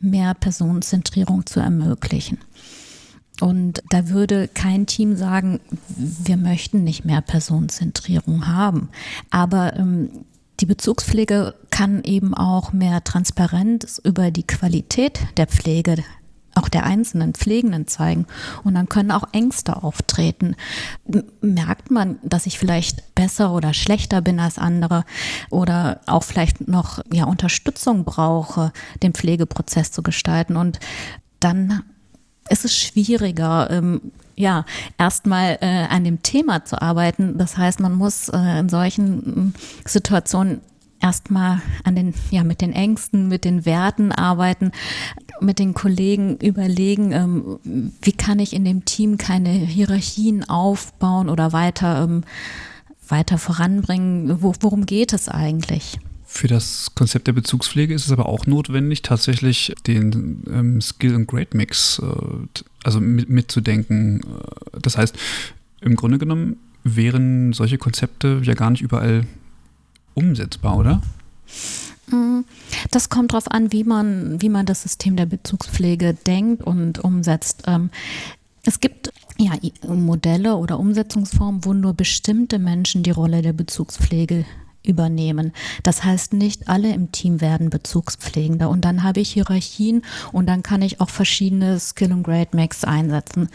mehr 0.00 0.34
Personenzentrierung 0.34 1.46
zu 1.46 1.60
ermöglichen. 1.60 2.38
Und 3.40 3.82
da 3.90 4.08
würde 4.08 4.48
kein 4.48 4.86
Team 4.86 5.16
sagen, 5.16 5.60
wir 5.88 6.36
möchten 6.36 6.84
nicht 6.84 7.04
mehr 7.04 7.20
Personenzentrierung 7.20 8.46
haben. 8.46 8.88
Aber 9.30 9.76
ähm, 9.76 10.10
die 10.60 10.66
Bezugspflege 10.66 11.54
kann 11.70 12.04
eben 12.04 12.34
auch 12.34 12.72
mehr 12.72 13.02
Transparenz 13.02 14.00
über 14.04 14.30
die 14.30 14.46
Qualität 14.46 15.20
der 15.36 15.46
Pflege 15.46 15.96
auch 16.54 16.68
der 16.68 16.84
einzelnen 16.84 17.34
Pflegenden 17.34 17.86
zeigen. 17.86 18.26
Und 18.64 18.74
dann 18.74 18.88
können 18.88 19.10
auch 19.10 19.28
Ängste 19.32 19.82
auftreten. 19.82 20.56
Merkt 21.40 21.90
man, 21.90 22.18
dass 22.22 22.46
ich 22.46 22.58
vielleicht 22.58 23.14
besser 23.14 23.52
oder 23.52 23.74
schlechter 23.74 24.20
bin 24.20 24.40
als 24.40 24.58
andere 24.58 25.04
oder 25.50 26.00
auch 26.06 26.22
vielleicht 26.22 26.68
noch 26.68 27.00
ja, 27.12 27.24
Unterstützung 27.24 28.04
brauche, 28.04 28.72
den 29.02 29.14
Pflegeprozess 29.14 29.92
zu 29.92 30.02
gestalten. 30.02 30.56
Und 30.56 30.80
dann 31.40 31.82
ist 32.48 32.64
es 32.64 32.76
schwieriger, 32.76 33.70
ähm, 33.70 34.12
ja, 34.36 34.64
erstmal 34.98 35.58
äh, 35.60 35.86
an 35.88 36.04
dem 36.04 36.22
Thema 36.22 36.64
zu 36.64 36.80
arbeiten. 36.80 37.38
Das 37.38 37.56
heißt, 37.56 37.80
man 37.80 37.94
muss 37.94 38.28
äh, 38.28 38.58
in 38.60 38.68
solchen 38.68 39.54
Situationen 39.86 40.60
erstmal 41.02 41.60
an 41.84 41.96
den, 41.96 42.14
ja, 42.30 42.44
mit 42.44 42.60
den 42.60 42.72
Ängsten, 42.72 43.28
mit 43.28 43.44
den 43.44 43.66
Werten 43.66 44.12
arbeiten, 44.12 44.72
mit 45.40 45.58
den 45.58 45.74
Kollegen 45.74 46.36
überlegen, 46.38 47.12
ähm, 47.12 47.92
wie 48.00 48.12
kann 48.12 48.38
ich 48.38 48.52
in 48.52 48.64
dem 48.64 48.84
Team 48.84 49.18
keine 49.18 49.50
Hierarchien 49.50 50.48
aufbauen 50.48 51.28
oder 51.28 51.52
weiter, 51.52 52.04
ähm, 52.04 52.22
weiter 53.08 53.38
voranbringen? 53.38 54.42
Wo, 54.42 54.54
worum 54.60 54.86
geht 54.86 55.12
es 55.12 55.28
eigentlich? 55.28 55.98
Für 56.24 56.48
das 56.48 56.94
Konzept 56.94 57.26
der 57.26 57.34
Bezugspflege 57.34 57.92
ist 57.92 58.06
es 58.06 58.12
aber 58.12 58.26
auch 58.26 58.46
notwendig, 58.46 59.02
tatsächlich 59.02 59.74
den 59.86 60.42
ähm, 60.50 60.80
Skill- 60.80 61.14
und 61.14 61.26
Grade-Mix 61.26 61.98
äh, 61.98 62.58
also 62.84 63.00
mit, 63.00 63.28
mitzudenken. 63.28 64.20
Äh, 64.20 64.80
das 64.80 64.96
heißt, 64.96 65.14
im 65.82 65.96
Grunde 65.96 66.18
genommen 66.18 66.56
wären 66.84 67.52
solche 67.52 67.76
Konzepte 67.76 68.40
ja 68.44 68.54
gar 68.54 68.70
nicht 68.70 68.80
überall 68.80 69.26
umsetzbar, 70.14 70.78
oder? 70.78 71.02
Mm, 72.08 72.40
das 72.90 73.08
kommt 73.08 73.32
darauf 73.32 73.50
an, 73.50 73.72
wie 73.72 73.84
man, 73.84 74.40
wie 74.40 74.48
man 74.48 74.66
das 74.66 74.82
System 74.82 75.16
der 75.16 75.26
Bezugspflege 75.26 76.14
denkt 76.14 76.62
und 76.62 76.98
umsetzt. 76.98 77.64
Ähm, 77.66 77.90
es 78.64 78.80
gibt 78.80 79.12
ja 79.38 79.52
Modelle 79.88 80.56
oder 80.56 80.78
Umsetzungsformen, 80.78 81.64
wo 81.64 81.72
nur 81.72 81.94
bestimmte 81.94 82.58
Menschen 82.58 83.02
die 83.02 83.10
Rolle 83.10 83.42
der 83.42 83.52
Bezugspflege 83.52 84.44
übernehmen. 84.84 85.52
Das 85.82 86.04
heißt, 86.04 86.32
nicht 86.32 86.68
alle 86.68 86.92
im 86.92 87.12
Team 87.12 87.40
werden 87.40 87.70
Bezugspflegende 87.70 88.68
und 88.68 88.84
dann 88.84 89.02
habe 89.02 89.20
ich 89.20 89.30
Hierarchien 89.32 90.02
und 90.32 90.46
dann 90.46 90.62
kann 90.62 90.82
ich 90.82 91.00
auch 91.00 91.10
verschiedene 91.10 91.78
Skill- 91.78 92.12
und 92.12 92.22
Grade-Max 92.22 92.84
einsetzen. 92.84 93.48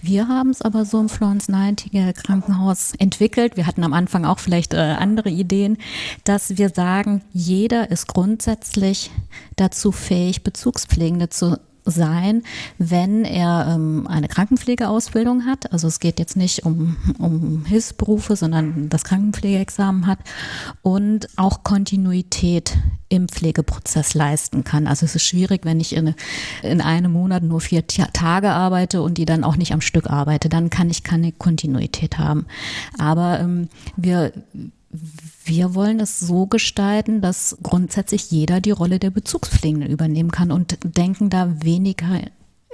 Wir 0.00 0.28
haben 0.28 0.50
es 0.50 0.62
aber 0.62 0.84
so 0.84 1.00
im 1.00 1.08
Florence 1.08 1.48
Nightingale 1.48 2.12
Krankenhaus 2.12 2.92
entwickelt. 2.98 3.56
Wir 3.56 3.66
hatten 3.66 3.84
am 3.84 3.92
Anfang 3.92 4.24
auch 4.24 4.38
vielleicht 4.38 4.74
äh, 4.74 4.78
andere 4.78 5.30
Ideen, 5.30 5.78
dass 6.24 6.58
wir 6.58 6.70
sagen, 6.70 7.22
jeder 7.32 7.90
ist 7.90 8.08
grundsätzlich 8.08 9.10
dazu 9.56 9.92
fähig, 9.92 10.42
Bezugspflegende 10.42 11.28
zu 11.28 11.58
sein, 11.84 12.42
wenn 12.78 13.24
er 13.24 13.66
ähm, 13.74 14.06
eine 14.06 14.28
Krankenpflegeausbildung 14.28 15.46
hat. 15.46 15.72
Also 15.72 15.88
es 15.88 16.00
geht 16.00 16.18
jetzt 16.18 16.36
nicht 16.36 16.64
um, 16.64 16.96
um 17.18 17.64
Hilfsberufe, 17.64 18.36
sondern 18.36 18.88
das 18.88 19.04
Krankenpflegeexamen 19.04 20.06
hat 20.06 20.18
und 20.82 21.28
auch 21.36 21.64
Kontinuität 21.64 22.76
im 23.08 23.28
Pflegeprozess 23.28 24.14
leisten 24.14 24.64
kann. 24.64 24.86
Also 24.86 25.04
es 25.04 25.14
ist 25.14 25.24
schwierig, 25.24 25.64
wenn 25.64 25.80
ich 25.80 25.94
in, 25.94 26.14
in 26.62 26.80
einem 26.80 27.12
Monat 27.12 27.42
nur 27.42 27.60
vier 27.60 27.86
Tage 27.86 28.50
arbeite 28.50 29.02
und 29.02 29.18
die 29.18 29.26
dann 29.26 29.44
auch 29.44 29.56
nicht 29.56 29.72
am 29.72 29.82
Stück 29.82 30.08
arbeite. 30.08 30.48
Dann 30.48 30.70
kann 30.70 30.88
ich 30.88 31.04
keine 31.04 31.32
Kontinuität 31.32 32.18
haben. 32.18 32.46
Aber 32.98 33.40
ähm, 33.40 33.68
wir 33.96 34.32
wir 35.44 35.74
wollen 35.74 36.00
es 36.00 36.20
so 36.20 36.46
gestalten, 36.46 37.20
dass 37.20 37.56
grundsätzlich 37.62 38.30
jeder 38.30 38.60
die 38.60 38.70
Rolle 38.70 38.98
der 38.98 39.10
Bezugspflegenden 39.10 39.90
übernehmen 39.90 40.30
kann 40.30 40.50
und 40.52 40.78
denken 40.84 41.30
da 41.30 41.62
weniger 41.62 42.20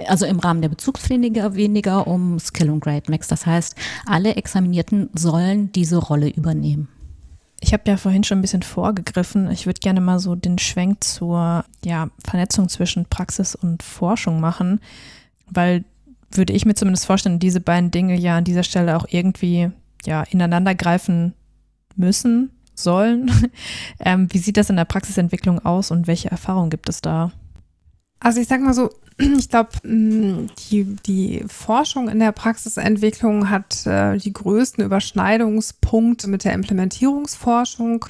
also 0.07 0.25
im 0.25 0.39
Rahmen 0.39 0.61
der 0.61 0.69
Bezugspflege 0.69 1.55
weniger 1.55 2.07
um 2.07 2.39
Skill 2.39 2.69
und 2.69 2.79
Grade 2.79 3.09
Max. 3.11 3.27
Das 3.27 3.45
heißt, 3.45 3.75
alle 4.05 4.35
Examinierten 4.35 5.09
sollen 5.13 5.71
diese 5.73 5.97
Rolle 5.97 6.29
übernehmen. 6.29 6.87
Ich 7.61 7.73
habe 7.73 7.83
ja 7.87 7.97
vorhin 7.97 8.23
schon 8.23 8.39
ein 8.39 8.41
bisschen 8.41 8.61
vorgegriffen. 8.61 9.51
Ich 9.51 9.65
würde 9.65 9.81
gerne 9.81 9.99
mal 9.99 10.19
so 10.19 10.35
den 10.35 10.57
Schwenk 10.57 11.03
zur 11.03 11.65
ja, 11.83 12.09
Vernetzung 12.25 12.69
zwischen 12.69 13.05
Praxis 13.05 13.55
und 13.55 13.83
Forschung 13.83 14.39
machen, 14.39 14.79
weil 15.47 15.83
würde 16.31 16.53
ich 16.53 16.65
mir 16.65 16.75
zumindest 16.75 17.05
vorstellen, 17.05 17.39
diese 17.39 17.59
beiden 17.59 17.91
Dinge 17.91 18.15
ja 18.15 18.37
an 18.37 18.43
dieser 18.43 18.63
Stelle 18.63 18.95
auch 18.95 19.05
irgendwie 19.09 19.71
ja 20.05 20.23
ineinander 20.23 20.75
müssen 21.99 22.51
sollen. 22.73 23.31
ähm, 23.99 24.27
wie 24.31 24.39
sieht 24.39 24.57
das 24.57 24.69
in 24.69 24.77
der 24.77 24.85
Praxisentwicklung 24.85 25.63
aus 25.65 25.91
und 25.91 26.07
welche 26.07 26.31
Erfahrungen 26.31 26.69
gibt 26.69 26.89
es 26.89 27.01
da? 27.01 27.31
Also 28.19 28.41
ich 28.41 28.47
sag 28.47 28.61
mal 28.61 28.73
so, 28.73 28.89
ich 29.17 29.49
glaube, 29.49 29.69
die, 29.83 30.95
die 31.05 31.43
Forschung 31.47 32.09
in 32.09 32.19
der 32.19 32.31
Praxisentwicklung 32.31 33.49
hat 33.49 33.85
äh, 33.85 34.17
die 34.17 34.33
größten 34.33 34.83
Überschneidungspunkte 34.83 36.27
mit 36.27 36.43
der 36.43 36.53
Implementierungsforschung. 36.53 38.05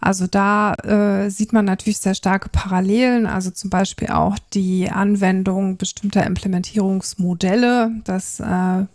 Also 0.00 0.26
da 0.26 0.74
äh, 0.74 1.30
sieht 1.30 1.52
man 1.52 1.64
natürlich 1.64 1.98
sehr 1.98 2.14
starke 2.14 2.48
Parallelen, 2.48 3.26
also 3.26 3.50
zum 3.50 3.70
Beispiel 3.70 4.08
auch 4.08 4.36
die 4.52 4.90
Anwendung 4.90 5.76
bestimmter 5.76 6.26
Implementierungsmodelle, 6.26 7.92
das 8.04 8.40
äh, 8.40 8.86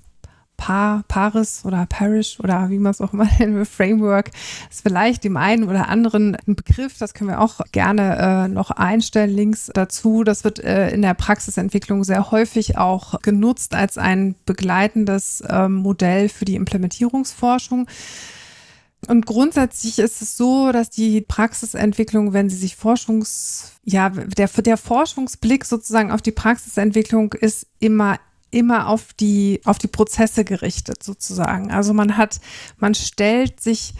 Pa 0.57 1.03
Paris 1.07 1.61
oder 1.63 1.85
Parish 1.85 2.39
oder 2.39 2.69
wie 2.69 2.79
man 2.79 2.91
es 2.91 2.99
auch 2.99 3.13
immer 3.13 3.27
nennen 3.39 3.55
will, 3.55 3.65
Framework 3.65 4.31
ist 4.69 4.81
vielleicht 4.81 5.23
dem 5.23 5.37
einen 5.37 5.69
oder 5.69 5.87
anderen 5.87 6.35
ein 6.47 6.55
Begriff. 6.55 6.97
Das 6.97 7.13
können 7.13 7.29
wir 7.29 7.39
auch 7.39 7.61
gerne 7.71 8.17
äh, 8.17 8.47
noch 8.47 8.71
einstellen, 8.71 9.29
Links 9.29 9.71
dazu. 9.73 10.23
Das 10.23 10.43
wird 10.43 10.59
äh, 10.59 10.89
in 10.89 11.01
der 11.01 11.13
Praxisentwicklung 11.13 12.03
sehr 12.03 12.31
häufig 12.31 12.77
auch 12.77 13.21
genutzt 13.21 13.75
als 13.75 13.97
ein 13.97 14.35
begleitendes 14.45 15.41
äh, 15.41 15.69
Modell 15.69 16.27
für 16.27 16.45
die 16.45 16.55
Implementierungsforschung. 16.55 17.87
Und 19.07 19.25
grundsätzlich 19.25 19.99
ist 19.99 20.21
es 20.21 20.35
so, 20.35 20.71
dass 20.71 20.89
die 20.89 21.21
Praxisentwicklung, 21.21 22.33
wenn 22.33 22.49
sie 22.49 22.57
sich 22.57 22.75
Forschungs, 22.75 23.73
ja, 23.83 24.09
der, 24.09 24.47
der 24.47 24.77
Forschungsblick 24.77 25.63
sozusagen 25.65 26.11
auf 26.11 26.21
die 26.21 26.31
Praxisentwicklung 26.31 27.33
ist 27.33 27.67
immer 27.79 28.19
immer 28.51 28.87
auf 28.87 29.13
die, 29.13 29.61
auf 29.65 29.77
die 29.77 29.87
Prozesse 29.87 30.43
gerichtet 30.43 31.03
sozusagen. 31.03 31.71
Also 31.71 31.93
man 31.93 32.17
hat, 32.17 32.39
man 32.79 32.95
stellt 32.95 33.59
sich 33.59 33.93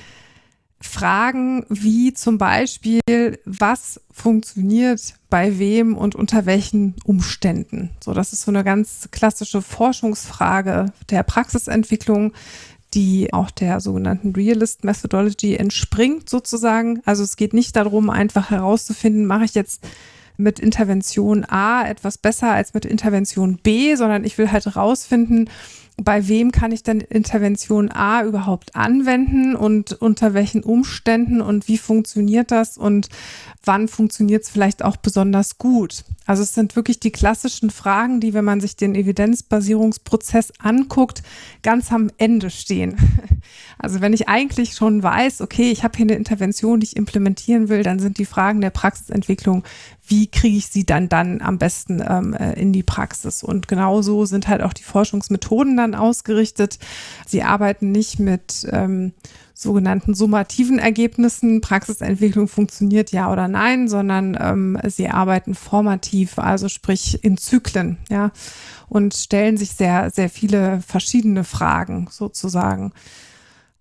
Fragen 0.79 1.65
wie 1.69 2.13
zum 2.13 2.37
Beispiel, 2.37 3.01
was 3.45 3.99
funktioniert 4.11 5.15
bei 5.29 5.57
wem 5.57 5.97
und 5.97 6.13
unter 6.13 6.45
welchen 6.45 6.95
Umständen? 7.03 7.89
So, 8.03 8.13
das 8.13 8.31
ist 8.31 8.43
so 8.43 8.51
eine 8.51 8.63
ganz 8.63 9.09
klassische 9.11 9.63
Forschungsfrage 9.63 10.93
der 11.09 11.23
Praxisentwicklung, 11.23 12.33
die 12.93 13.33
auch 13.33 13.49
der 13.49 13.79
sogenannten 13.79 14.33
Realist 14.33 14.83
Methodology 14.83 15.55
entspringt 15.55 16.29
sozusagen. 16.29 17.01
Also 17.05 17.23
es 17.23 17.37
geht 17.37 17.53
nicht 17.53 17.75
darum, 17.75 18.09
einfach 18.09 18.51
herauszufinden, 18.51 19.25
mache 19.25 19.45
ich 19.45 19.55
jetzt 19.55 19.83
mit 20.37 20.59
Intervention 20.59 21.45
A 21.45 21.87
etwas 21.87 22.17
besser 22.17 22.51
als 22.51 22.73
mit 22.73 22.85
Intervention 22.85 23.57
B, 23.57 23.95
sondern 23.95 24.23
ich 24.23 24.37
will 24.37 24.51
halt 24.51 24.75
rausfinden, 24.75 25.49
bei 26.03 26.27
wem 26.27 26.51
kann 26.51 26.71
ich 26.71 26.83
denn 26.83 27.01
Intervention 27.01 27.91
A 27.91 28.23
überhaupt 28.23 28.75
anwenden 28.75 29.55
und 29.55 29.93
unter 29.93 30.35
welchen 30.35 30.63
Umständen 30.63 31.41
und 31.41 31.67
wie 31.67 31.79
funktioniert 31.79 32.51
das 32.51 32.77
und 32.77 33.09
wann 33.63 33.87
funktioniert 33.87 34.43
es 34.43 34.49
vielleicht 34.49 34.83
auch 34.83 34.95
besonders 34.95 35.57
gut. 35.57 36.03
Also 36.27 36.43
es 36.43 36.53
sind 36.53 36.75
wirklich 36.75 36.99
die 36.99 37.11
klassischen 37.11 37.71
Fragen, 37.71 38.19
die, 38.19 38.35
wenn 38.35 38.45
man 38.45 38.61
sich 38.61 38.75
den 38.75 38.93
Evidenzbasierungsprozess 38.93 40.53
anguckt, 40.59 41.23
ganz 41.63 41.91
am 41.91 42.11
Ende 42.17 42.49
stehen. 42.49 42.95
Also 43.79 44.01
wenn 44.01 44.11
ich 44.11 44.27
eigentlich 44.27 44.73
schon 44.73 45.03
weiß, 45.03 45.39
okay, 45.41 45.71
ich 45.71 45.83
habe 45.83 45.95
hier 45.95 46.05
eine 46.05 46.15
Intervention, 46.15 46.79
die 46.79 46.87
ich 46.87 46.95
implementieren 46.95 47.69
will, 47.69 47.83
dann 47.83 47.99
sind 47.99 48.17
die 48.17 48.25
Fragen 48.25 48.59
der 48.59 48.71
Praxisentwicklung, 48.71 49.63
wie 50.07 50.27
kriege 50.27 50.57
ich 50.57 50.67
sie 50.67 50.85
dann 50.85 51.09
dann 51.09 51.41
am 51.41 51.57
besten 51.57 52.03
ähm, 52.07 52.33
äh, 52.33 52.53
in 52.53 52.73
die 52.73 52.83
Praxis? 52.83 53.43
Und 53.43 53.67
genauso 53.67 54.25
sind 54.25 54.47
halt 54.47 54.61
auch 54.61 54.73
die 54.73 54.83
Forschungsmethoden 54.83 55.77
dann 55.77 55.95
ausgerichtet. 55.95 56.79
Sie 57.25 57.43
arbeiten 57.43 57.91
nicht 57.91 58.19
mit 58.19 58.67
ähm, 58.71 59.13
sogenannten 59.53 60.13
summativen 60.13 60.77
Ergebnissen, 60.77 61.61
Praxisentwicklung 61.61 62.47
funktioniert 62.47 63.11
ja 63.11 63.31
oder 63.31 63.47
nein, 63.47 63.87
sondern 63.87 64.37
ähm, 64.39 64.77
sie 64.87 65.09
arbeiten 65.09 65.55
formativ, 65.55 66.37
also 66.37 66.69
sprich 66.69 67.23
in 67.23 67.37
Zyklen, 67.37 67.97
ja, 68.09 68.31
und 68.87 69.15
stellen 69.15 69.57
sich 69.57 69.71
sehr, 69.71 70.11
sehr 70.11 70.29
viele 70.29 70.81
verschiedene 70.81 71.43
Fragen 71.43 72.07
sozusagen. 72.11 72.93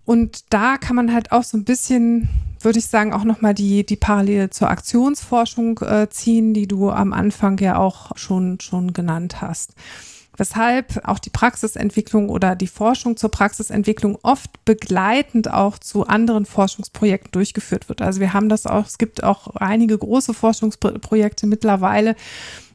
Und 0.06 0.44
da 0.50 0.78
kann 0.78 0.96
man 0.96 1.12
halt 1.12 1.30
auch 1.32 1.42
so 1.42 1.58
ein 1.58 1.64
bisschen, 1.64 2.30
würde 2.66 2.80
ich 2.80 2.88
sagen, 2.88 3.12
auch 3.12 3.24
nochmal 3.24 3.54
die, 3.54 3.86
die 3.86 3.96
Parallele 3.96 4.50
zur 4.50 4.68
Aktionsforschung 4.68 5.78
äh, 5.78 6.08
ziehen, 6.10 6.52
die 6.52 6.66
du 6.66 6.90
am 6.90 7.12
Anfang 7.12 7.58
ja 7.58 7.78
auch 7.78 8.10
schon, 8.16 8.58
schon 8.60 8.92
genannt 8.92 9.40
hast. 9.40 9.72
Weshalb 10.36 11.00
auch 11.04 11.20
die 11.20 11.30
Praxisentwicklung 11.30 12.28
oder 12.28 12.56
die 12.56 12.66
Forschung 12.66 13.16
zur 13.16 13.30
Praxisentwicklung 13.30 14.18
oft 14.22 14.64
begleitend 14.64 15.50
auch 15.50 15.78
zu 15.78 16.06
anderen 16.08 16.44
Forschungsprojekten 16.44 17.30
durchgeführt 17.30 17.88
wird. 17.88 18.02
Also 18.02 18.20
wir 18.20 18.34
haben 18.34 18.48
das 18.48 18.66
auch, 18.66 18.86
es 18.86 18.98
gibt 18.98 19.22
auch 19.22 19.54
einige 19.54 19.96
große 19.96 20.34
Forschungsprojekte 20.34 21.46
mittlerweile, 21.46 22.16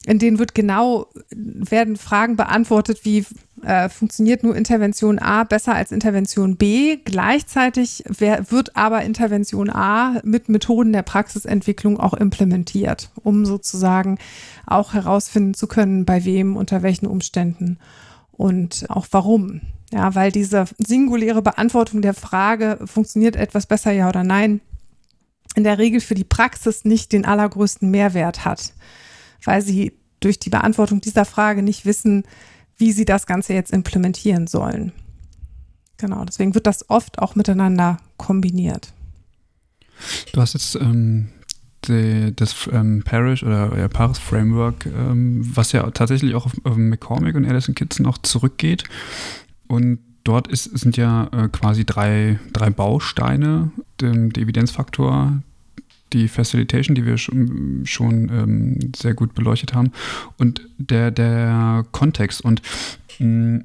in 0.06 0.18
denen 0.18 0.39
wird 0.39 0.56
genau, 0.56 1.08
werden 1.30 1.95
Fragen 1.95 2.36
beantwortet 2.36 3.02
wie, 3.04 3.26
äh, 3.64 3.88
funktioniert 3.88 4.43
nur 4.43 4.56
Intervention 4.56 5.20
A 5.20 5.43
besser 5.43 5.76
als 5.76 5.91
Intervention 5.91 6.58
B. 6.58 6.97
Gleichzeitig 7.06 8.04
wer, 8.08 8.49
wird 8.49 8.76
aber 8.76 9.04
Intervention 9.04 9.70
A 9.70 10.20
mit 10.24 10.49
Methoden 10.49 10.91
der 10.91 11.04
Praxisentwicklung 11.04 11.99
auch 11.99 12.16
implementiert, 12.16 13.12
um 13.24 13.45
sozusagen 13.45 14.18
auch 14.66 14.93
herausfinden 14.93 15.54
zu 15.54 15.68
können, 15.68 16.06
bei 16.06 16.26
wem, 16.26 16.58
unter 16.58 16.82
welchen 16.82 17.06
Umständen 17.06 17.78
und 18.32 18.86
auch 18.89 19.06
warum. 19.12 19.62
Ja, 19.93 20.16
weil 20.16 20.32
diese 20.32 20.66
singuläre 20.80 21.43
Beantwortung 21.43 22.02
der 22.02 22.14
Frage, 22.16 22.80
funktioniert 22.86 23.36
etwas 23.36 23.68
besser, 23.68 23.91
ja 23.91 24.10
oder 24.10 24.24
nein, 24.24 24.62
in 25.54 25.64
der 25.64 25.78
Regel 25.78 25.99
für 25.99 26.16
die 26.16 26.24
Praxis 26.24 26.86
nicht 26.86 27.12
den 27.12 27.26
allergrößten 27.26 27.91
Mehrwert 27.91 28.45
hat 28.45 28.74
weil 29.44 29.62
sie 29.62 29.94
durch 30.20 30.39
die 30.39 30.50
Beantwortung 30.50 31.02
dieser 31.02 31.26
Frage 31.26 31.64
nicht 31.64 31.86
wissen, 31.86 32.24
wie 32.78 32.92
sie 32.92 33.06
das 33.06 33.26
Ganze 33.26 33.54
jetzt 33.54 33.72
implementieren 33.72 34.48
sollen. 34.48 34.92
Genau, 35.98 36.26
deswegen 36.26 36.56
wird 36.56 36.68
das 36.68 36.89
oft 36.89 37.20
auch 37.20 37.36
miteinander 37.36 37.98
kombiniert. 38.18 38.94
Du 40.34 40.42
hast 40.42 40.54
jetzt 40.54 40.76
ähm, 40.76 41.30
die, 41.86 42.34
das 42.36 42.68
ähm, 42.72 43.04
Parish 43.04 43.44
oder 43.44 43.78
ja, 43.78 43.88
Paris 43.88 44.18
Framework, 44.18 44.86
ähm, 44.88 45.42
was 45.56 45.72
ja 45.72 45.89
tatsächlich 45.92 46.34
auch 46.36 46.46
auf, 46.48 46.54
auf 46.64 46.76
McCormick 46.76 47.36
und 47.36 47.46
Alison 47.46 47.76
Kitson 47.76 48.06
auch 48.06 48.18
zurückgeht. 48.20 48.84
Und 49.68 50.00
dort 50.24 50.48
ist, 50.48 50.66
sind 50.78 50.98
ja 50.98 51.30
äh, 51.32 51.50
quasi 51.50 51.86
drei, 51.86 52.39
drei 52.54 52.70
Bausteine. 52.70 53.72
Der 54.00 54.12
Evidenzfaktor, 54.12 55.44
die 56.14 56.28
Facilitation, 56.28 56.95
die 56.95 57.05
wir 57.05 57.18
schon, 57.18 57.84
schon 57.86 58.30
ähm, 58.30 58.91
sehr 58.95 59.14
gut 59.14 59.34
beleuchtet 59.34 59.74
haben, 59.74 59.91
und 60.38 60.62
der, 60.78 61.12
der 61.12 61.86
Kontext. 61.91 62.41
Und 62.41 62.62
mh, 63.20 63.62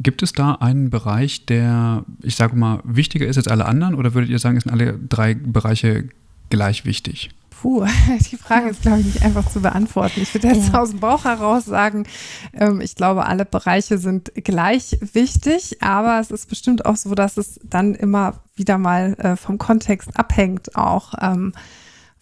gibt 0.00 0.22
es 0.22 0.32
da 0.32 0.54
einen 0.54 0.90
Bereich, 0.90 1.46
der, 1.46 2.04
ich 2.22 2.36
sage 2.36 2.56
mal, 2.56 2.80
wichtiger 2.84 3.26
ist 3.26 3.36
als 3.36 3.48
alle 3.48 3.66
anderen, 3.66 3.94
oder 3.94 4.14
würdet 4.14 4.30
ihr 4.30 4.38
sagen, 4.38 4.56
es 4.56 4.64
sind 4.64 4.72
alle 4.72 4.98
drei 5.08 5.34
Bereiche 5.34 6.08
gleich 6.50 6.84
wichtig? 6.84 7.30
Puh, 7.60 7.86
die 8.30 8.36
Frage 8.36 8.70
ist, 8.70 8.82
glaube 8.82 9.00
ich, 9.00 9.06
nicht 9.06 9.22
einfach 9.22 9.48
zu 9.48 9.60
beantworten. 9.60 10.20
Ich 10.20 10.34
würde 10.34 10.48
jetzt 10.48 10.72
ja. 10.72 10.80
aus 10.80 10.90
dem 10.90 11.00
Bauch 11.00 11.24
heraus 11.24 11.64
sagen, 11.64 12.04
ähm, 12.52 12.80
ich 12.80 12.96
glaube, 12.96 13.26
alle 13.26 13.44
Bereiche 13.44 13.98
sind 13.98 14.32
gleich 14.34 14.98
wichtig, 15.00 15.82
aber 15.82 16.18
es 16.20 16.30
ist 16.30 16.48
bestimmt 16.48 16.84
auch 16.86 16.96
so, 16.96 17.14
dass 17.14 17.36
es 17.36 17.60
dann 17.62 17.94
immer 17.94 18.40
wieder 18.56 18.78
mal 18.78 19.14
äh, 19.14 19.36
vom 19.36 19.58
Kontext 19.58 20.10
abhängt, 20.18 20.76
auch 20.76 21.14
ähm, 21.20 21.52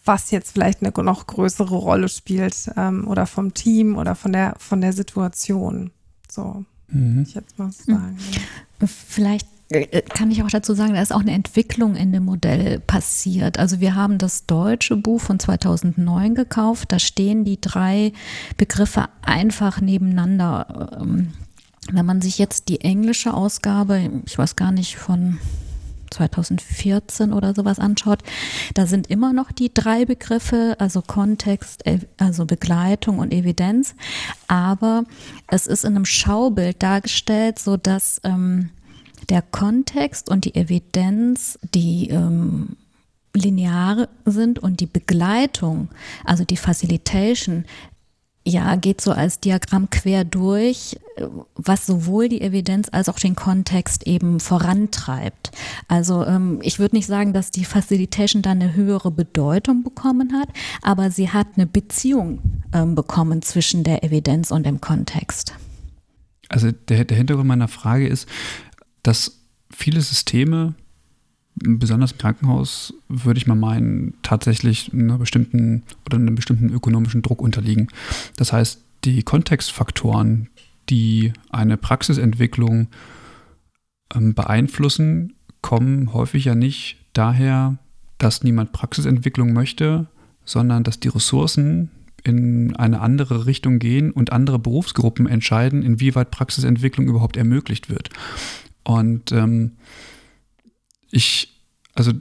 was 0.03 0.31
jetzt 0.31 0.51
vielleicht 0.51 0.81
eine 0.81 0.91
noch 1.03 1.27
größere 1.27 1.75
Rolle 1.75 2.09
spielt 2.09 2.71
ähm, 2.75 3.07
oder 3.07 3.25
vom 3.27 3.53
Team 3.53 3.97
oder 3.97 4.15
von 4.15 4.33
der, 4.33 4.55
von 4.57 4.81
der 4.81 4.93
Situation. 4.93 5.91
So, 6.29 6.65
mhm. 6.87 7.23
ich 7.27 7.35
jetzt 7.35 7.57
mal 7.59 7.71
sagen. 7.71 8.17
Ja. 8.79 8.87
Vielleicht 8.87 9.47
kann 10.13 10.31
ich 10.31 10.43
auch 10.43 10.49
dazu 10.49 10.73
sagen, 10.73 10.93
da 10.93 11.01
ist 11.01 11.13
auch 11.13 11.21
eine 11.21 11.31
Entwicklung 11.31 11.95
in 11.95 12.11
dem 12.11 12.25
Modell 12.25 12.79
passiert. 12.79 13.57
Also 13.57 13.79
wir 13.79 13.95
haben 13.95 14.17
das 14.17 14.45
deutsche 14.45 14.97
Buch 14.97 15.21
von 15.21 15.39
2009 15.39 16.35
gekauft. 16.35 16.91
Da 16.91 16.99
stehen 16.99 17.45
die 17.45 17.59
drei 17.61 18.11
Begriffe 18.57 19.05
einfach 19.21 19.79
nebeneinander. 19.79 20.99
Ähm, 21.01 21.33
wenn 21.91 22.05
man 22.05 22.21
sich 22.21 22.37
jetzt 22.37 22.69
die 22.69 22.81
englische 22.81 23.33
Ausgabe, 23.33 24.09
ich 24.25 24.37
weiß 24.37 24.55
gar 24.55 24.71
nicht 24.71 24.97
von 24.97 25.39
2014 26.11 27.31
oder 27.31 27.55
sowas 27.55 27.79
anschaut, 27.79 28.19
da 28.73 28.85
sind 28.85 29.07
immer 29.07 29.31
noch 29.31 29.51
die 29.51 29.73
drei 29.73 30.05
Begriffe, 30.05 30.75
also 30.79 31.01
Kontext, 31.01 31.83
also 32.17 32.45
Begleitung 32.45 33.19
und 33.19 33.33
Evidenz. 33.33 33.95
Aber 34.47 35.05
es 35.47 35.67
ist 35.67 35.85
in 35.85 35.95
einem 35.95 36.05
Schaubild 36.05 36.83
dargestellt, 36.83 37.57
so 37.57 37.77
dass 37.77 38.19
ähm, 38.25 38.69
der 39.31 39.41
Kontext 39.41 40.29
und 40.29 40.45
die 40.45 40.55
Evidenz, 40.55 41.57
die 41.73 42.09
ähm, 42.09 42.75
linear 43.33 44.09
sind 44.25 44.59
und 44.59 44.81
die 44.81 44.87
Begleitung, 44.87 45.87
also 46.25 46.43
die 46.43 46.57
Facilitation, 46.57 47.63
ja, 48.45 48.75
geht 48.75 48.99
so 49.01 49.11
als 49.11 49.39
Diagramm 49.39 49.89
quer 49.89 50.25
durch, 50.25 50.99
was 51.55 51.85
sowohl 51.85 52.27
die 52.27 52.41
Evidenz 52.41 52.89
als 52.91 53.07
auch 53.07 53.19
den 53.19 53.35
Kontext 53.35 54.05
eben 54.05 54.39
vorantreibt. 54.39 55.51
Also 55.87 56.25
ähm, 56.25 56.59
ich 56.61 56.79
würde 56.79 56.95
nicht 56.95 57.05
sagen, 57.05 57.33
dass 57.33 57.51
die 57.51 57.65
Facilitation 57.65 58.41
dann 58.41 58.61
eine 58.61 58.73
höhere 58.73 59.11
Bedeutung 59.11 59.83
bekommen 59.83 60.33
hat, 60.33 60.49
aber 60.81 61.09
sie 61.09 61.29
hat 61.29 61.47
eine 61.55 61.67
Beziehung 61.67 62.39
ähm, 62.73 62.95
bekommen 62.95 63.43
zwischen 63.43 63.83
der 63.83 64.03
Evidenz 64.03 64.51
und 64.51 64.65
dem 64.65 64.81
Kontext. 64.81 65.53
Also 66.49 66.71
der, 66.71 67.05
der 67.05 67.15
Hintergrund 67.15 67.47
meiner 67.47 67.69
Frage 67.69 68.07
ist, 68.07 68.27
dass 69.03 69.41
viele 69.71 70.01
Systeme 70.01 70.75
besonders 71.55 72.13
im 72.13 72.17
Krankenhaus 72.17 72.93
würde 73.07 73.37
ich 73.37 73.47
mal 73.47 73.55
meinen, 73.55 74.15
tatsächlich 74.23 74.93
einer 74.93 75.17
bestimmten 75.17 75.83
oder 76.05 76.17
einem 76.17 76.35
bestimmten 76.35 76.69
ökonomischen 76.69 77.21
Druck 77.21 77.41
unterliegen. 77.41 77.87
Das 78.35 78.53
heißt, 78.53 78.83
die 79.03 79.23
Kontextfaktoren, 79.23 80.49
die 80.89 81.33
eine 81.49 81.77
Praxisentwicklung 81.77 82.87
ähm, 84.13 84.33
beeinflussen, 84.33 85.33
kommen 85.61 86.13
häufig 86.13 86.45
ja 86.45 86.55
nicht 86.55 86.97
daher, 87.13 87.77
dass 88.17 88.43
niemand 88.43 88.71
Praxisentwicklung 88.71 89.53
möchte, 89.53 90.07
sondern 90.45 90.83
dass 90.83 90.99
die 90.99 91.09
Ressourcen 91.09 91.91
in 92.23 92.75
eine 92.75 93.01
andere 93.01 93.45
Richtung 93.45 93.79
gehen 93.79 94.11
und 94.11 94.31
andere 94.31 94.59
Berufsgruppen 94.59 95.27
entscheiden, 95.27 95.81
inwieweit 95.81 96.29
Praxisentwicklung 96.29 97.07
überhaupt 97.07 97.35
ermöglicht 97.35 97.89
wird. 97.89 98.09
Und 98.83 99.31
ähm, 99.31 99.73
ich, 101.11 101.53
also 101.93 102.11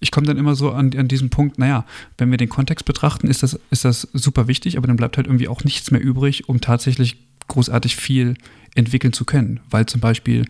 ich 0.00 0.10
komme 0.10 0.26
dann 0.26 0.38
immer 0.38 0.54
so 0.54 0.72
an, 0.72 0.92
an 0.96 1.08
diesen 1.08 1.30
Punkt, 1.30 1.58
naja, 1.58 1.84
wenn 2.18 2.30
wir 2.30 2.38
den 2.38 2.48
Kontext 2.48 2.84
betrachten, 2.84 3.28
ist 3.28 3.42
das, 3.42 3.58
ist 3.70 3.84
das 3.84 4.08
super 4.12 4.48
wichtig, 4.48 4.76
aber 4.76 4.86
dann 4.86 4.96
bleibt 4.96 5.16
halt 5.16 5.26
irgendwie 5.26 5.48
auch 5.48 5.64
nichts 5.64 5.90
mehr 5.90 6.00
übrig, 6.00 6.48
um 6.48 6.60
tatsächlich 6.60 7.16
großartig 7.48 7.96
viel 7.96 8.34
entwickeln 8.74 9.12
zu 9.12 9.24
können, 9.24 9.60
weil 9.70 9.86
zum 9.86 10.00
Beispiel 10.00 10.46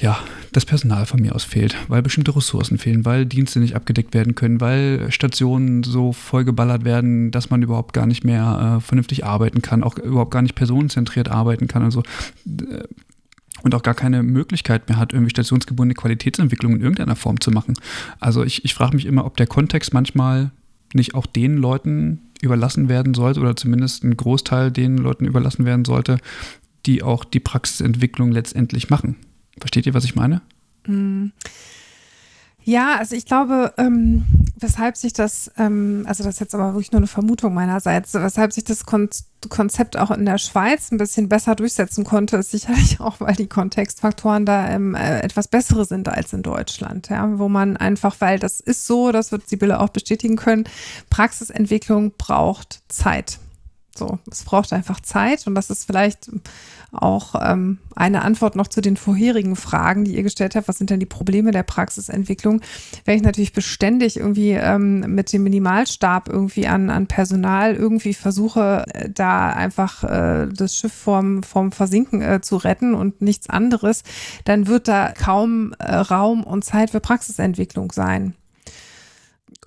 ja, 0.00 0.18
das 0.52 0.64
Personal 0.64 1.06
von 1.06 1.20
mir 1.20 1.34
aus 1.34 1.44
fehlt, 1.44 1.76
weil 1.88 2.02
bestimmte 2.02 2.34
Ressourcen 2.34 2.78
fehlen, 2.78 3.04
weil 3.04 3.26
Dienste 3.26 3.58
nicht 3.58 3.74
abgedeckt 3.74 4.14
werden 4.14 4.36
können, 4.36 4.60
weil 4.60 5.10
Stationen 5.10 5.82
so 5.82 6.12
vollgeballert 6.12 6.84
werden, 6.84 7.32
dass 7.32 7.50
man 7.50 7.62
überhaupt 7.62 7.94
gar 7.94 8.06
nicht 8.06 8.22
mehr 8.22 8.76
äh, 8.78 8.80
vernünftig 8.80 9.24
arbeiten 9.24 9.60
kann, 9.60 9.82
auch 9.82 9.98
überhaupt 9.98 10.30
gar 10.30 10.42
nicht 10.42 10.54
personenzentriert 10.54 11.28
arbeiten 11.28 11.66
kann. 11.66 11.82
Also 11.82 12.02
äh, 12.46 12.84
und 13.62 13.74
auch 13.74 13.82
gar 13.82 13.94
keine 13.94 14.22
Möglichkeit 14.22 14.88
mehr 14.88 14.98
hat, 14.98 15.12
irgendwie 15.12 15.30
stationsgebundene 15.30 15.94
Qualitätsentwicklung 15.94 16.76
in 16.76 16.80
irgendeiner 16.80 17.16
Form 17.16 17.40
zu 17.40 17.50
machen. 17.50 17.74
Also 18.20 18.44
ich, 18.44 18.64
ich 18.64 18.74
frage 18.74 18.96
mich 18.96 19.06
immer, 19.06 19.24
ob 19.24 19.36
der 19.36 19.46
Kontext 19.46 19.92
manchmal 19.92 20.50
nicht 20.94 21.14
auch 21.14 21.26
den 21.26 21.56
Leuten 21.56 22.20
überlassen 22.40 22.88
werden 22.88 23.14
sollte 23.14 23.40
oder 23.40 23.56
zumindest 23.56 24.04
ein 24.04 24.16
Großteil 24.16 24.70
den 24.70 24.96
Leuten 24.96 25.24
überlassen 25.24 25.64
werden 25.64 25.84
sollte, 25.84 26.18
die 26.86 27.02
auch 27.02 27.24
die 27.24 27.40
Praxisentwicklung 27.40 28.32
letztendlich 28.32 28.90
machen. 28.90 29.16
Versteht 29.58 29.86
ihr, 29.86 29.94
was 29.94 30.04
ich 30.04 30.14
meine? 30.14 30.40
Mm. 30.86 31.26
Ja, 32.68 32.96
also 32.98 33.16
ich 33.16 33.24
glaube, 33.24 33.72
ähm, 33.78 34.26
weshalb 34.60 34.98
sich 34.98 35.14
das, 35.14 35.50
ähm, 35.56 36.04
also 36.06 36.22
das 36.22 36.34
ist 36.34 36.40
jetzt 36.40 36.54
aber 36.54 36.74
wirklich 36.74 36.92
nur 36.92 36.98
eine 36.98 37.06
Vermutung 37.06 37.54
meinerseits, 37.54 38.12
weshalb 38.12 38.52
sich 38.52 38.64
das 38.64 38.84
Kon 38.84 39.08
Konzept 39.48 39.96
auch 39.96 40.10
in 40.10 40.26
der 40.26 40.36
Schweiz 40.36 40.92
ein 40.92 40.98
bisschen 40.98 41.30
besser 41.30 41.54
durchsetzen 41.54 42.04
konnte, 42.04 42.36
ist 42.36 42.50
sicherlich 42.50 43.00
auch, 43.00 43.20
weil 43.20 43.36
die 43.36 43.46
Kontextfaktoren 43.46 44.44
da 44.44 44.68
ähm, 44.68 44.94
äh, 44.94 45.20
etwas 45.20 45.48
bessere 45.48 45.86
sind 45.86 46.10
als 46.10 46.34
in 46.34 46.42
Deutschland, 46.42 47.08
ja, 47.08 47.38
wo 47.38 47.48
man 47.48 47.78
einfach, 47.78 48.16
weil 48.18 48.38
das 48.38 48.60
ist 48.60 48.86
so, 48.86 49.12
das 49.12 49.32
wird 49.32 49.48
Sibylle 49.48 49.80
auch 49.80 49.88
bestätigen 49.88 50.36
können, 50.36 50.64
Praxisentwicklung 51.08 52.12
braucht 52.18 52.82
Zeit. 52.88 53.38
So, 53.96 54.18
es 54.30 54.44
braucht 54.44 54.74
einfach 54.74 55.00
Zeit 55.00 55.46
und 55.46 55.54
das 55.54 55.70
ist 55.70 55.86
vielleicht 55.86 56.30
auch 56.92 57.34
ähm, 57.40 57.78
eine 57.94 58.22
Antwort 58.22 58.56
noch 58.56 58.66
zu 58.66 58.80
den 58.80 58.96
vorherigen 58.96 59.56
Fragen, 59.56 60.04
die 60.04 60.16
ihr 60.16 60.22
gestellt 60.22 60.56
habt. 60.56 60.68
Was 60.68 60.78
sind 60.78 60.90
denn 60.90 61.00
die 61.00 61.06
Probleme 61.06 61.50
der 61.50 61.62
Praxisentwicklung? 61.62 62.62
Wenn 63.04 63.16
ich 63.16 63.22
natürlich 63.22 63.52
beständig 63.52 64.16
irgendwie 64.16 64.52
ähm, 64.52 65.00
mit 65.00 65.32
dem 65.32 65.42
Minimalstab 65.42 66.28
irgendwie 66.28 66.66
an, 66.66 66.88
an 66.88 67.06
Personal 67.06 67.74
irgendwie 67.74 68.14
versuche, 68.14 68.84
äh, 68.94 69.10
da 69.10 69.50
einfach 69.50 70.04
äh, 70.04 70.48
das 70.48 70.76
Schiff 70.76 70.92
vom, 70.92 71.42
vom 71.42 71.72
Versinken 71.72 72.22
äh, 72.22 72.40
zu 72.40 72.56
retten 72.56 72.94
und 72.94 73.20
nichts 73.20 73.50
anderes, 73.50 74.02
dann 74.44 74.66
wird 74.66 74.88
da 74.88 75.12
kaum 75.12 75.74
äh, 75.78 75.94
Raum 75.94 76.42
und 76.44 76.64
Zeit 76.64 76.90
für 76.90 77.00
Praxisentwicklung 77.00 77.92
sein. 77.92 78.34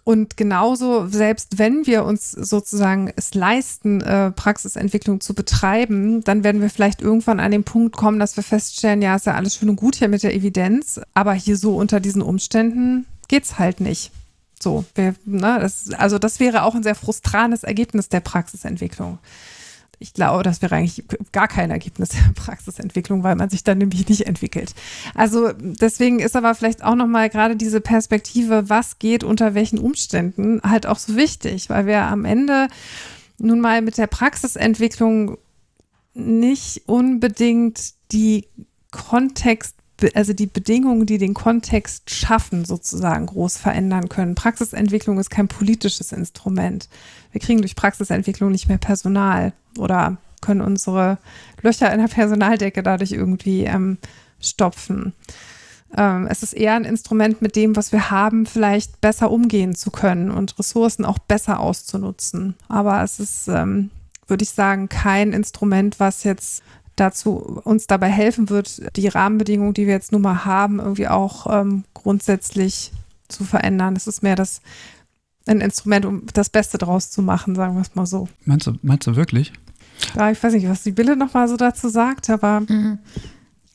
Und 0.04 0.36
genauso, 0.36 1.08
selbst 1.08 1.60
wenn 1.60 1.86
wir 1.86 2.06
uns 2.06 2.32
sozusagen 2.32 3.14
es 3.16 3.36
leisten, 3.36 4.02
äh, 4.02 4.32
Praxisentwicklung 4.32 5.22
zu 5.22 5.36
betreiben, 5.36 6.24
dann 6.24 6.44
werden 6.44 6.62
wir 6.62 6.72
vielleicht 6.72 7.02
irgendwann 7.02 7.40
an 7.40 7.52
den 7.52 7.64
Punkt 7.64 7.96
kommen, 7.96 8.18
dass 8.18 8.36
wir 8.36 8.44
feststellen, 8.44 9.02
ja, 9.02 9.16
ist 9.16 9.28
ja 9.28 9.36
alles 9.36 9.56
schön 9.56 9.70
und 9.70 9.76
gut 9.76 9.96
hier 9.96 10.08
mit 10.08 10.24
der 10.24 10.34
Evidenz, 10.34 11.00
aber 11.14 11.34
hier 11.34 11.56
so 11.56 11.76
unter 11.76 12.00
diesen 12.00 12.24
Umständen 12.24 13.06
geht's 13.28 13.60
halt 13.60 13.80
nicht. 13.80 14.12
So, 14.60 14.86
wir, 14.96 15.16
ne, 15.26 15.60
das, 15.60 15.92
also 15.92 16.18
das 16.18 16.40
wäre 16.40 16.64
auch 16.64 16.76
ein 16.76 16.84
sehr 16.84 16.96
frustranes 16.96 17.64
Ergebnis 17.64 18.10
der 18.10 18.20
Praxisentwicklung 18.22 19.20
ich 20.02 20.14
glaube, 20.14 20.42
das 20.42 20.62
wäre 20.62 20.76
eigentlich 20.76 21.04
gar 21.32 21.48
kein 21.48 21.70
Ergebnis 21.70 22.10
der 22.10 22.32
Praxisentwicklung, 22.36 23.24
weil 23.24 23.36
man 23.36 23.50
sich 23.50 23.64
dann 23.64 23.78
nämlich 23.78 24.10
nicht 24.10 24.26
entwickelt. 24.26 24.74
Also 25.14 25.52
deswegen 25.58 26.20
ist 26.20 26.36
aber 26.36 26.56
vielleicht 26.56 26.84
auch 26.84 26.96
nochmal 26.96 27.30
gerade 27.30 27.56
diese 27.56 27.82
Perspektive, 27.82 28.70
was 28.70 28.98
geht 28.98 29.24
unter 29.24 29.54
welchen 29.54 29.78
Umständen, 29.78 30.60
halt 30.64 30.88
auch 30.88 30.98
so 30.98 31.16
wichtig, 31.16 31.70
weil 31.70 31.86
wir 31.86 32.02
am 32.02 32.26
Ende 32.26 32.68
nun 33.38 33.60
mal 33.60 33.82
mit 33.82 33.98
der 33.98 34.08
Praxisentwicklung 34.08 35.38
nicht 36.14 36.84
unbedingt 36.88 37.94
die 38.12 38.48
Kontext 38.92 39.76
also 40.14 40.34
die 40.34 40.48
Bedingungen, 40.48 41.06
die 41.06 41.18
den 41.18 41.34
Kontext 41.34 42.10
schaffen, 42.10 42.66
sozusagen 42.66 43.28
groß 43.28 43.58
verändern 43.58 44.10
können. 44.10 44.36
Praxisentwicklung 44.36 45.20
ist 45.20 45.30
kein 45.30 45.48
politisches 45.48 46.12
Instrument. 46.12 46.90
Wir 47.32 47.42
kriegen 47.42 47.62
durch 47.62 47.76
Praxisentwicklung 47.76 48.52
nicht 48.52 48.68
mehr 48.68 48.78
Personal 48.78 49.54
oder 49.78 50.18
können 50.42 50.62
unsere 50.62 51.18
Löcher 51.62 51.92
in 51.94 52.00
der 52.00 52.08
Personaldecke 52.08 52.84
dadurch 52.84 53.12
irgendwie 53.12 53.64
ähm, 53.66 53.98
stopfen. 54.40 55.14
Ähm, 55.96 56.28
es 56.30 56.44
ist 56.44 56.54
eher 56.54 56.74
ein 56.74 56.86
Instrument, 56.86 57.42
mit 57.42 57.56
dem, 57.56 57.76
was 57.76 57.92
wir 57.92 58.12
haben, 58.12 58.46
vielleicht 58.46 59.02
besser 59.02 59.30
umgehen 59.30 59.76
zu 59.76 59.92
können 59.92 60.32
und 60.32 60.58
Ressourcen 60.58 61.06
auch 61.06 61.20
besser 61.20 61.60
auszunutzen. 61.60 62.56
Aber 62.68 63.04
es 63.04 63.20
ist, 63.20 63.48
ähm, 63.48 63.92
würde 64.28 64.44
ich 64.44 64.52
sagen, 64.52 64.90
kein 64.90 65.34
Instrument, 65.34 66.00
was 66.00 66.24
jetzt 66.24 66.64
dazu 66.96 67.62
uns 67.64 67.88
dabei 67.88 68.10
helfen 68.10 68.50
wird, 68.50 68.96
die 68.96 69.08
Rahmenbedingungen, 69.08 69.74
die 69.74 69.88
wir 69.88 69.94
jetzt 69.94 70.12
nun 70.12 70.22
mal 70.22 70.46
haben, 70.46 70.80
irgendwie 70.80 71.08
auch 71.08 71.48
ähm, 71.50 71.84
grundsätzlich 71.94 72.92
zu 73.28 73.44
verändern. 73.44 73.96
Es 73.96 74.08
ist 74.08 74.24
mehr 74.24 74.36
das 74.36 74.62
ein 75.48 75.62
Instrument, 75.62 76.06
um 76.06 76.26
das 76.34 76.50
Beste 76.50 76.78
draus 76.78 77.10
zu 77.10 77.22
machen, 77.22 77.56
sagen 77.56 77.76
wir 77.76 77.82
es 77.82 77.96
mal 77.96 78.06
so. 78.06 78.28
Meinst 78.46 78.68
du, 78.68 78.74
meinst 78.82 79.08
du 79.08 79.16
wirklich? 79.16 79.52
Ja, 80.16 80.32
ich 80.32 80.42
weiß 80.42 80.54
nicht, 80.54 80.68
was 80.68 80.84
die 80.84 80.92
Bille 80.92 81.16
noch 81.16 81.34
mal 81.34 81.48
so 81.48 81.58
dazu 81.58 81.90
sagt, 81.90 82.30
aber. 82.30 82.62
Mhm. 82.62 83.00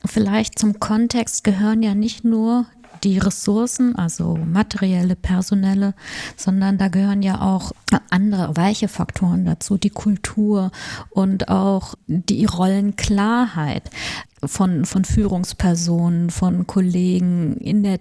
Vielleicht 0.05 0.59
zum 0.59 0.79
Kontext 0.79 1.43
gehören 1.43 1.81
ja 1.81 1.95
nicht 1.95 2.23
nur 2.23 2.65
die 3.03 3.17
Ressourcen, 3.17 3.95
also 3.95 4.35
materielle, 4.35 5.15
personelle, 5.15 5.93
sondern 6.35 6.77
da 6.77 6.87
gehören 6.87 7.21
ja 7.21 7.41
auch 7.41 7.71
andere 8.09 8.55
weiche 8.55 8.87
Faktoren 8.87 9.45
dazu, 9.45 9.77
die 9.77 9.89
Kultur 9.89 10.71
und 11.09 11.49
auch 11.49 11.95
die 12.07 12.45
Rollenklarheit 12.45 13.89
von, 14.43 14.85
von 14.85 15.05
Führungspersonen, 15.05 16.29
von 16.29 16.67
Kollegen 16.67 17.57
in 17.57 17.83
der 17.83 17.99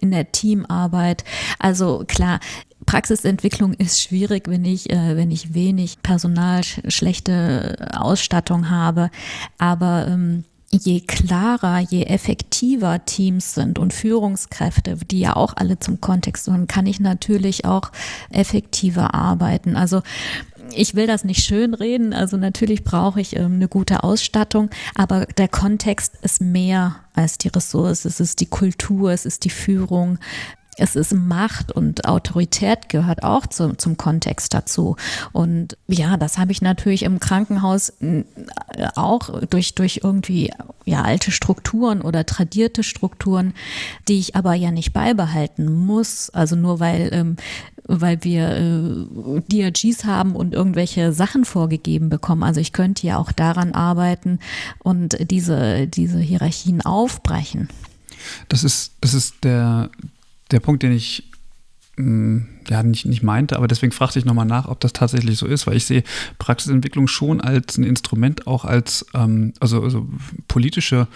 in 0.00 0.10
der 0.10 0.30
Teamarbeit. 0.30 1.24
Also 1.58 2.04
klar, 2.06 2.40
Praxisentwicklung 2.86 3.74
ist 3.74 4.02
schwierig, 4.02 4.48
wenn 4.48 4.64
ich, 4.64 4.90
äh, 4.90 5.16
wenn 5.16 5.30
ich 5.30 5.54
wenig 5.54 6.02
Personal, 6.02 6.62
schlechte 6.62 7.76
Ausstattung 7.92 8.70
habe. 8.70 9.10
Aber 9.58 10.06
ähm, 10.08 10.44
je 10.74 11.00
klarer, 11.00 11.78
je 11.78 12.04
effektiver 12.04 13.04
Teams 13.04 13.54
sind 13.54 13.78
und 13.78 13.92
Führungskräfte, 13.92 14.96
die 15.10 15.20
ja 15.20 15.36
auch 15.36 15.54
alle 15.56 15.78
zum 15.78 16.00
Kontext 16.00 16.46
gehören, 16.46 16.66
kann 16.66 16.86
ich 16.86 17.00
natürlich 17.00 17.64
auch 17.64 17.92
effektiver 18.30 19.14
arbeiten. 19.14 19.76
Also 19.76 20.02
ich 20.74 20.94
will 20.94 21.06
das 21.06 21.24
nicht 21.24 21.44
schönreden, 21.44 22.12
also 22.12 22.36
natürlich 22.36 22.84
brauche 22.84 23.20
ich 23.20 23.36
ähm, 23.36 23.54
eine 23.54 23.68
gute 23.68 24.02
Ausstattung, 24.02 24.70
aber 24.94 25.26
der 25.26 25.48
Kontext 25.48 26.14
ist 26.22 26.40
mehr 26.40 26.96
als 27.14 27.38
die 27.38 27.48
Ressource, 27.48 28.04
es 28.04 28.20
ist 28.20 28.40
die 28.40 28.46
Kultur, 28.46 29.12
es 29.12 29.26
ist 29.26 29.44
die 29.44 29.50
Führung, 29.50 30.18
es 30.76 30.96
ist 30.96 31.12
Macht 31.12 31.72
und 31.72 32.06
Autorität 32.06 32.88
gehört 32.88 33.22
auch 33.22 33.46
zu, 33.46 33.76
zum 33.76 33.96
Kontext 33.96 34.54
dazu. 34.54 34.96
Und 35.32 35.76
ja, 35.86 36.16
das 36.16 36.38
habe 36.38 36.52
ich 36.52 36.62
natürlich 36.62 37.04
im 37.04 37.20
Krankenhaus 37.20 37.90
äh, 38.00 38.24
auch 38.96 39.40
durch, 39.46 39.74
durch 39.74 40.00
irgendwie 40.02 40.52
ja, 40.84 41.02
alte 41.02 41.30
Strukturen 41.30 42.00
oder 42.02 42.26
tradierte 42.26 42.82
Strukturen, 42.82 43.54
die 44.08 44.18
ich 44.18 44.36
aber 44.36 44.54
ja 44.54 44.70
nicht 44.70 44.92
beibehalten 44.92 45.72
muss. 45.72 46.30
Also 46.30 46.56
nur 46.56 46.80
weil, 46.80 47.10
ähm, 47.12 47.36
weil 47.84 48.24
wir 48.24 48.48
äh, 48.56 49.40
DRGs 49.48 50.04
haben 50.04 50.34
und 50.34 50.54
irgendwelche 50.54 51.12
Sachen 51.12 51.44
vorgegeben 51.44 52.08
bekommen. 52.08 52.42
Also 52.42 52.60
ich 52.60 52.72
könnte 52.72 53.06
ja 53.06 53.18
auch 53.18 53.32
daran 53.32 53.72
arbeiten 53.72 54.40
und 54.82 55.16
diese, 55.30 55.86
diese 55.86 56.18
Hierarchien 56.18 56.82
aufbrechen. 56.82 57.68
Das 58.48 58.64
ist, 58.64 58.92
das 59.00 59.14
ist 59.14 59.44
der, 59.44 59.90
der 60.50 60.60
Punkt, 60.60 60.82
den 60.82 60.92
ich 60.92 61.30
mm, 61.96 62.38
ja 62.68 62.82
nicht, 62.82 63.06
nicht 63.06 63.22
meinte, 63.22 63.56
aber 63.56 63.68
deswegen 63.68 63.92
fragte 63.92 64.18
ich 64.18 64.24
nochmal 64.24 64.46
nach, 64.46 64.68
ob 64.68 64.80
das 64.80 64.92
tatsächlich 64.92 65.38
so 65.38 65.46
ist, 65.46 65.66
weil 65.66 65.76
ich 65.76 65.86
sehe 65.86 66.02
Praxisentwicklung 66.38 67.08
schon 67.08 67.40
als 67.40 67.78
ein 67.78 67.84
Instrument, 67.84 68.46
auch 68.46 68.64
als 68.64 69.06
ähm, 69.14 69.52
also, 69.60 69.82
also 69.82 70.06
politische 70.48 71.08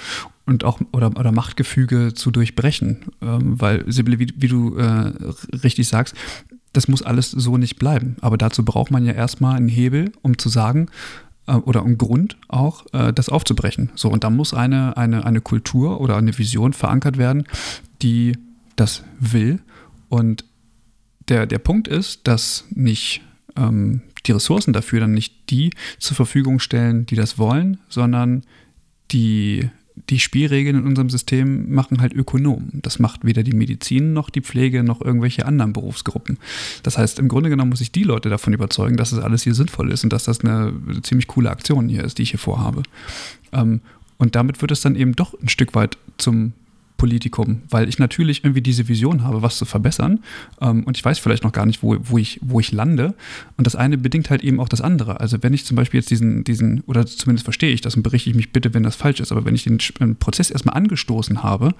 und 0.46 0.64
auch 0.64 0.80
oder, 0.92 1.08
oder 1.18 1.30
Machtgefüge 1.30 2.14
zu 2.14 2.30
durchbrechen. 2.30 3.00
Ähm, 3.20 3.60
weil, 3.60 3.84
Sibylle, 3.90 4.18
wie, 4.18 4.32
wie 4.36 4.48
du 4.48 4.76
äh, 4.76 5.12
richtig 5.62 5.88
sagst, 5.88 6.14
das 6.72 6.88
muss 6.88 7.02
alles 7.02 7.30
so 7.30 7.56
nicht 7.58 7.78
bleiben. 7.78 8.16
Aber 8.20 8.38
dazu 8.38 8.64
braucht 8.64 8.90
man 8.90 9.04
ja 9.04 9.12
erstmal 9.12 9.56
einen 9.56 9.68
Hebel, 9.68 10.12
um 10.22 10.38
zu 10.38 10.48
sagen, 10.48 10.88
äh, 11.46 11.54
oder 11.54 11.84
einen 11.84 11.98
Grund 11.98 12.36
auch, 12.48 12.86
äh, 12.92 13.12
das 13.12 13.28
aufzubrechen. 13.28 13.90
So, 13.94 14.08
und 14.08 14.24
da 14.24 14.30
muss 14.30 14.54
eine, 14.54 14.96
eine, 14.96 15.24
eine 15.26 15.40
Kultur 15.40 16.00
oder 16.00 16.16
eine 16.16 16.36
Vision 16.36 16.72
verankert 16.72 17.18
werden, 17.18 17.44
die 18.02 18.38
das 18.80 19.04
will. 19.18 19.60
Und 20.08 20.44
der, 21.28 21.46
der 21.46 21.58
Punkt 21.58 21.88
ist, 21.88 22.26
dass 22.26 22.64
nicht 22.70 23.22
ähm, 23.56 24.02
die 24.26 24.32
Ressourcen 24.32 24.72
dafür 24.72 25.00
dann 25.00 25.12
nicht 25.12 25.50
die 25.50 25.70
zur 25.98 26.16
Verfügung 26.16 26.58
stellen, 26.58 27.06
die 27.06 27.16
das 27.16 27.38
wollen, 27.38 27.78
sondern 27.88 28.42
die, 29.10 29.68
die 30.08 30.20
Spielregeln 30.20 30.76
in 30.76 30.86
unserem 30.86 31.10
System 31.10 31.72
machen 31.72 32.00
halt 32.00 32.12
Ökonomen. 32.12 32.80
Das 32.82 32.98
macht 32.98 33.24
weder 33.24 33.42
die 33.42 33.52
Medizin 33.52 34.12
noch 34.12 34.30
die 34.30 34.42
Pflege 34.42 34.82
noch 34.82 35.00
irgendwelche 35.00 35.46
anderen 35.46 35.72
Berufsgruppen. 35.72 36.38
Das 36.82 36.98
heißt, 36.98 37.18
im 37.18 37.28
Grunde 37.28 37.50
genommen 37.50 37.70
muss 37.70 37.80
ich 37.80 37.92
die 37.92 38.04
Leute 38.04 38.28
davon 38.28 38.52
überzeugen, 38.52 38.96
dass 38.96 39.10
das 39.10 39.20
alles 39.20 39.42
hier 39.42 39.54
sinnvoll 39.54 39.90
ist 39.90 40.04
und 40.04 40.12
dass 40.12 40.24
das 40.24 40.40
eine 40.40 40.72
ziemlich 41.02 41.26
coole 41.26 41.50
Aktion 41.50 41.88
hier 41.88 42.04
ist, 42.04 42.18
die 42.18 42.22
ich 42.22 42.30
hier 42.30 42.38
vorhabe. 42.38 42.82
Ähm, 43.52 43.80
und 44.18 44.34
damit 44.34 44.60
wird 44.60 44.72
es 44.72 44.80
dann 44.80 44.96
eben 44.96 45.14
doch 45.14 45.34
ein 45.40 45.48
Stück 45.48 45.74
weit 45.74 45.96
zum 46.18 46.52
Politikum, 46.98 47.62
weil 47.70 47.88
ich 47.88 47.98
natürlich 47.98 48.44
irgendwie 48.44 48.60
diese 48.60 48.88
Vision 48.88 49.22
habe, 49.22 49.40
was 49.40 49.56
zu 49.56 49.64
verbessern. 49.64 50.18
Ähm, 50.60 50.84
und 50.84 50.98
ich 50.98 51.04
weiß 51.04 51.18
vielleicht 51.18 51.44
noch 51.44 51.52
gar 51.52 51.64
nicht, 51.64 51.82
wo, 51.82 51.96
wo, 52.00 52.18
ich, 52.18 52.40
wo 52.42 52.60
ich 52.60 52.72
lande. 52.72 53.14
Und 53.56 53.66
das 53.66 53.76
eine 53.76 53.96
bedingt 53.96 54.28
halt 54.28 54.42
eben 54.42 54.60
auch 54.60 54.68
das 54.68 54.82
andere. 54.82 55.20
Also 55.20 55.42
wenn 55.42 55.54
ich 55.54 55.64
zum 55.64 55.76
Beispiel 55.76 56.00
jetzt 56.00 56.10
diesen, 56.10 56.44
diesen 56.44 56.82
oder 56.82 57.06
zumindest 57.06 57.44
verstehe 57.44 57.72
ich 57.72 57.80
das 57.80 57.94
und 57.94 58.02
berichte 58.02 58.28
ich 58.28 58.36
mich 58.36 58.52
bitte, 58.52 58.74
wenn 58.74 58.82
das 58.82 58.96
falsch 58.96 59.20
ist, 59.20 59.32
aber 59.32 59.46
wenn 59.46 59.54
ich 59.54 59.64
den 59.64 59.78
Prozess 60.18 60.50
erstmal 60.50 60.76
angestoßen 60.76 61.42
habe, 61.42 61.72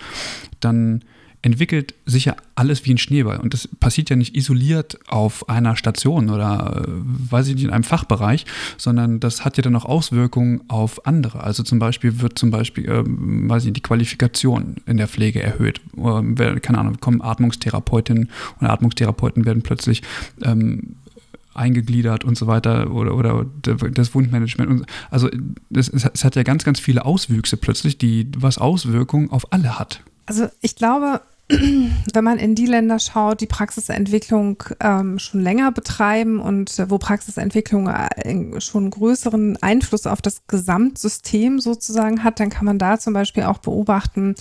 dann 0.61 1.03
entwickelt 1.43 1.95
sich 2.05 2.25
ja 2.25 2.37
alles 2.55 2.85
wie 2.85 2.93
ein 2.93 2.99
Schneeball. 2.99 3.39
Und 3.39 3.55
das 3.55 3.69
passiert 3.69 4.11
ja 4.11 4.17
nicht 4.17 4.37
isoliert 4.37 4.99
auf 5.07 5.49
einer 5.49 5.77
Station 5.77 6.31
oder, 6.31 6.85
äh, 6.85 6.91
weiß 6.91 7.49
ich 7.49 7.55
nicht, 7.55 7.65
in 7.65 7.71
einem 7.71 7.85
Fachbereich, 7.85 8.45
sondern 8.77 9.21
das 9.21 9.45
hat 9.45 9.57
ja 9.57 9.63
dann 9.63 9.77
auch 9.77 9.85
Auswirkungen 9.85 10.63
auf 10.69 11.07
andere. 11.07 11.43
Also 11.43 11.63
zum 11.63 11.79
Beispiel 11.79 12.21
wird 12.21 12.39
zum 12.39 12.51
Beispiel, 12.51 12.89
äh, 12.89 13.05
weiß 13.05 13.63
ich 13.63 13.67
nicht, 13.67 13.77
die 13.77 13.83
Qualifikation 13.83 14.77
in 14.87 14.97
der 14.97 15.09
Pflege 15.09 15.43
erhöht. 15.43 15.81
Oder, 15.97 16.23
keine 16.61 16.79
Ahnung, 16.79 16.99
kommen 17.01 17.23
Atmungstherapeutinnen 17.23 18.31
und 18.61 18.67
Atmungstherapeuten 18.67 19.45
werden 19.45 19.63
plötzlich 19.63 20.03
ähm, 20.43 20.97
eingegliedert 21.55 22.25
und 22.25 22.39
so 22.39 22.47
weiter 22.47 22.93
oder, 22.93 23.15
oder 23.15 23.47
das 23.63 24.15
Wundmanagement. 24.15 24.87
Also 25.11 25.29
es, 25.71 25.89
es 25.89 26.25
hat 26.25 26.37
ja 26.37 26.43
ganz, 26.45 26.65
ganz 26.65 26.81
viele 26.81 27.05
Auswüchse 27.05 27.57
plötzlich, 27.57 27.99
die 27.99 28.31
was 28.37 28.59
Auswirkungen 28.59 29.31
auf 29.31 29.53
alle 29.53 29.79
hat. 29.79 30.03
Also 30.29 30.49
ich 30.61 30.77
glaube, 30.77 31.23
wenn 31.51 32.25
man 32.25 32.39
in 32.39 32.55
die 32.55 32.67
Länder 32.67 32.99
schaut, 32.99 33.41
die 33.41 33.47
Praxisentwicklung 33.47 34.63
ähm, 34.81 35.19
schon 35.19 35.41
länger 35.41 35.73
betreiben 35.73 36.41
und 36.41 36.79
äh, 36.79 36.91
wo 36.91 36.99
Praxisentwicklung 36.99 37.89
äh, 37.89 38.61
schon 38.61 38.91
größeren 38.91 39.57
Einfluss 39.63 40.07
auf 40.07 40.21
das 40.21 40.47
Gesamtsystem 40.47 41.59
sozusagen 41.59 42.23
hat, 42.23 42.39
dann 42.39 42.51
kann 42.51 42.67
man 42.67 42.79
da 42.79 42.99
zum 42.99 43.15
Beispiel 43.15 43.45
auch 43.45 43.59
beobachten, 43.59 44.35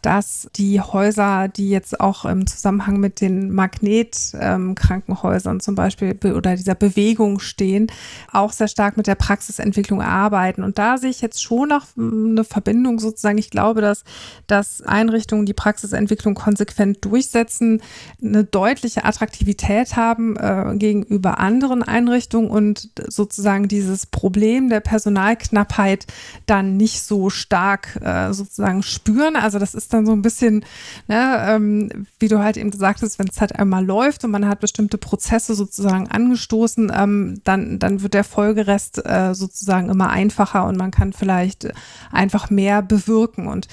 dass 0.00 0.48
die 0.56 0.80
Häuser, 0.80 1.48
die 1.48 1.68
jetzt 1.68 2.00
auch 2.00 2.24
im 2.24 2.46
Zusammenhang 2.46 2.98
mit 2.98 3.20
den 3.20 3.50
Magnetkrankenhäusern 3.50 5.56
ähm, 5.56 5.60
zum 5.60 5.74
Beispiel 5.74 6.18
oder 6.34 6.56
dieser 6.56 6.74
Bewegung 6.74 7.40
stehen, 7.40 7.88
auch 8.32 8.52
sehr 8.52 8.68
stark 8.68 8.96
mit 8.96 9.06
der 9.06 9.16
Praxisentwicklung 9.16 10.00
arbeiten. 10.00 10.62
Und 10.62 10.78
da 10.78 10.96
sehe 10.96 11.10
ich 11.10 11.20
jetzt 11.20 11.42
schon 11.42 11.68
noch 11.68 11.88
eine 11.98 12.44
Verbindung 12.44 13.00
sozusagen. 13.00 13.36
Ich 13.36 13.50
glaube, 13.50 13.82
dass, 13.82 14.02
dass 14.46 14.80
Einrichtungen 14.80 15.44
die 15.44 15.52
Praxisentwicklung 15.52 16.34
konsequent 16.54 17.04
durchsetzen, 17.04 17.82
eine 18.22 18.44
deutliche 18.44 19.04
Attraktivität 19.04 19.96
haben 19.96 20.36
äh, 20.36 20.76
gegenüber 20.76 21.40
anderen 21.40 21.82
Einrichtungen 21.82 22.48
und 22.48 22.90
sozusagen 23.08 23.66
dieses 23.66 24.06
Problem 24.06 24.68
der 24.68 24.78
Personalknappheit 24.78 26.06
dann 26.46 26.76
nicht 26.76 27.02
so 27.02 27.28
stark 27.28 27.98
äh, 28.00 28.32
sozusagen 28.32 28.84
spüren. 28.84 29.34
Also 29.34 29.58
das 29.58 29.74
ist 29.74 29.92
dann 29.92 30.06
so 30.06 30.12
ein 30.12 30.22
bisschen, 30.22 30.64
ne, 31.08 31.44
ähm, 31.48 32.06
wie 32.20 32.28
du 32.28 32.38
halt 32.38 32.56
eben 32.56 32.70
gesagt 32.70 33.02
hast, 33.02 33.18
wenn 33.18 33.26
es 33.26 33.40
halt 33.40 33.58
einmal 33.58 33.84
läuft 33.84 34.22
und 34.24 34.30
man 34.30 34.46
hat 34.46 34.60
bestimmte 34.60 34.96
Prozesse 34.96 35.56
sozusagen 35.56 36.08
angestoßen, 36.08 36.92
ähm, 36.94 37.40
dann, 37.42 37.80
dann 37.80 38.02
wird 38.02 38.14
der 38.14 38.24
Folgerest 38.24 39.04
äh, 39.04 39.34
sozusagen 39.34 39.88
immer 39.88 40.10
einfacher 40.10 40.66
und 40.66 40.76
man 40.76 40.92
kann 40.92 41.12
vielleicht 41.12 41.72
einfach 42.12 42.48
mehr 42.48 42.80
bewirken. 42.80 43.48
Und 43.48 43.66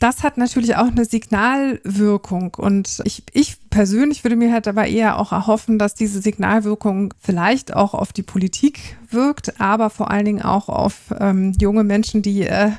das 0.00 0.22
hat 0.22 0.36
natürlich 0.36 0.76
auch 0.76 0.88
eine 0.88 1.04
Signalwirkung. 1.04 2.54
Und 2.54 3.00
ich, 3.04 3.22
ich 3.32 3.56
persönlich 3.70 4.24
würde 4.24 4.36
mir 4.36 4.52
halt 4.52 4.68
aber 4.68 4.86
eher 4.86 5.18
auch 5.18 5.32
erhoffen, 5.32 5.78
dass 5.78 5.94
diese 5.94 6.20
Signalwirkung 6.20 7.14
vielleicht 7.20 7.74
auch 7.74 7.94
auf 7.94 8.12
die 8.12 8.22
Politik 8.22 8.96
wirkt, 9.10 9.60
aber 9.60 9.90
vor 9.90 10.10
allen 10.10 10.24
Dingen 10.24 10.42
auch 10.42 10.68
auf 10.68 11.14
ähm, 11.18 11.52
junge 11.60 11.84
Menschen, 11.84 12.22
die 12.22 12.42
äh, 12.42 12.70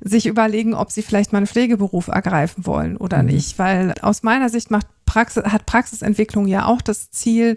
sich 0.00 0.26
überlegen, 0.26 0.74
ob 0.74 0.90
sie 0.90 1.02
vielleicht 1.02 1.32
mal 1.32 1.38
einen 1.38 1.46
Pflegeberuf 1.46 2.08
ergreifen 2.08 2.66
wollen 2.66 2.96
oder 2.96 3.22
mhm. 3.22 3.30
nicht. 3.30 3.58
Weil 3.58 3.94
aus 4.02 4.22
meiner 4.22 4.48
Sicht 4.48 4.70
macht 4.70 4.86
Praxis, 5.06 5.44
hat 5.44 5.64
Praxisentwicklung 5.64 6.46
ja 6.46 6.66
auch 6.66 6.82
das 6.82 7.10
Ziel, 7.10 7.56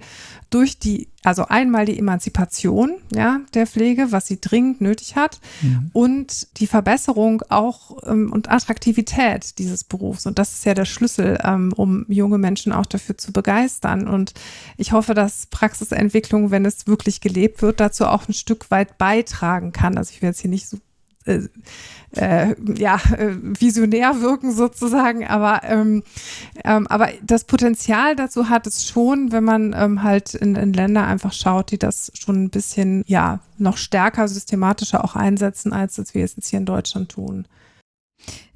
durch 0.50 0.80
die, 0.80 1.10
also 1.24 1.46
einmal 1.46 1.86
die 1.86 2.00
Emanzipation 2.00 2.96
ja, 3.14 3.42
der 3.54 3.68
Pflege, 3.68 4.12
was 4.12 4.26
sie 4.26 4.42
dringend 4.42 4.82
nötig 4.82 5.16
hat, 5.16 5.40
mhm. 5.62 5.92
und 5.94 6.60
die 6.60 6.66
Verbesserung 6.66 7.44
auch 7.50 7.98
ähm, 8.08 8.32
und 8.32 8.50
Attraktivität 8.50 9.60
dieses 9.60 9.84
Berufs. 9.84 10.26
Und 10.26 10.40
das 10.40 10.54
ist 10.54 10.66
ja 10.66 10.74
der 10.74 10.86
Schlüssel, 10.86 11.38
ähm, 11.44 11.74
um 11.76 12.06
junge 12.08 12.38
Menschen 12.38 12.72
auch 12.72 12.88
dafür 12.88 13.18
zu 13.18 13.32
begeistern. 13.32 14.08
Und 14.08 14.34
ich 14.78 14.92
hoffe, 14.92 15.14
dass 15.14 15.48
Praxisentwicklung, 15.48 16.50
wenn 16.50 16.66
es 16.66 16.88
wirklich 16.88 17.22
gelebt 17.22 17.62
wird, 17.62 17.80
dazu 17.80 18.06
auch 18.06 18.28
ein 18.28 18.34
Stück 18.34 18.72
weit 18.72 18.98
beitragen 18.98 19.72
kann. 19.72 19.98
Also 19.98 20.12
ich 20.14 20.22
will 20.22 20.30
jetzt 20.30 20.42
hier 20.42 20.50
nicht 20.50 20.68
so 20.68 20.78
äh, 21.30 21.48
äh, 22.16 22.56
ja, 22.78 22.96
äh, 23.18 23.36
visionär 23.40 24.22
wirken 24.22 24.52
sozusagen, 24.52 25.28
aber, 25.28 25.62
ähm, 25.64 26.04
ähm, 26.64 26.88
aber 26.88 27.10
das 27.24 27.44
Potenzial 27.44 28.16
dazu 28.16 28.50
hat 28.50 28.66
es 28.66 28.88
schon, 28.88 29.32
wenn 29.32 29.44
man 29.44 29.76
ähm, 29.78 30.02
halt 30.02 30.34
in, 30.34 30.56
in 30.56 30.74
Länder 30.74 31.06
einfach 31.06 31.34
schaut, 31.34 31.72
die 31.72 31.78
das 31.78 32.12
schon 32.16 32.44
ein 32.44 32.50
bisschen, 32.50 33.04
ja, 33.06 33.42
noch 33.58 33.78
stärker, 33.78 34.28
systematischer 34.28 35.04
auch 35.04 35.16
einsetzen, 35.16 35.72
als, 35.72 36.00
als 36.00 36.16
wir 36.16 36.24
es 36.24 36.36
jetzt 36.36 36.48
hier 36.48 36.60
in 36.60 36.66
Deutschland 36.66 37.10
tun. 37.10 37.46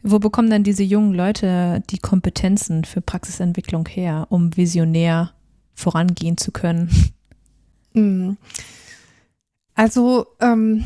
Wo 0.02 0.20
bekommen 0.20 0.50
dann 0.50 0.64
diese 0.64 0.84
jungen 0.84 1.14
Leute 1.14 1.84
die 1.90 2.00
Kompetenzen 2.00 2.84
für 2.84 3.02
Praxisentwicklung 3.02 3.88
her, 3.88 4.28
um 4.30 4.56
visionär 4.58 5.32
vorangehen 5.76 6.38
zu 6.38 6.52
können? 6.52 6.90
Hm. 7.96 8.38
Also 9.76 10.26
ähm, 10.40 10.84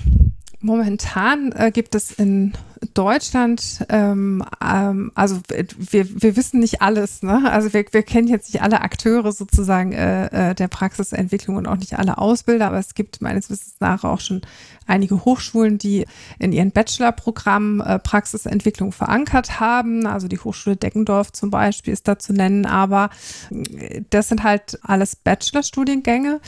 Momentan 0.67 1.53
äh, 1.53 1.71
gibt 1.71 1.95
es 1.95 2.11
in 2.11 2.51
Deutschland, 2.93 3.85
ähm, 3.87 4.43
ähm, 4.61 5.13
also 5.15 5.39
wir, 5.47 6.21
wir 6.21 6.35
wissen 6.35 6.59
nicht 6.59 6.81
alles, 6.81 7.23
ne? 7.23 7.49
Also 7.49 7.71
wir, 7.71 7.85
wir 7.91 8.03
kennen 8.03 8.27
jetzt 8.27 8.53
nicht 8.53 8.61
alle 8.61 8.81
Akteure 8.81 9.31
sozusagen 9.31 9.93
äh, 9.93 10.49
äh, 10.49 10.55
der 10.55 10.67
Praxisentwicklung 10.67 11.55
und 11.55 11.67
auch 11.67 11.77
nicht 11.77 11.97
alle 11.97 12.17
Ausbilder, 12.17 12.67
aber 12.67 12.79
es 12.79 12.95
gibt 12.95 13.21
meines 13.21 13.49
Wissens 13.49 13.75
nach 13.79 14.03
auch 14.03 14.19
schon 14.19 14.41
einige 14.85 15.23
Hochschulen, 15.23 15.77
die 15.77 16.05
in 16.37 16.51
ihren 16.51 16.71
Bachelorprogrammen 16.71 17.79
äh, 17.79 17.97
Praxisentwicklung 17.99 18.91
verankert 18.91 19.61
haben. 19.61 20.05
Also 20.05 20.27
die 20.27 20.39
Hochschule 20.39 20.75
Deckendorf 20.75 21.31
zum 21.31 21.49
Beispiel 21.49 21.93
ist 21.93 22.09
da 22.09 22.19
zu 22.19 22.33
nennen, 22.33 22.65
aber 22.65 23.09
äh, 23.51 24.01
das 24.09 24.27
sind 24.27 24.43
halt 24.43 24.79
alles 24.83 25.15
Bachelorstudiengänge. 25.15 26.41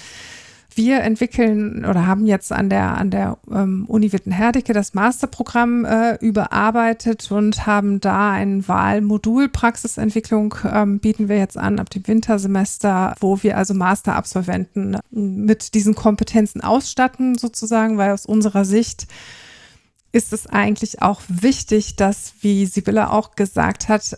Wir 0.75 1.01
entwickeln 1.01 1.83
oder 1.85 2.05
haben 2.05 2.25
jetzt 2.25 2.51
an 2.51 2.69
der, 2.69 2.97
an 2.97 3.09
der 3.09 3.37
ähm, 3.51 3.85
Uni 3.87 4.13
Witten-Herdecke 4.13 4.73
das 4.73 4.93
Masterprogramm 4.93 5.83
äh, 5.83 6.15
überarbeitet 6.21 7.31
und 7.31 7.65
haben 7.65 7.99
da 7.99 8.31
ein 8.31 8.67
Wahlmodul 8.67 9.49
Praxisentwicklung 9.49 10.55
ähm, 10.71 10.99
bieten 10.99 11.27
wir 11.27 11.37
jetzt 11.37 11.57
an 11.57 11.79
ab 11.79 11.89
dem 11.89 12.07
Wintersemester, 12.07 13.15
wo 13.19 13.41
wir 13.41 13.57
also 13.57 13.73
Masterabsolventen 13.73 14.97
mit 15.09 15.73
diesen 15.73 15.95
Kompetenzen 15.95 16.61
ausstatten 16.61 17.37
sozusagen, 17.37 17.97
weil 17.97 18.11
aus 18.11 18.25
unserer 18.25 18.63
Sicht 18.63 19.07
ist 20.11 20.33
es 20.33 20.47
eigentlich 20.47 21.01
auch 21.01 21.21
wichtig, 21.27 21.95
dass, 21.95 22.33
wie 22.41 22.65
Sibylle 22.65 23.11
auch 23.11 23.35
gesagt 23.35 23.89
hat, 23.89 24.17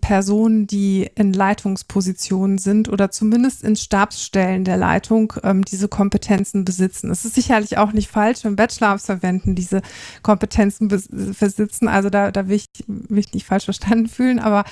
Personen, 0.00 0.66
die 0.66 1.08
in 1.14 1.32
Leitungspositionen 1.32 2.58
sind 2.58 2.88
oder 2.88 3.10
zumindest 3.12 3.62
in 3.62 3.76
Stabsstellen 3.76 4.64
der 4.64 4.76
Leitung 4.76 5.32
ähm, 5.44 5.64
diese 5.64 5.86
Kompetenzen 5.86 6.64
besitzen. 6.64 7.10
Es 7.10 7.24
ist 7.24 7.36
sicherlich 7.36 7.78
auch 7.78 7.92
nicht 7.92 8.10
falsch, 8.10 8.42
wenn 8.42 8.56
Bachelor-Absolventen 8.56 9.54
diese 9.54 9.82
Kompetenzen 10.22 10.88
besitzen. 10.88 11.86
Also 11.86 12.10
da, 12.10 12.32
da 12.32 12.48
will, 12.48 12.56
ich 12.56 12.68
mich 12.86 13.32
nicht 13.32 13.46
falsch 13.46 13.66
verstanden 13.66 14.08
fühlen, 14.08 14.40
aber 14.40 14.64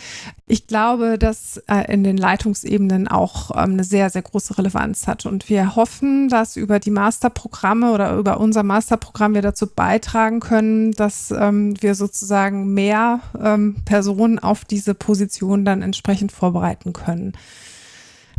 ich 0.49 0.67
glaube, 0.67 1.19
dass 1.19 1.59
äh, 1.69 1.93
in 1.93 2.03
den 2.03 2.17
Leitungsebenen 2.17 3.07
auch 3.09 3.51
ähm, 3.53 3.73
eine 3.73 3.85
sehr, 3.85 4.11
sehr 4.11 4.23
große 4.23 4.59
Relevanz 4.59 5.07
hat. 5.07 5.27
Und 5.27 5.49
wir 5.49 5.77
hoffen, 5.77 6.29
dass 6.29 6.57
über 6.57 6.81
die 6.81 6.91
Masterprogramme 6.91 7.93
oder 7.93 8.17
über 8.17 8.41
unser 8.41 8.63
Masterprogramm 8.63 9.35
wir 9.35 9.43
dazu 9.43 9.67
beitragen 9.69 10.41
können, 10.41 10.56
können, 10.57 10.93
dass 10.93 11.31
ähm, 11.31 11.75
wir 11.83 11.95
sozusagen 11.95 12.73
mehr 12.73 13.21
ähm, 13.39 13.77
Personen 13.85 14.39
auf 14.39 14.65
diese 14.65 14.95
Position 14.95 15.67
dann 15.67 15.83
entsprechend 15.83 16.33
vorbereiten 16.33 16.95
können. 16.95 17.33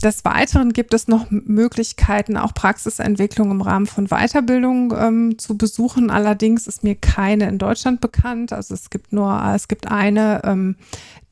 Des 0.03 0.25
Weiteren 0.25 0.73
gibt 0.73 0.93
es 0.93 1.07
noch 1.07 1.27
Möglichkeiten, 1.29 2.37
auch 2.37 2.53
Praxisentwicklung 2.53 3.51
im 3.51 3.61
Rahmen 3.61 3.85
von 3.85 4.07
Weiterbildung 4.07 4.93
ähm, 4.97 5.37
zu 5.37 5.57
besuchen. 5.57 6.09
Allerdings 6.09 6.67
ist 6.67 6.83
mir 6.83 6.95
keine 6.95 7.47
in 7.47 7.59
Deutschland 7.59 8.01
bekannt. 8.01 8.51
Also 8.51 8.73
es 8.73 8.89
gibt 8.89 9.13
nur, 9.13 9.39
es 9.55 9.67
gibt 9.67 9.87
eine, 9.87 10.41
ähm, 10.43 10.75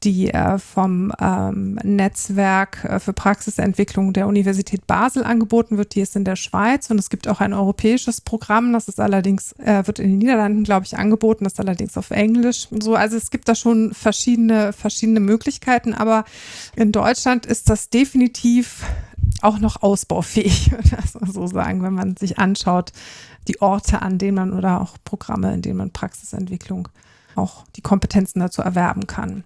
die 0.05 0.31
äh, 0.31 0.59
vom 0.59 1.11
ähm, 1.19 1.79
Netzwerk 1.83 2.85
äh, 2.85 2.99
für 2.99 3.11
Praxisentwicklung 3.11 4.13
der 4.13 4.27
Universität 4.27 4.85
Basel 4.85 5.23
angeboten 5.23 5.77
wird. 5.77 5.95
Die 5.95 6.01
ist 6.01 6.15
in 6.15 6.23
der 6.23 6.35
Schweiz 6.35 6.89
und 6.91 6.99
es 6.99 7.09
gibt 7.09 7.27
auch 7.27 7.41
ein 7.41 7.53
europäisches 7.53 8.21
Programm. 8.21 8.71
Das 8.71 8.87
ist 8.87 8.99
allerdings, 8.99 9.53
äh, 9.53 9.85
wird 9.87 9.99
in 9.99 10.11
den 10.11 10.17
Niederlanden, 10.19 10.63
glaube 10.63 10.85
ich, 10.85 10.97
angeboten. 10.97 11.43
Das 11.43 11.53
ist 11.53 11.59
allerdings 11.59 11.97
auf 11.97 12.11
Englisch. 12.11 12.67
So, 12.79 12.95
also 12.95 13.17
es 13.17 13.31
gibt 13.31 13.49
da 13.49 13.55
schon 13.55 13.93
verschiedene, 13.93 14.71
verschiedene 14.71 15.19
Möglichkeiten. 15.19 15.93
Aber 15.93 16.23
in 16.75 16.91
Deutschland 16.91 17.47
ist 17.47 17.69
das 17.69 17.89
definitiv 17.89 18.83
auch 19.41 19.59
noch 19.59 19.81
ausbaufähig, 19.81 20.71
so 21.25 21.47
sagen, 21.47 21.81
wenn 21.81 21.93
man 21.93 22.15
sich 22.15 22.37
anschaut, 22.37 22.91
die 23.47 23.61
Orte, 23.61 24.01
an 24.01 24.17
denen 24.17 24.35
man 24.35 24.53
oder 24.53 24.81
auch 24.81 24.97
Programme, 25.03 25.53
in 25.53 25.61
denen 25.61 25.77
man 25.77 25.91
Praxisentwicklung 25.91 26.87
auch 27.35 27.65
die 27.75 27.81
Kompetenzen 27.81 28.39
dazu 28.39 28.61
erwerben 28.61 29.07
kann. 29.07 29.43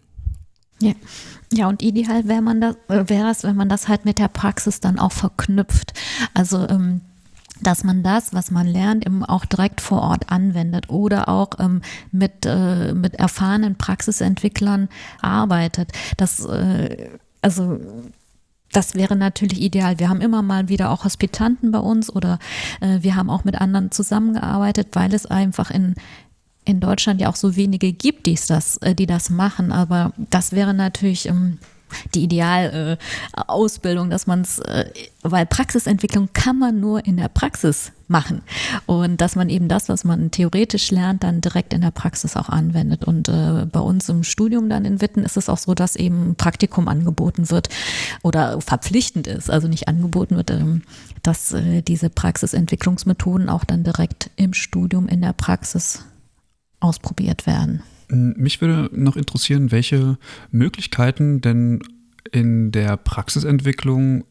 Ja. 0.82 0.94
ja, 1.54 1.68
und 1.68 1.82
ideal 1.82 2.28
wäre 2.28 2.42
man 2.42 2.62
das, 2.62 2.76
äh, 2.88 3.10
wäre 3.10 3.30
es, 3.30 3.44
wenn 3.44 3.56
man 3.56 3.70
das 3.70 3.88
halt 3.88 4.06
mit 4.06 4.20
der 4.20 4.30
Praxis 4.30 4.80
dann 4.80 5.00
auch 5.00 5.12
verknüpft. 5.12 5.94
Also 6.34 6.68
ähm, 6.68 7.02
dass 7.62 7.84
man 7.84 8.04
das, 8.04 8.34
was 8.34 8.52
man 8.52 8.68
lernt, 8.68 9.06
eben 9.06 9.24
auch 9.26 9.46
direkt 9.46 9.82
vor 9.82 10.02
Ort 10.02 10.32
anwendet 10.32 10.90
oder 10.90 11.28
auch 11.28 11.52
ähm, 11.60 11.82
mit, 12.12 12.46
äh, 12.46 12.94
mit 12.94 13.16
erfahrenen 13.16 13.76
Praxisentwicklern 13.76 14.90
arbeitet. 15.22 15.92
Das, 16.18 16.46
äh, 16.46 17.10
also 17.42 17.80
das 18.72 18.96
wäre 18.96 19.16
natürlich 19.16 19.62
ideal. 19.62 20.00
Wir 20.00 20.10
haben 20.10 20.22
immer 20.22 20.42
mal 20.42 20.70
wieder 20.70 20.92
auch 20.92 21.04
Hospitanten 21.04 21.72
bei 21.72 21.80
uns 21.80 22.14
oder 22.14 22.40
äh, 22.82 23.00
wir 23.02 23.16
haben 23.16 23.30
auch 23.30 23.44
mit 23.44 23.60
anderen 23.60 23.92
zusammengearbeitet, 23.92 24.90
weil 24.94 25.14
es 25.14 25.26
einfach 25.26 25.72
in, 25.72 25.96
in 26.70 26.80
Deutschland 26.80 27.20
ja 27.20 27.30
auch 27.30 27.36
so 27.36 27.56
wenige 27.56 27.92
gibt, 27.92 28.28
die 28.28 28.38
das, 28.48 28.78
äh, 28.78 28.94
die 28.94 29.08
das 29.08 29.30
machen. 29.30 29.72
Aber 29.72 30.14
das 30.18 30.52
wäre 30.52 30.74
natürlich 30.74 31.28
ähm, 31.28 31.58
die 32.14 32.24
Idealausbildung, 32.24 34.08
äh, 34.08 34.12
dass 34.12 34.28
man 34.28 34.42
es, 34.42 34.60
äh, 34.60 34.86
weil 35.24 35.46
Praxisentwicklung 35.46 36.30
kann 36.34 36.58
man 36.58 36.80
nur 36.80 37.06
in 37.06 37.18
der 37.18 37.30
Praxis 37.30 37.92
machen 38.08 38.42
und 38.88 39.22
dass 39.22 39.36
man 39.36 39.50
eben 39.50 39.68
das, 39.68 39.90
was 39.90 40.04
man 40.04 40.32
theoretisch 40.32 40.90
lernt, 40.90 41.24
dann 41.24 41.42
direkt 41.42 41.74
in 41.74 41.82
der 41.82 41.92
Praxis 41.92 42.36
auch 42.36 42.50
anwendet. 42.50 43.06
Und 43.06 43.30
äh, 43.30 43.66
bei 43.72 43.80
uns 43.80 44.10
im 44.10 44.24
Studium 44.24 44.70
dann 44.70 44.86
in 44.86 45.02
Witten 45.02 45.24
ist 45.24 45.38
es 45.38 45.50
auch 45.50 45.58
so, 45.58 45.76
dass 45.76 45.96
eben 45.96 46.36
Praktikum 46.36 46.88
angeboten 46.88 47.50
wird 47.50 47.70
oder 48.24 48.62
verpflichtend 48.62 49.28
ist, 49.28 49.50
also 49.50 49.68
nicht 49.68 49.88
angeboten 49.88 50.36
wird, 50.36 50.52
ähm, 50.52 50.82
dass 51.22 51.54
äh, 51.54 51.82
diese 51.82 52.10
Praxisentwicklungsmethoden 52.10 53.50
auch 53.50 53.64
dann 53.64 53.84
direkt 53.84 54.32
im 54.36 54.54
Studium 54.54 55.08
in 55.08 55.22
der 55.22 55.34
Praxis 55.34 56.04
ausprobiert 56.80 57.46
werden. 57.48 57.84
Mich 58.10 58.60
würde 58.62 58.90
noch 58.92 59.16
interessieren, 59.16 59.72
welche 59.72 60.18
Möglichkeiten 60.52 61.42
denn 61.42 61.82
in 62.32 62.72
der 62.72 62.98
Praxisentwicklung 62.98 64.24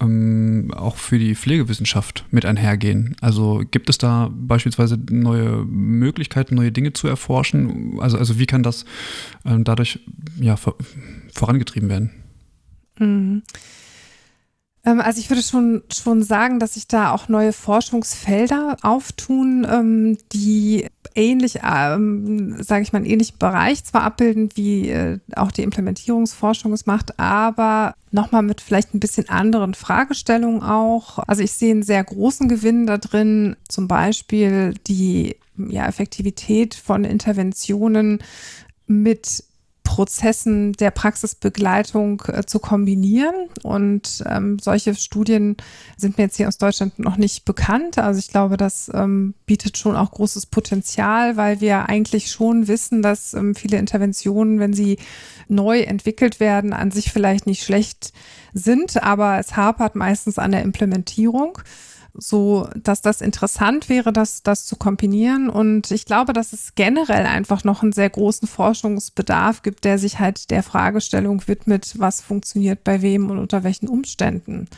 ähm, 0.00 0.72
auch 0.74 0.96
für 0.96 1.18
die 1.18 1.34
Pflegewissenschaft 1.34 2.24
mit 2.30 2.44
einhergehen. 2.44 3.16
Also 3.20 3.62
gibt 3.70 3.88
es 3.88 3.98
da 3.98 4.30
beispielsweise 4.32 4.98
neue 5.10 5.64
Möglichkeiten, 5.64 6.54
neue 6.54 6.72
Dinge 6.72 6.92
zu 6.92 7.08
erforschen? 7.08 7.98
Also, 8.00 8.18
also 8.18 8.38
wie 8.38 8.46
kann 8.46 8.62
das 8.62 8.84
ähm, 9.44 9.64
dadurch 9.64 10.00
ja, 10.38 10.56
vor, 10.56 10.76
vorangetrieben 11.32 11.88
werden? 11.88 12.10
Mhm. 12.98 13.42
Ähm, 14.86 15.00
also 15.00 15.20
ich 15.20 15.28
würde 15.28 15.42
schon, 15.42 15.82
schon 15.92 16.22
sagen, 16.22 16.58
dass 16.60 16.74
sich 16.74 16.86
da 16.86 17.12
auch 17.12 17.28
neue 17.28 17.52
Forschungsfelder 17.52 18.76
auftun, 18.82 19.66
ähm, 19.68 20.18
die 20.32 20.86
ähnlich, 21.14 21.60
ähm, 21.64 22.62
sage 22.62 22.82
ich 22.82 22.92
mal, 22.92 22.98
einen 22.98 23.06
ähnlichen 23.06 23.38
Bereich 23.38 23.84
zwar 23.84 24.02
abbilden, 24.02 24.50
wie 24.54 24.90
äh, 24.90 25.18
auch 25.34 25.50
die 25.50 25.62
Implementierungsforschung 25.62 26.72
es 26.72 26.86
macht, 26.86 27.18
aber 27.18 27.94
nochmal 28.12 28.42
mit 28.42 28.60
vielleicht 28.60 28.94
ein 28.94 29.00
bisschen 29.00 29.28
anderen 29.28 29.74
Fragestellungen 29.74 30.62
auch. 30.62 31.18
Also 31.26 31.42
ich 31.42 31.52
sehe 31.52 31.72
einen 31.72 31.82
sehr 31.82 32.04
großen 32.04 32.48
Gewinn 32.48 32.86
da 32.86 32.98
drin, 32.98 33.56
zum 33.68 33.88
Beispiel 33.88 34.74
die 34.86 35.36
ja, 35.56 35.86
Effektivität 35.86 36.74
von 36.74 37.04
Interventionen 37.04 38.22
mit 38.86 39.42
Prozessen 39.86 40.72
der 40.72 40.90
Praxisbegleitung 40.90 42.20
äh, 42.26 42.44
zu 42.44 42.58
kombinieren. 42.58 43.48
Und 43.62 44.22
ähm, 44.26 44.58
solche 44.58 44.96
Studien 44.96 45.56
sind 45.96 46.18
mir 46.18 46.24
jetzt 46.24 46.36
hier 46.36 46.48
aus 46.48 46.58
Deutschland 46.58 46.98
noch 46.98 47.16
nicht 47.16 47.44
bekannt. 47.44 47.96
Also 47.96 48.18
ich 48.18 48.28
glaube, 48.28 48.56
das 48.56 48.90
ähm, 48.92 49.34
bietet 49.46 49.78
schon 49.78 49.96
auch 49.96 50.10
großes 50.10 50.46
Potenzial, 50.46 51.36
weil 51.36 51.60
wir 51.60 51.88
eigentlich 51.88 52.32
schon 52.32 52.66
wissen, 52.66 53.00
dass 53.00 53.32
ähm, 53.32 53.54
viele 53.54 53.78
Interventionen, 53.78 54.58
wenn 54.58 54.74
sie 54.74 54.98
neu 55.46 55.80
entwickelt 55.80 56.40
werden, 56.40 56.72
an 56.72 56.90
sich 56.90 57.12
vielleicht 57.12 57.46
nicht 57.46 57.62
schlecht 57.62 58.12
sind, 58.52 59.02
aber 59.02 59.38
es 59.38 59.56
hapert 59.56 59.94
meistens 59.94 60.38
an 60.38 60.50
der 60.50 60.62
Implementierung 60.62 61.58
so, 62.18 62.68
dass 62.74 63.02
das 63.02 63.20
interessant 63.20 63.88
wäre, 63.88 64.12
das, 64.12 64.42
das 64.42 64.66
zu 64.66 64.76
kombinieren. 64.76 65.48
Und 65.48 65.90
ich 65.90 66.04
glaube, 66.04 66.32
dass 66.32 66.52
es 66.52 66.74
generell 66.74 67.26
einfach 67.26 67.64
noch 67.64 67.82
einen 67.82 67.92
sehr 67.92 68.10
großen 68.10 68.48
Forschungsbedarf 68.48 69.62
gibt, 69.62 69.84
der 69.84 69.98
sich 69.98 70.18
halt 70.18 70.50
der 70.50 70.62
Fragestellung 70.62 71.46
widmet, 71.46 71.94
was 71.98 72.20
funktioniert 72.20 72.84
bei 72.84 73.02
wem 73.02 73.30
und 73.30 73.38
unter 73.38 73.64
welchen 73.64 73.88
Umständen. 73.88 74.68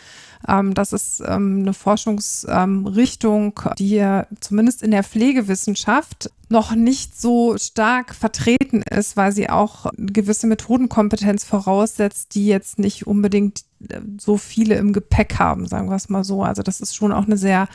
Ähm, 0.47 0.75
das 0.75 0.93
ist 0.93 1.23
ähm, 1.27 1.61
eine 1.61 1.73
Forschungsrichtung, 1.73 3.61
die 3.79 4.23
zumindest 4.41 4.83
in 4.83 4.91
der 4.91 5.03
Pflegewissenschaft 5.03 6.31
noch 6.49 6.75
nicht 6.75 7.21
so 7.21 7.59
stark 7.59 8.15
vertreten 8.15 8.83
ist, 8.83 9.17
weil 9.17 9.33
sie 9.33 9.51
auch 9.51 9.87
eine 9.87 10.07
gewisse 10.07 10.47
Methodenkompetenz 10.47 11.45
voraussetzt, 11.45 12.35
die 12.35 12.47
jetzt 12.47 12.79
nicht 12.79 13.07
unbedingt 13.07 13.65
äh, 13.89 14.01
so 14.19 14.37
viele 14.37 14.77
im 14.77 14.93
Gepäck 14.93 15.39
haben, 15.39 15.67
sagen 15.67 15.89
wir 15.89 15.97
es 15.97 16.09
mal 16.09 16.25
so. 16.25 16.43
Also 16.43 16.63
das 16.63 16.81
ist 16.81 16.95
schon 16.95 17.13
auch 17.13 17.27
eine 17.27 17.37
sehr 17.37 17.69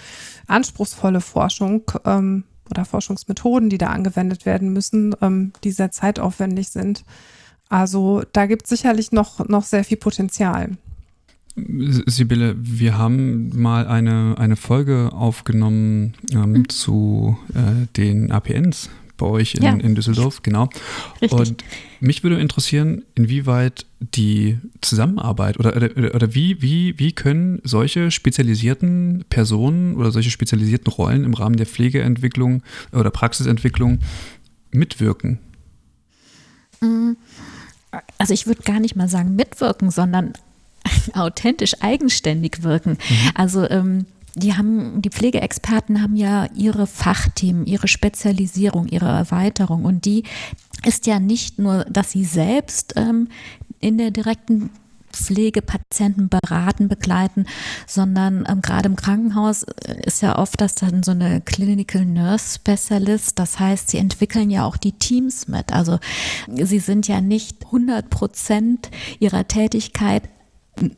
anspruchsvolle 0.47 1.21
Forschung 1.21 1.83
ähm, 2.05 2.45
oder 2.69 2.85
Forschungsmethoden, 2.85 3.69
die 3.69 3.77
da 3.77 3.87
angewendet 3.87 4.45
werden 4.45 4.71
müssen, 4.71 5.15
ähm, 5.21 5.51
die 5.63 5.71
sehr 5.71 5.91
zeitaufwendig 5.91 6.69
sind. 6.69 7.03
Also 7.69 8.23
da 8.33 8.45
gibt 8.45 8.63
es 8.63 8.69
sicherlich 8.69 9.11
noch, 9.11 9.47
noch 9.47 9.63
sehr 9.63 9.83
viel 9.83 9.97
Potenzial. 9.97 10.77
Sibylle, 11.55 12.55
wir 12.57 12.97
haben 12.97 13.49
mal 13.59 13.87
eine, 13.87 14.35
eine 14.39 14.55
Folge 14.55 15.11
aufgenommen 15.13 16.15
ähm, 16.31 16.53
mhm. 16.53 16.69
zu 16.69 17.37
äh, 17.53 17.85
den 17.95 18.31
APNs 18.31 18.89
bei 19.17 19.27
euch 19.27 19.55
in, 19.55 19.63
ja. 19.63 19.73
in 19.73 19.93
Düsseldorf, 19.93 20.41
genau. 20.41 20.69
Richtig. 21.21 21.39
Und 21.39 21.63
mich 21.99 22.23
würde 22.23 22.39
interessieren, 22.39 23.03
inwieweit 23.13 23.85
die 23.99 24.57
Zusammenarbeit 24.81 25.59
oder, 25.59 25.75
oder, 25.75 26.15
oder 26.15 26.33
wie, 26.33 26.61
wie, 26.61 26.97
wie 26.97 27.11
können 27.11 27.61
solche 27.63 28.09
spezialisierten 28.09 29.23
Personen 29.29 29.95
oder 29.95 30.11
solche 30.11 30.31
spezialisierten 30.31 30.91
Rollen 30.91 31.23
im 31.23 31.35
Rahmen 31.35 31.55
der 31.55 31.67
Pflegeentwicklung 31.67 32.63
oder 32.91 33.11
Praxisentwicklung 33.11 33.99
mitwirken? 34.71 35.37
Mhm. 36.81 37.15
Also 38.17 38.33
ich 38.33 38.47
würde 38.47 38.63
gar 38.63 38.79
nicht 38.79 38.95
mal 38.95 39.07
sagen 39.07 39.35
mitwirken, 39.35 39.91
sondern 39.91 40.33
authentisch 41.13 41.81
eigenständig 41.81 42.63
wirken. 42.63 42.91
Mhm. 42.91 43.29
Also 43.35 43.69
ähm, 43.69 44.05
die 44.35 44.55
haben, 44.55 45.01
die 45.01 45.09
Pflegeexperten 45.09 46.01
haben 46.01 46.15
ja 46.15 46.47
ihre 46.55 46.87
Fachthemen, 46.87 47.65
ihre 47.65 47.87
Spezialisierung, 47.87 48.87
ihre 48.87 49.07
Erweiterung 49.07 49.85
und 49.85 50.05
die 50.05 50.23
ist 50.85 51.05
ja 51.05 51.19
nicht 51.19 51.59
nur, 51.59 51.85
dass 51.85 52.11
sie 52.11 52.25
selbst 52.25 52.93
ähm, 52.95 53.29
in 53.79 53.97
der 53.97 54.11
direkten 54.11 54.71
Pflegepatienten 55.13 56.27
beraten, 56.27 56.87
begleiten, 56.87 57.45
sondern 57.87 58.45
ähm, 58.49 58.61
gerade 58.61 58.89
im 58.89 58.95
Krankenhaus 58.95 59.63
äh, 59.63 60.01
ist 60.03 60.21
ja 60.21 60.37
oft 60.37 60.59
das 60.59 60.75
dann 60.75 61.03
so 61.03 61.11
eine 61.11 61.39
Clinical 61.41 62.03
Nurse 62.03 62.55
Specialist. 62.55 63.37
Das 63.39 63.59
heißt, 63.59 63.91
sie 63.91 63.99
entwickeln 63.99 64.49
ja 64.49 64.65
auch 64.65 64.75
die 64.75 64.93
Teams 64.93 65.47
mit. 65.47 65.71
Also 65.71 65.99
sie 66.51 66.79
sind 66.79 67.07
ja 67.07 67.21
nicht 67.21 67.65
100 67.65 68.09
Prozent 68.09 68.89
ihrer 69.19 69.47
Tätigkeit 69.47 70.23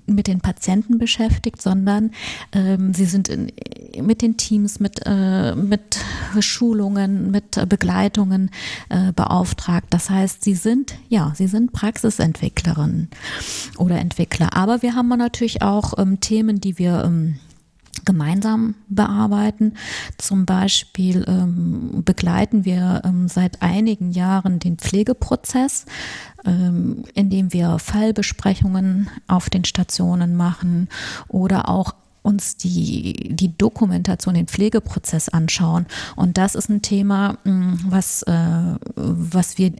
mit 0.05 0.27
den 0.27 0.39
Patienten 0.39 0.97
beschäftigt, 0.97 1.61
sondern 1.61 2.11
ähm, 2.53 2.93
sie 2.93 3.05
sind 3.05 3.27
in, 3.27 3.51
mit 4.01 4.21
den 4.21 4.37
Teams, 4.37 4.79
mit, 4.79 5.01
äh, 5.05 5.55
mit 5.55 5.97
Schulungen, 6.39 7.31
mit 7.31 7.67
Begleitungen 7.67 8.51
äh, 8.89 9.11
beauftragt. 9.11 9.87
Das 9.89 10.09
heißt, 10.09 10.43
sie 10.43 10.55
sind, 10.55 10.95
ja, 11.09 11.33
sie 11.35 11.47
sind 11.47 11.73
Praxisentwicklerinnen 11.73 13.09
oder 13.77 13.99
Entwickler. 13.99 14.55
Aber 14.55 14.81
wir 14.81 14.95
haben 14.95 15.09
natürlich 15.09 15.61
auch 15.61 15.97
ähm, 15.97 16.19
Themen, 16.19 16.61
die 16.61 16.77
wir 16.77 17.03
ähm, 17.05 17.39
gemeinsam 18.03 18.75
bearbeiten. 18.89 19.73
Zum 20.17 20.45
Beispiel 20.45 21.23
ähm, 21.27 22.03
begleiten 22.03 22.65
wir 22.65 23.01
ähm, 23.05 23.27
seit 23.27 23.61
einigen 23.61 24.11
Jahren 24.11 24.59
den 24.59 24.77
Pflegeprozess, 24.77 25.85
ähm, 26.45 27.03
indem 27.13 27.53
wir 27.53 27.79
Fallbesprechungen 27.79 29.09
auf 29.27 29.49
den 29.49 29.63
Stationen 29.63 30.35
machen 30.35 30.89
oder 31.27 31.69
auch 31.69 31.93
uns 32.25 32.57
die, 32.57 33.13
die 33.35 33.55
Dokumentation, 33.55 34.33
den 34.33 34.47
Pflegeprozess 34.47 35.29
anschauen. 35.29 35.85
Und 36.15 36.37
das 36.37 36.55
ist 36.55 36.69
ein 36.69 36.81
Thema, 36.81 37.37
was, 37.43 38.23
äh, 38.23 38.75
was 38.95 39.59
wir 39.59 39.73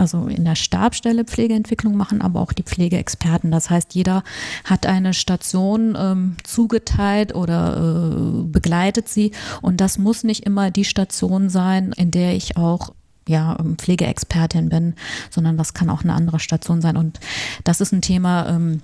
also 0.00 0.28
in 0.28 0.44
der 0.46 0.54
Stabstelle 0.54 1.24
Pflegeentwicklung 1.24 1.94
machen, 1.94 2.22
aber 2.22 2.40
auch 2.40 2.54
die 2.54 2.62
Pflegeexperten. 2.62 3.50
Das 3.50 3.68
heißt, 3.68 3.94
jeder 3.94 4.24
hat 4.64 4.86
eine 4.86 5.12
Station 5.12 5.94
ähm, 5.98 6.36
zugeteilt 6.42 7.34
oder 7.34 7.76
äh, 7.76 8.42
begleitet 8.44 9.10
sie. 9.10 9.32
Und 9.60 9.82
das 9.82 9.98
muss 9.98 10.24
nicht 10.24 10.46
immer 10.46 10.70
die 10.70 10.86
Station 10.86 11.50
sein, 11.50 11.92
in 11.92 12.10
der 12.10 12.34
ich 12.34 12.56
auch 12.56 12.94
ja, 13.28 13.58
ähm, 13.60 13.76
Pflegeexpertin 13.76 14.70
bin, 14.70 14.94
sondern 15.28 15.58
das 15.58 15.74
kann 15.74 15.90
auch 15.90 16.02
eine 16.02 16.14
andere 16.14 16.40
Station 16.40 16.80
sein. 16.80 16.96
Und 16.96 17.20
das 17.64 17.82
ist 17.82 17.92
ein 17.92 18.00
Thema, 18.00 18.48
ähm, 18.48 18.80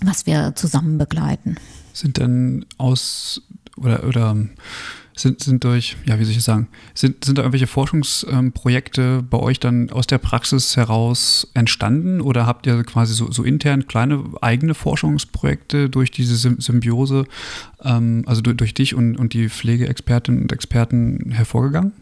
was 0.00 0.26
wir 0.26 0.54
zusammen 0.54 0.96
begleiten. 0.96 1.56
Sind 1.92 2.18
denn 2.18 2.64
aus 2.78 3.42
oder, 3.76 4.04
oder 4.04 4.36
sind, 5.14 5.42
sind 5.42 5.64
durch, 5.64 5.96
ja, 6.06 6.18
wie 6.18 6.24
soll 6.24 6.32
ich 6.32 6.42
sagen, 6.42 6.68
sind, 6.94 7.24
sind 7.24 7.38
da 7.38 7.42
irgendwelche 7.42 7.66
Forschungsprojekte 7.66 9.24
bei 9.28 9.38
euch 9.38 9.60
dann 9.60 9.90
aus 9.90 10.06
der 10.06 10.18
Praxis 10.18 10.76
heraus 10.76 11.48
entstanden 11.54 12.20
oder 12.20 12.46
habt 12.46 12.66
ihr 12.66 12.82
quasi 12.84 13.14
so, 13.14 13.30
so 13.30 13.42
intern 13.42 13.86
kleine 13.86 14.24
eigene 14.40 14.74
Forschungsprojekte 14.74 15.90
durch 15.90 16.10
diese 16.10 16.36
Symbiose, 16.36 17.26
ähm, 17.82 18.24
also 18.26 18.42
durch, 18.42 18.56
durch 18.56 18.74
dich 18.74 18.94
und, 18.94 19.16
und 19.16 19.34
die 19.34 19.48
Pflegeexpertinnen 19.48 20.42
und 20.42 20.52
Experten 20.52 21.30
hervorgegangen? 21.30 21.92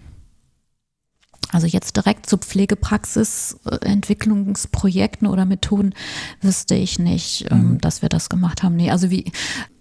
Also 1.53 1.67
jetzt 1.67 1.97
direkt 1.97 2.27
zu 2.27 2.39
Pflegepraxisentwicklungsprojekten 2.39 5.27
oder 5.27 5.47
Methoden 5.47 5.97
wüsste 6.41 6.77
ich 6.77 7.01
nicht, 7.01 7.47
ähm, 7.51 7.73
mhm. 7.73 7.81
dass 7.81 8.03
wir 8.03 8.09
das 8.09 8.29
gemacht 8.29 8.63
haben. 8.63 8.77
Nee, 8.77 8.93
also 8.93 9.11
wie 9.11 9.33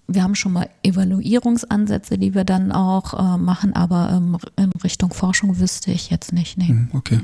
wir 0.10 0.24
haben 0.24 0.36
schon 0.36 0.54
mal 0.54 0.70
Evaluierungsansätze, 0.84 2.18
die 2.18 2.34
wir 2.34 2.44
dann 2.44 2.72
auch 2.72 3.14
äh, 3.14 3.38
machen, 3.38 3.74
aber 3.74 4.12
ähm, 4.14 4.38
in 4.58 4.72
Richtung 4.84 5.14
Forschung 5.14 5.60
wüsste 5.60 5.92
ich 5.92 6.10
jetzt 6.10 6.34
nicht. 6.34 6.58
Nee. 6.58 6.68
Hm, 6.68 6.90
okay. 6.94 7.20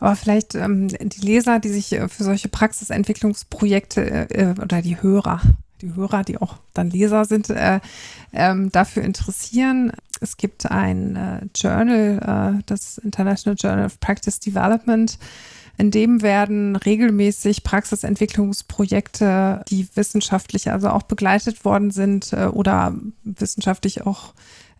Aber 0.00 0.16
vielleicht 0.16 0.54
ähm, 0.54 0.88
die 0.88 1.20
Leser, 1.20 1.60
die 1.60 1.68
sich 1.68 1.92
äh, 1.92 2.08
für 2.08 2.24
solche 2.24 2.48
Praxisentwicklungsprojekte 2.48 4.30
äh, 4.30 4.54
oder 4.60 4.82
die 4.82 5.00
Hörer, 5.00 5.40
die 5.82 5.94
Hörer, 5.94 6.24
die 6.24 6.38
auch 6.38 6.56
dann 6.74 6.90
Leser 6.90 7.24
sind, 7.26 7.50
äh, 7.50 7.80
ähm, 8.32 8.72
dafür 8.72 9.02
interessieren. 9.02 9.92
Es 10.20 10.36
gibt 10.36 10.70
ein 10.70 11.16
äh, 11.16 11.46
Journal, 11.54 12.58
äh, 12.58 12.62
das 12.66 12.98
International 12.98 13.56
Journal 13.60 13.86
of 13.86 14.00
Practice 14.00 14.40
Development, 14.40 15.18
in 15.80 15.90
dem 15.90 16.20
werden 16.20 16.76
regelmäßig 16.76 17.64
Praxisentwicklungsprojekte, 17.64 19.64
die 19.70 19.88
wissenschaftlich 19.94 20.70
also 20.70 20.90
auch 20.90 21.04
begleitet 21.04 21.64
worden 21.64 21.90
sind 21.90 22.34
äh, 22.34 22.48
oder 22.48 22.94
wissenschaftlich 23.24 24.06
auch 24.06 24.34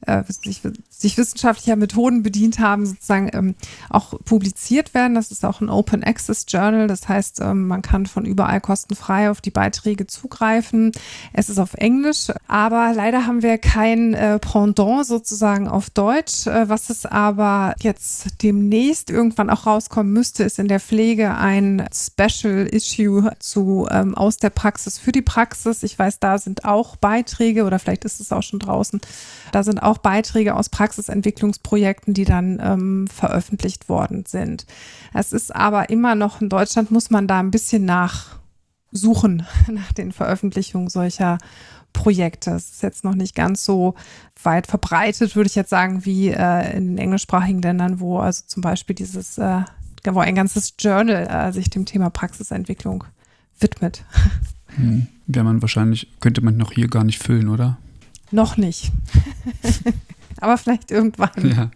äh, 0.06 0.22
sich, 0.26 0.62
sich 0.88 1.18
wissenschaftlicher 1.18 1.76
Methoden 1.76 2.22
bedient 2.22 2.58
haben, 2.58 2.86
sozusagen 2.86 3.30
ähm, 3.32 3.54
auch 3.88 4.14
publiziert 4.24 4.94
werden. 4.94 5.14
Das 5.14 5.30
ist 5.30 5.44
auch 5.44 5.60
ein 5.60 5.68
Open 5.68 6.02
Access 6.04 6.46
Journal. 6.48 6.86
Das 6.86 7.08
heißt, 7.08 7.40
ähm, 7.40 7.66
man 7.66 7.82
kann 7.82 8.06
von 8.06 8.24
überall 8.24 8.60
kostenfrei 8.60 9.30
auf 9.30 9.40
die 9.40 9.50
Beiträge 9.50 10.06
zugreifen. 10.06 10.92
Es 11.32 11.50
ist 11.50 11.58
auf 11.58 11.74
Englisch, 11.74 12.28
aber 12.48 12.92
leider 12.94 13.26
haben 13.26 13.42
wir 13.42 13.58
kein 13.58 14.14
äh, 14.14 14.38
Pendant 14.38 15.06
sozusagen 15.06 15.68
auf 15.68 15.90
Deutsch. 15.90 16.46
Äh, 16.46 16.68
was 16.68 16.90
es 16.90 17.06
aber 17.06 17.74
jetzt 17.80 18.42
demnächst 18.42 19.10
irgendwann 19.10 19.50
auch 19.50 19.66
rauskommen 19.66 20.12
müsste, 20.12 20.44
ist 20.44 20.58
in 20.58 20.68
der 20.68 20.80
Pflege 20.80 21.34
ein 21.34 21.86
Special 21.92 22.66
Issue 22.66 23.30
zu 23.38 23.86
ähm, 23.90 24.14
aus 24.14 24.36
der 24.36 24.50
Praxis 24.50 24.98
für 24.98 25.12
die 25.12 25.22
Praxis. 25.22 25.82
Ich 25.82 25.98
weiß, 25.98 26.20
da 26.20 26.38
sind 26.38 26.64
auch 26.64 26.96
Beiträge 26.96 27.64
oder 27.64 27.78
vielleicht 27.78 28.04
ist 28.04 28.20
es 28.20 28.32
auch 28.32 28.42
schon 28.42 28.58
draußen. 28.58 29.00
Da 29.52 29.62
sind 29.62 29.82
auch 29.82 29.89
auch 29.90 29.98
Beiträge 29.98 30.54
aus 30.54 30.68
Praxisentwicklungsprojekten, 30.68 32.14
die 32.14 32.24
dann 32.24 32.58
ähm, 32.62 33.08
veröffentlicht 33.08 33.88
worden 33.88 34.24
sind. 34.26 34.66
Es 35.12 35.32
ist 35.32 35.54
aber 35.54 35.90
immer 35.90 36.14
noch 36.14 36.40
in 36.40 36.48
Deutschland, 36.48 36.90
muss 36.90 37.10
man 37.10 37.26
da 37.26 37.40
ein 37.40 37.50
bisschen 37.50 37.84
nachsuchen 37.84 39.46
nach 39.68 39.92
den 39.92 40.12
Veröffentlichungen 40.12 40.88
solcher 40.88 41.38
Projekte. 41.92 42.52
Es 42.52 42.70
ist 42.70 42.82
jetzt 42.82 43.04
noch 43.04 43.14
nicht 43.14 43.34
ganz 43.34 43.64
so 43.64 43.94
weit 44.42 44.66
verbreitet, 44.66 45.34
würde 45.36 45.48
ich 45.48 45.56
jetzt 45.56 45.70
sagen, 45.70 46.04
wie 46.04 46.28
äh, 46.28 46.76
in 46.76 46.88
den 46.88 46.98
englischsprachigen 46.98 47.62
Ländern, 47.62 48.00
wo 48.00 48.18
also 48.18 48.44
zum 48.46 48.62
Beispiel 48.62 48.94
dieses, 48.94 49.38
äh, 49.38 49.62
wo 50.04 50.20
ein 50.20 50.34
ganzes 50.34 50.74
Journal 50.78 51.26
äh, 51.26 51.52
sich 51.52 51.68
dem 51.68 51.84
Thema 51.84 52.10
Praxisentwicklung 52.10 53.04
widmet. 53.58 54.04
Hm. 54.76 55.08
Wäre 55.26 55.44
man 55.44 55.62
wahrscheinlich, 55.62 56.06
könnte 56.20 56.42
man 56.42 56.56
noch 56.56 56.70
hier 56.70 56.86
gar 56.86 57.02
nicht 57.02 57.20
füllen, 57.20 57.48
oder? 57.48 57.78
Noch 58.30 58.56
nicht. 58.56 58.92
Aber 60.40 60.56
vielleicht 60.56 60.90
irgendwann. 60.90 61.30
Ja. 61.36 61.70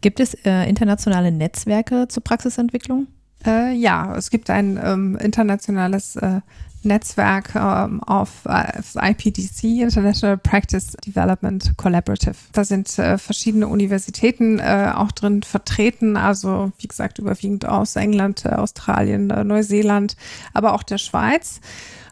Gibt 0.00 0.20
es 0.20 0.34
äh, 0.44 0.68
internationale 0.68 1.32
Netzwerke 1.32 2.08
zur 2.08 2.22
Praxisentwicklung? 2.22 3.08
Äh, 3.44 3.74
ja, 3.74 4.16
es 4.16 4.30
gibt 4.30 4.50
ein 4.50 4.78
ähm, 4.82 5.16
internationales 5.16 6.16
äh, 6.16 6.40
Netzwerk 6.82 7.54
ähm, 7.54 8.02
auf 8.04 8.44
äh, 8.46 9.10
IPDC, 9.10 9.82
International 9.82 10.38
Practice 10.38 10.96
Development 11.04 11.76
Collaborative. 11.76 12.36
Da 12.52 12.64
sind 12.64 12.96
äh, 12.98 13.18
verschiedene 13.18 13.68
Universitäten 13.68 14.58
äh, 14.58 14.92
auch 14.94 15.12
drin 15.12 15.42
vertreten, 15.42 16.16
also 16.16 16.72
wie 16.78 16.86
gesagt 16.86 17.18
überwiegend 17.18 17.66
aus 17.66 17.96
England, 17.96 18.46
Australien, 18.46 19.26
Neuseeland, 19.26 20.16
aber 20.54 20.72
auch 20.72 20.82
der 20.82 20.98
Schweiz 20.98 21.60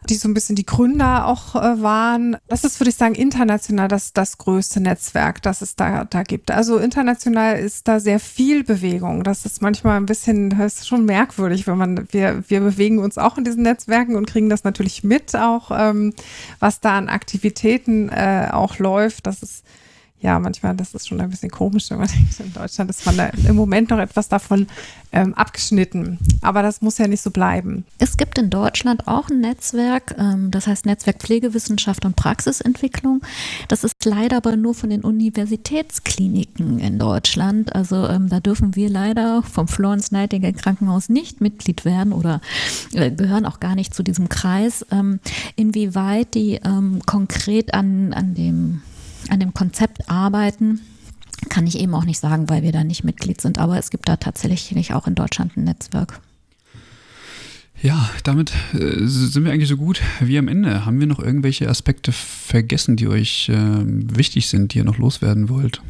die 0.09 0.15
so 0.15 0.27
ein 0.27 0.33
bisschen 0.33 0.55
die 0.55 0.65
Gründer 0.65 1.25
auch 1.25 1.55
äh, 1.55 1.81
waren. 1.81 2.37
Das 2.47 2.63
ist, 2.63 2.79
würde 2.79 2.89
ich 2.89 2.95
sagen, 2.95 3.15
international 3.15 3.87
das, 3.87 4.13
das 4.13 4.37
größte 4.37 4.79
Netzwerk, 4.79 5.41
das 5.41 5.61
es 5.61 5.75
da, 5.75 6.05
da 6.05 6.23
gibt. 6.23 6.51
Also 6.51 6.77
international 6.77 7.57
ist 7.57 7.87
da 7.87 7.99
sehr 7.99 8.19
viel 8.19 8.63
Bewegung. 8.63 9.23
Das 9.23 9.45
ist 9.45 9.61
manchmal 9.61 9.97
ein 9.97 10.05
bisschen, 10.05 10.49
das 10.51 10.79
ist 10.79 10.87
schon 10.87 11.05
merkwürdig, 11.05 11.67
wenn 11.67 11.77
man, 11.77 12.07
wir, 12.11 12.43
wir 12.47 12.61
bewegen 12.61 12.99
uns 12.99 13.17
auch 13.17 13.37
in 13.37 13.43
diesen 13.43 13.63
Netzwerken 13.63 14.15
und 14.15 14.27
kriegen 14.27 14.49
das 14.49 14.63
natürlich 14.63 15.03
mit, 15.03 15.35
auch 15.35 15.71
ähm, 15.71 16.13
was 16.59 16.79
da 16.79 16.97
an 16.97 17.09
Aktivitäten 17.09 18.09
äh, 18.09 18.49
auch 18.51 18.79
läuft. 18.79 19.27
Das 19.27 19.43
ist 19.43 19.63
ja, 20.19 20.39
manchmal, 20.39 20.75
das 20.75 20.95
ist 20.95 21.07
schon 21.07 21.21
ein 21.21 21.29
bisschen 21.29 21.51
komisch, 21.51 21.91
wenn 21.91 21.99
man 21.99 22.07
denkt, 22.15 22.39
in 22.39 22.51
Deutschland 22.51 22.89
ist 22.89 23.05
man 23.05 23.17
da 23.17 23.27
im 23.27 23.55
Moment 23.55 23.91
noch 23.91 23.99
etwas 23.99 24.27
davon 24.27 24.67
ähm, 25.11 25.35
abgeschnitten. 25.35 26.17
Aber 26.41 26.63
das 26.63 26.81
muss 26.81 26.97
ja 26.97 27.07
nicht 27.07 27.21
so 27.21 27.29
bleiben. 27.29 27.85
Es 27.99 28.17
gibt 28.17 28.39
in 28.39 28.49
Deutschland 28.49 29.07
auch 29.07 29.29
ein 29.29 29.41
Netzwerk, 29.41 30.15
ähm, 30.17 30.49
das 30.49 30.65
heißt 30.65 30.87
Netzwerk 30.87 31.19
Pflegewissenschaft 31.19 32.03
und 32.03 32.15
Praxisentwicklung. 32.15 33.21
Das 33.67 33.83
ist 33.83 33.93
leider 34.05 34.37
aber 34.37 34.55
nur 34.55 34.73
von 34.73 34.89
den 34.89 35.01
Universitätskliniken 35.01 36.79
in 36.79 36.97
Deutschland. 36.97 37.75
Also 37.75 38.07
ähm, 38.07 38.27
da 38.27 38.39
dürfen 38.39 38.75
wir 38.75 38.89
leider 38.89 39.43
vom 39.43 39.67
Florence 39.67 40.11
Nightingale 40.11 40.53
Krankenhaus 40.53 41.09
nicht 41.09 41.41
Mitglied 41.41 41.85
werden 41.85 42.11
oder 42.11 42.41
äh, 42.93 43.11
gehören 43.11 43.45
auch 43.45 43.59
gar 43.59 43.75
nicht 43.75 43.93
zu 43.93 44.01
diesem 44.01 44.29
Kreis. 44.29 44.83
Ähm, 44.89 45.19
inwieweit 45.55 46.33
die 46.33 46.55
ähm, 46.55 47.01
konkret 47.05 47.75
an, 47.75 48.13
an 48.13 48.33
dem 48.33 48.81
an 49.31 49.39
dem 49.39 49.53
Konzept 49.53 50.09
arbeiten, 50.09 50.81
kann 51.49 51.67
ich 51.67 51.79
eben 51.79 51.93
auch 51.93 52.05
nicht 52.05 52.19
sagen, 52.19 52.49
weil 52.49 52.63
wir 52.63 52.71
da 52.71 52.83
nicht 52.83 53.03
Mitglied 53.03 53.41
sind. 53.41 53.59
Aber 53.59 53.77
es 53.77 53.89
gibt 53.89 54.09
da 54.09 54.17
tatsächlich 54.17 54.93
auch 54.93 55.07
in 55.07 55.15
Deutschland 55.15 55.55
ein 55.55 55.63
Netzwerk. 55.63 56.19
Ja, 57.81 58.09
damit 58.23 58.53
äh, 58.73 59.05
sind 59.05 59.45
wir 59.45 59.51
eigentlich 59.51 59.69
so 59.69 59.77
gut 59.77 60.01
wie 60.19 60.37
am 60.39 60.47
Ende. 60.47 60.85
Haben 60.85 60.99
wir 60.99 61.05
noch 61.05 61.19
irgendwelche 61.19 61.69
Aspekte 61.69 62.11
vergessen, 62.11 62.95
die 62.95 63.07
euch 63.07 63.49
äh, 63.49 63.55
wichtig 63.55 64.47
sind, 64.47 64.73
die 64.73 64.79
ihr 64.79 64.83
noch 64.83 64.97
loswerden 64.97 65.47
wollt? 65.47 65.81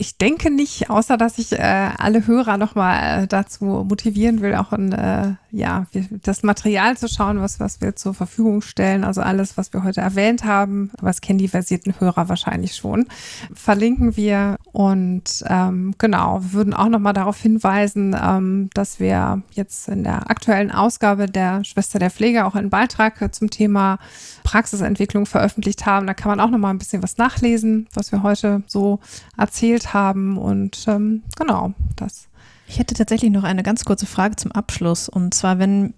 Ich 0.00 0.16
denke 0.16 0.52
nicht, 0.52 0.90
außer 0.90 1.16
dass 1.16 1.38
ich 1.38 1.52
äh, 1.52 1.90
alle 1.98 2.24
Hörer 2.24 2.56
nochmal 2.56 3.24
äh, 3.24 3.26
dazu 3.26 3.64
motivieren 3.64 4.40
will, 4.40 4.54
auch 4.54 4.72
in, 4.72 4.92
äh, 4.92 5.34
ja, 5.50 5.86
das 6.22 6.44
Material 6.44 6.96
zu 6.96 7.08
schauen, 7.08 7.40
was, 7.40 7.58
was 7.58 7.80
wir 7.80 7.96
zur 7.96 8.14
Verfügung 8.14 8.62
stellen. 8.62 9.02
Also 9.02 9.22
alles, 9.22 9.56
was 9.56 9.72
wir 9.72 9.82
heute 9.82 10.00
erwähnt 10.00 10.44
haben, 10.44 10.92
was 11.00 11.20
kennen 11.20 11.40
die 11.40 11.48
versierten 11.48 11.98
Hörer 11.98 12.28
wahrscheinlich 12.28 12.76
schon, 12.76 13.06
verlinken 13.52 14.16
wir. 14.16 14.56
Und 14.70 15.42
ähm, 15.48 15.96
genau, 15.98 16.42
wir 16.42 16.52
würden 16.52 16.74
auch 16.74 16.88
nochmal 16.88 17.12
darauf 17.12 17.40
hinweisen, 17.40 18.16
ähm, 18.22 18.70
dass 18.74 19.00
wir 19.00 19.42
jetzt 19.50 19.88
in 19.88 20.04
der 20.04 20.30
aktuellen 20.30 20.70
Ausgabe 20.70 21.26
der 21.26 21.64
Schwester 21.64 21.98
der 21.98 22.10
Pflege 22.10 22.46
auch 22.46 22.54
einen 22.54 22.70
Beitrag 22.70 23.34
zum 23.34 23.50
Thema 23.50 23.98
Praxisentwicklung 24.44 25.26
veröffentlicht 25.26 25.86
haben. 25.86 26.06
Da 26.06 26.14
kann 26.14 26.30
man 26.30 26.38
auch 26.38 26.50
nochmal 26.50 26.72
ein 26.72 26.78
bisschen 26.78 27.02
was 27.02 27.16
nachlesen, 27.16 27.88
was 27.94 28.12
wir 28.12 28.22
heute 28.22 28.62
so 28.68 29.00
erzählt 29.36 29.87
haben. 29.92 30.38
Und 30.38 30.84
ähm, 30.88 31.22
genau, 31.36 31.74
das. 31.96 32.28
Ich 32.66 32.78
hätte 32.78 32.94
tatsächlich 32.94 33.30
noch 33.30 33.44
eine 33.44 33.62
ganz 33.62 33.84
kurze 33.84 34.06
Frage 34.06 34.36
zum 34.36 34.52
Abschluss. 34.52 35.08
Und 35.08 35.34
zwar, 35.34 35.58
wenn 35.58 35.94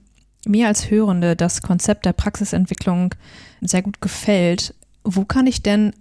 mir 0.46 0.68
als 0.68 0.90
Hörende 0.90 1.36
das 1.36 1.62
Konzept 1.62 2.06
der 2.06 2.12
Praxisentwicklung 2.12 3.14
sehr 3.60 3.82
gut 3.82 4.00
gefällt, 4.00 4.74
wo 5.04 5.24
kann 5.24 5.46
ich 5.46 5.62
denn 5.62 5.92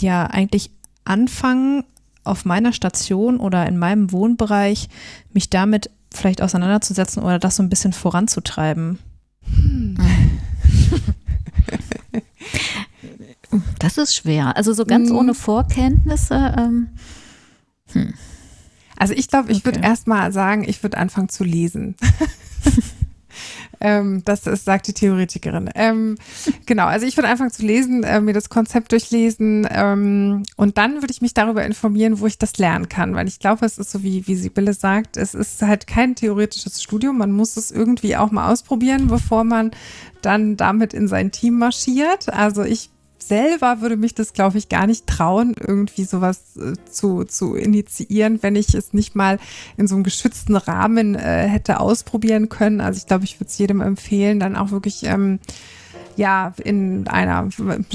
ja 0.00 0.26
eigentlich 0.26 0.70
anfangen, 1.04 1.84
auf 2.24 2.46
meiner 2.46 2.72
Station 2.72 3.38
oder 3.38 3.66
in 3.66 3.76
meinem 3.76 4.10
Wohnbereich 4.10 4.88
mich 5.34 5.50
damit 5.50 5.90
vielleicht 6.12 6.40
auseinanderzusetzen 6.40 7.22
oder 7.22 7.38
das 7.38 7.56
so 7.56 7.62
ein 7.62 7.68
bisschen 7.68 7.92
voranzutreiben? 7.92 8.98
Hm. 9.54 9.96
Das 13.78 13.98
ist 13.98 14.16
schwer. 14.16 14.56
Also 14.56 14.72
so 14.72 14.84
ganz 14.84 15.10
hm. 15.10 15.16
ohne 15.16 15.34
Vorkenntnisse. 15.34 16.54
Ähm 16.58 16.88
hm. 17.94 18.14
Also 18.96 19.14
ich 19.14 19.28
glaube, 19.28 19.50
ich 19.50 19.58
okay. 19.58 19.66
würde 19.66 19.80
erstmal 19.80 20.32
sagen, 20.32 20.64
ich 20.66 20.82
würde 20.82 20.98
anfangen 20.98 21.28
zu 21.28 21.42
lesen. 21.42 21.96
ähm, 23.80 24.22
das 24.24 24.46
ist, 24.46 24.64
sagt 24.64 24.86
die 24.86 24.92
Theoretikerin. 24.92 25.68
Ähm, 25.74 26.16
genau, 26.66 26.86
also 26.86 27.04
ich 27.04 27.16
würde 27.16 27.28
anfangen 27.28 27.50
zu 27.50 27.64
lesen, 27.66 28.04
äh, 28.04 28.20
mir 28.20 28.34
das 28.34 28.48
Konzept 28.48 28.92
durchlesen 28.92 29.66
ähm, 29.70 30.44
und 30.56 30.78
dann 30.78 31.02
würde 31.02 31.10
ich 31.10 31.22
mich 31.22 31.34
darüber 31.34 31.64
informieren, 31.64 32.20
wo 32.20 32.26
ich 32.26 32.38
das 32.38 32.56
lernen 32.58 32.88
kann, 32.88 33.14
weil 33.14 33.26
ich 33.26 33.40
glaube, 33.40 33.66
es 33.66 33.78
ist 33.78 33.90
so, 33.90 34.02
wie, 34.02 34.26
wie 34.28 34.36
Sibylle 34.36 34.74
sagt, 34.74 35.16
es 35.16 35.34
ist 35.34 35.60
halt 35.62 35.86
kein 35.86 36.14
theoretisches 36.14 36.82
Studium, 36.82 37.18
man 37.18 37.32
muss 37.32 37.56
es 37.56 37.72
irgendwie 37.72 38.16
auch 38.16 38.30
mal 38.30 38.52
ausprobieren, 38.52 39.08
bevor 39.08 39.42
man 39.44 39.72
dann 40.22 40.56
damit 40.56 40.94
in 40.94 41.08
sein 41.08 41.32
Team 41.32 41.58
marschiert. 41.58 42.32
Also 42.32 42.62
ich 42.62 42.90
selber 43.28 43.80
würde 43.80 43.96
mich 43.96 44.14
das, 44.14 44.32
glaube 44.32 44.58
ich, 44.58 44.68
gar 44.68 44.86
nicht 44.86 45.06
trauen, 45.06 45.54
irgendwie 45.58 46.04
sowas 46.04 46.56
äh, 46.56 46.74
zu, 46.90 47.24
zu 47.24 47.54
initiieren, 47.54 48.42
wenn 48.42 48.56
ich 48.56 48.74
es 48.74 48.92
nicht 48.92 49.14
mal 49.14 49.38
in 49.76 49.86
so 49.86 49.94
einem 49.94 50.04
geschützten 50.04 50.56
Rahmen 50.56 51.14
äh, 51.14 51.48
hätte 51.48 51.80
ausprobieren 51.80 52.48
können. 52.48 52.80
Also 52.80 52.98
ich 52.98 53.06
glaube, 53.06 53.24
ich 53.24 53.40
würde 53.40 53.48
es 53.48 53.58
jedem 53.58 53.80
empfehlen, 53.80 54.40
dann 54.40 54.56
auch 54.56 54.70
wirklich 54.70 55.04
ähm, 55.04 55.38
ja 56.16 56.52
in 56.62 57.08
einer 57.08 57.48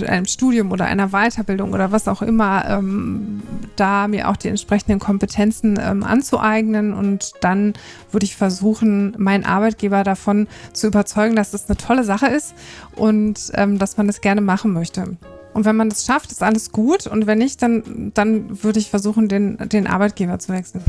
einem 0.07 0.25
Studium 0.25 0.71
oder 0.71 0.85
einer 0.85 1.09
Weiterbildung 1.09 1.73
oder 1.73 1.91
was 1.91 2.07
auch 2.07 2.21
immer 2.21 2.65
ähm, 2.67 3.41
da 3.75 4.07
mir 4.07 4.29
auch 4.29 4.37
die 4.37 4.49
entsprechenden 4.49 4.99
Kompetenzen 4.99 5.79
ähm, 5.81 6.03
anzueignen 6.03 6.93
und 6.93 7.33
dann 7.41 7.73
würde 8.11 8.25
ich 8.25 8.35
versuchen, 8.35 9.15
meinen 9.17 9.45
Arbeitgeber 9.45 10.03
davon 10.03 10.47
zu 10.73 10.87
überzeugen, 10.87 11.35
dass 11.35 11.53
es 11.53 11.65
das 11.65 11.69
eine 11.69 11.77
tolle 11.77 12.03
Sache 12.03 12.27
ist 12.27 12.53
und 12.95 13.51
ähm, 13.53 13.77
dass 13.77 13.97
man 13.97 14.07
das 14.07 14.21
gerne 14.21 14.41
machen 14.41 14.73
möchte. 14.73 15.17
Und 15.53 15.65
wenn 15.65 15.75
man 15.75 15.89
das 15.89 16.05
schafft, 16.05 16.31
ist 16.31 16.43
alles 16.43 16.71
gut. 16.71 17.07
Und 17.07 17.27
wenn 17.27 17.39
nicht, 17.39 17.61
dann, 17.61 18.11
dann 18.13 18.63
würde 18.63 18.79
ich 18.79 18.89
versuchen, 18.89 19.27
den, 19.27 19.57
den 19.57 19.87
Arbeitgeber 19.87 20.39
zu 20.39 20.53
wechseln. 20.53 20.83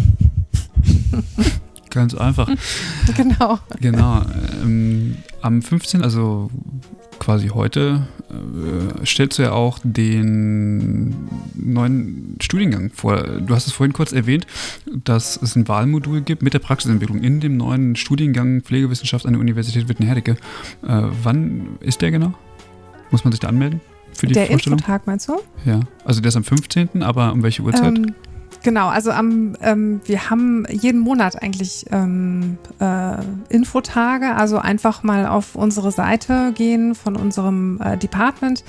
Ganz 1.91 2.15
einfach. 2.15 2.49
genau. 3.17 3.59
Genau. 3.81 4.23
Ähm, 4.63 5.17
am 5.43 5.63
15., 5.63 6.03
also 6.03 6.51
quasi 7.21 7.49
heute 7.49 8.09
äh, 8.31 9.07
stellst 9.07 9.39
du 9.39 9.43
ja 9.43 9.53
auch 9.53 9.79
den 9.85 11.29
neuen 11.55 12.37
Studiengang 12.41 12.91
vor. 12.93 13.23
Du 13.23 13.55
hast 13.55 13.69
es 13.69 13.73
vorhin 13.73 13.93
kurz 13.93 14.13
erwähnt, 14.13 14.47
dass 15.05 15.41
es 15.41 15.55
ein 15.55 15.69
Wahlmodul 15.69 16.23
gibt 16.23 16.43
mit 16.43 16.55
der 16.55 16.59
Praxisentwicklung 16.59 17.21
in 17.23 17.39
dem 17.39 17.57
neuen 17.57 17.95
Studiengang 17.95 18.63
Pflegewissenschaft 18.63 19.27
an 19.27 19.35
der 19.35 19.41
Universität 19.41 19.89
Wittenherdecke. 19.89 20.33
Äh, 20.33 21.03
wann 21.23 21.79
ist 21.81 22.01
der 22.01 22.11
genau? 22.11 22.33
Muss 23.13 23.23
man 23.23 23.33
sich 23.33 23.41
da 23.41 23.49
anmelden? 23.49 23.81
Für 24.13 24.27
die 24.27 24.35
der 24.35 24.47
Vorstellung? 24.47 24.79
Infotag 24.79 25.07
meinst 25.07 25.29
du? 25.29 25.41
Ja, 25.65 25.81
also 26.05 26.21
der 26.21 26.31
ist 26.31 26.37
am 26.37 26.45
15., 26.45 27.03
aber 27.03 27.33
um 27.33 27.43
welche 27.43 27.63
Uhrzeit? 27.63 27.97
Ähm, 27.97 28.15
Genau, 28.63 28.89
also 28.89 29.11
am, 29.11 29.57
ähm, 29.63 30.03
wir 30.05 30.29
haben 30.29 30.67
jeden 30.69 31.01
Monat 31.01 31.43
eigentlich 31.43 31.87
ähm, 31.91 32.59
äh, 32.79 33.15
Infotage, 33.49 34.35
also 34.35 34.59
einfach 34.59 35.03
mal 35.03 35.27
auf 35.27 35.55
unsere 35.55 35.91
Seite 35.91 36.53
gehen 36.55 36.95
von 36.95 37.17
unserem 37.17 37.81
äh, 37.83 37.97
Department. 37.97 38.63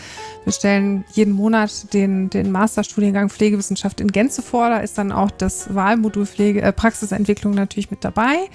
Wir 0.45 0.53
stellen 0.53 1.03
jeden 1.11 1.33
Monat 1.33 1.93
den, 1.93 2.29
den 2.29 2.51
Masterstudiengang 2.51 3.29
Pflegewissenschaft 3.29 3.99
in 3.99 4.07
Gänze 4.07 4.41
vor. 4.41 4.69
Da 4.69 4.77
ist 4.77 4.97
dann 4.97 5.11
auch 5.11 5.29
das 5.29 5.75
Wahlmodul 5.75 6.25
Pflege, 6.25 6.61
äh, 6.61 6.71
Praxisentwicklung 6.71 7.53
natürlich 7.53 7.91
mit 7.91 8.05
dabei. 8.05 8.47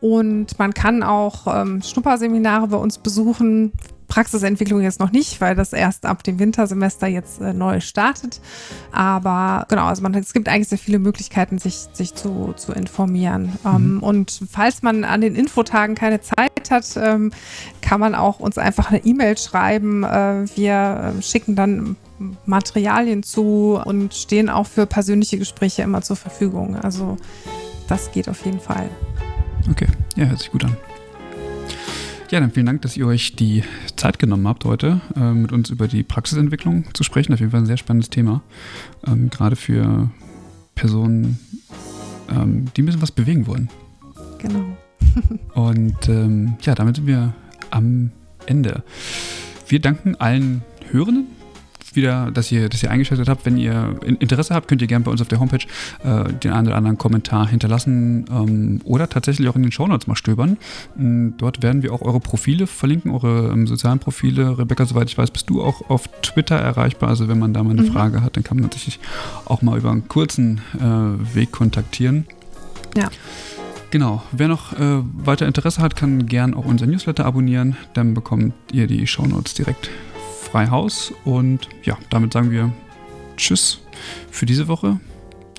Und 0.00 0.58
man 0.58 0.74
kann 0.74 1.04
auch 1.04 1.46
ähm, 1.46 1.82
Schnupperseminare 1.82 2.66
bei 2.66 2.76
uns 2.76 2.98
besuchen, 2.98 3.72
Praxisentwicklung 4.08 4.80
jetzt 4.80 5.00
noch 5.00 5.12
nicht, 5.12 5.40
weil 5.40 5.54
das 5.54 5.72
erst 5.72 6.06
ab 6.06 6.22
dem 6.22 6.38
Wintersemester 6.38 7.06
jetzt 7.06 7.40
äh, 7.40 7.52
neu 7.52 7.80
startet. 7.80 8.40
Aber 8.92 9.66
genau, 9.68 9.86
also 9.86 10.02
man, 10.02 10.14
es 10.14 10.32
gibt 10.32 10.48
eigentlich 10.48 10.68
sehr 10.68 10.78
viele 10.78 10.98
Möglichkeiten, 10.98 11.58
sich, 11.58 11.86
sich 11.92 12.14
zu, 12.14 12.54
zu 12.56 12.72
informieren. 12.72 13.52
Ähm, 13.64 13.94
mhm. 13.94 14.02
und 14.02 14.40
falls 14.50 14.82
man 14.82 15.04
an 15.04 15.20
den 15.20 15.34
Infotagen 15.34 15.94
keine 15.94 16.20
Zeit 16.20 16.70
hat, 16.70 16.86
ähm, 16.96 17.32
kann 17.80 18.00
man 18.00 18.14
auch 18.14 18.40
uns 18.40 18.58
einfach 18.58 18.90
eine 18.90 19.04
E-Mail 19.04 19.36
schreiben. 19.38 20.04
Äh, 20.04 20.46
wir 20.56 21.14
äh, 21.18 21.22
schicken 21.22 21.56
dann 21.56 21.96
Materialien 22.46 23.22
zu 23.22 23.80
und 23.84 24.14
stehen 24.14 24.48
auch 24.48 24.66
für 24.66 24.86
persönliche 24.86 25.38
Gespräche 25.38 25.82
immer 25.82 26.02
zur 26.02 26.16
Verfügung. 26.16 26.76
Also 26.76 27.16
das 27.88 28.12
geht 28.12 28.28
auf 28.28 28.44
jeden 28.44 28.60
Fall. 28.60 28.88
Okay, 29.70 29.88
ja, 30.16 30.26
hört 30.26 30.38
sich 30.38 30.50
gut 30.50 30.64
an. 30.64 30.76
Ja, 32.34 32.40
dann 32.40 32.50
vielen 32.50 32.66
Dank, 32.66 32.82
dass 32.82 32.96
ihr 32.96 33.06
euch 33.06 33.36
die 33.36 33.62
Zeit 33.94 34.18
genommen 34.18 34.48
habt, 34.48 34.64
heute 34.64 35.00
äh, 35.14 35.30
mit 35.30 35.52
uns 35.52 35.70
über 35.70 35.86
die 35.86 36.02
Praxisentwicklung 36.02 36.84
zu 36.92 37.04
sprechen. 37.04 37.32
Auf 37.32 37.38
jeden 37.38 37.52
Fall 37.52 37.60
ein 37.60 37.66
sehr 37.66 37.76
spannendes 37.76 38.10
Thema. 38.10 38.42
Ähm, 39.06 39.30
gerade 39.30 39.54
für 39.54 40.10
Personen, 40.74 41.38
ähm, 42.28 42.64
die 42.76 42.82
ein 42.82 42.86
bisschen 42.86 43.02
was 43.02 43.12
bewegen 43.12 43.46
wollen. 43.46 43.70
Genau. 44.38 44.64
Und 45.54 46.08
ähm, 46.08 46.56
ja, 46.62 46.74
damit 46.74 46.96
sind 46.96 47.06
wir 47.06 47.32
am 47.70 48.10
Ende. 48.46 48.82
Wir 49.68 49.80
danken 49.80 50.16
allen 50.16 50.62
Hörenden 50.90 51.28
wieder, 51.96 52.30
dass 52.30 52.50
ihr, 52.52 52.68
dass 52.68 52.82
ihr 52.82 52.90
eingeschaltet 52.90 53.28
habt. 53.28 53.44
Wenn 53.46 53.56
ihr 53.56 53.96
Interesse 54.04 54.54
habt, 54.54 54.68
könnt 54.68 54.82
ihr 54.82 54.88
gerne 54.88 55.04
bei 55.04 55.10
uns 55.10 55.20
auf 55.20 55.28
der 55.28 55.40
Homepage 55.40 55.64
äh, 56.02 56.32
den 56.32 56.52
einen 56.52 56.66
oder 56.66 56.76
anderen 56.76 56.98
Kommentar 56.98 57.48
hinterlassen 57.48 58.24
ähm, 58.30 58.80
oder 58.84 59.08
tatsächlich 59.08 59.48
auch 59.48 59.56
in 59.56 59.62
den 59.62 59.72
Shownotes 59.72 60.06
mal 60.06 60.16
stöbern. 60.16 60.56
Ähm, 60.98 61.34
dort 61.38 61.62
werden 61.62 61.82
wir 61.82 61.92
auch 61.92 62.02
eure 62.02 62.20
Profile 62.20 62.66
verlinken, 62.66 63.10
eure 63.10 63.52
ähm, 63.52 63.66
sozialen 63.66 63.98
Profile. 63.98 64.58
Rebecca, 64.58 64.86
soweit 64.86 65.08
ich 65.08 65.18
weiß, 65.18 65.30
bist 65.30 65.50
du 65.50 65.62
auch 65.62 65.88
auf 65.90 66.08
Twitter 66.22 66.56
erreichbar. 66.56 67.08
Also 67.08 67.28
wenn 67.28 67.38
man 67.38 67.52
da 67.52 67.62
mal 67.62 67.70
eine 67.70 67.82
mhm. 67.82 67.92
Frage 67.92 68.22
hat, 68.22 68.36
dann 68.36 68.44
kann 68.44 68.58
man 68.58 68.70
sich 68.70 68.98
auch 69.44 69.62
mal 69.62 69.78
über 69.78 69.90
einen 69.90 70.08
kurzen 70.08 70.60
äh, 70.78 71.34
Weg 71.34 71.52
kontaktieren. 71.52 72.26
Ja. 72.96 73.08
Genau, 73.90 74.24
wer 74.32 74.48
noch 74.48 74.72
äh, 74.72 75.02
weiter 75.24 75.46
Interesse 75.46 75.80
hat, 75.80 75.94
kann 75.94 76.26
gern 76.26 76.54
auch 76.54 76.64
unser 76.64 76.86
Newsletter 76.86 77.24
abonnieren. 77.24 77.76
Dann 77.94 78.12
bekommt 78.12 78.52
ihr 78.72 78.88
die 78.88 79.06
Shownotes 79.06 79.54
direkt 79.54 79.88
frei 80.54 80.70
Haus. 80.70 81.12
Und 81.24 81.68
ja, 81.82 81.98
damit 82.10 82.32
sagen 82.32 82.52
wir 82.52 82.72
Tschüss 83.36 83.80
für 84.30 84.46
diese 84.46 84.68
Woche. 84.68 85.00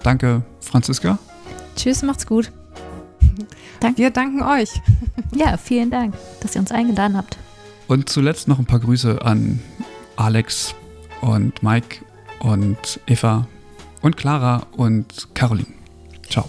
Danke, 0.03 0.43
Franziska. 0.61 1.19
Tschüss, 1.75 2.01
macht's 2.01 2.25
gut. 2.25 2.49
Danke. 3.81 3.97
Wir 3.97 4.09
danken 4.09 4.41
euch. 4.41 4.69
Ja, 5.33 5.57
vielen 5.57 5.91
Dank, 5.91 6.13
dass 6.39 6.55
ihr 6.55 6.61
uns 6.61 6.71
eingeladen 6.71 7.17
habt. 7.17 7.37
Und 7.87 8.07
zuletzt 8.07 8.47
noch 8.47 8.57
ein 8.57 8.65
paar 8.65 8.79
Grüße 8.79 9.21
an 9.21 9.59
Alex 10.15 10.75
und 11.19 11.61
Mike 11.61 12.05
und 12.39 13.01
Eva 13.05 13.47
und 14.01 14.15
Clara 14.15 14.65
und 14.77 15.27
Caroline. 15.33 15.73
Ciao. 16.29 16.47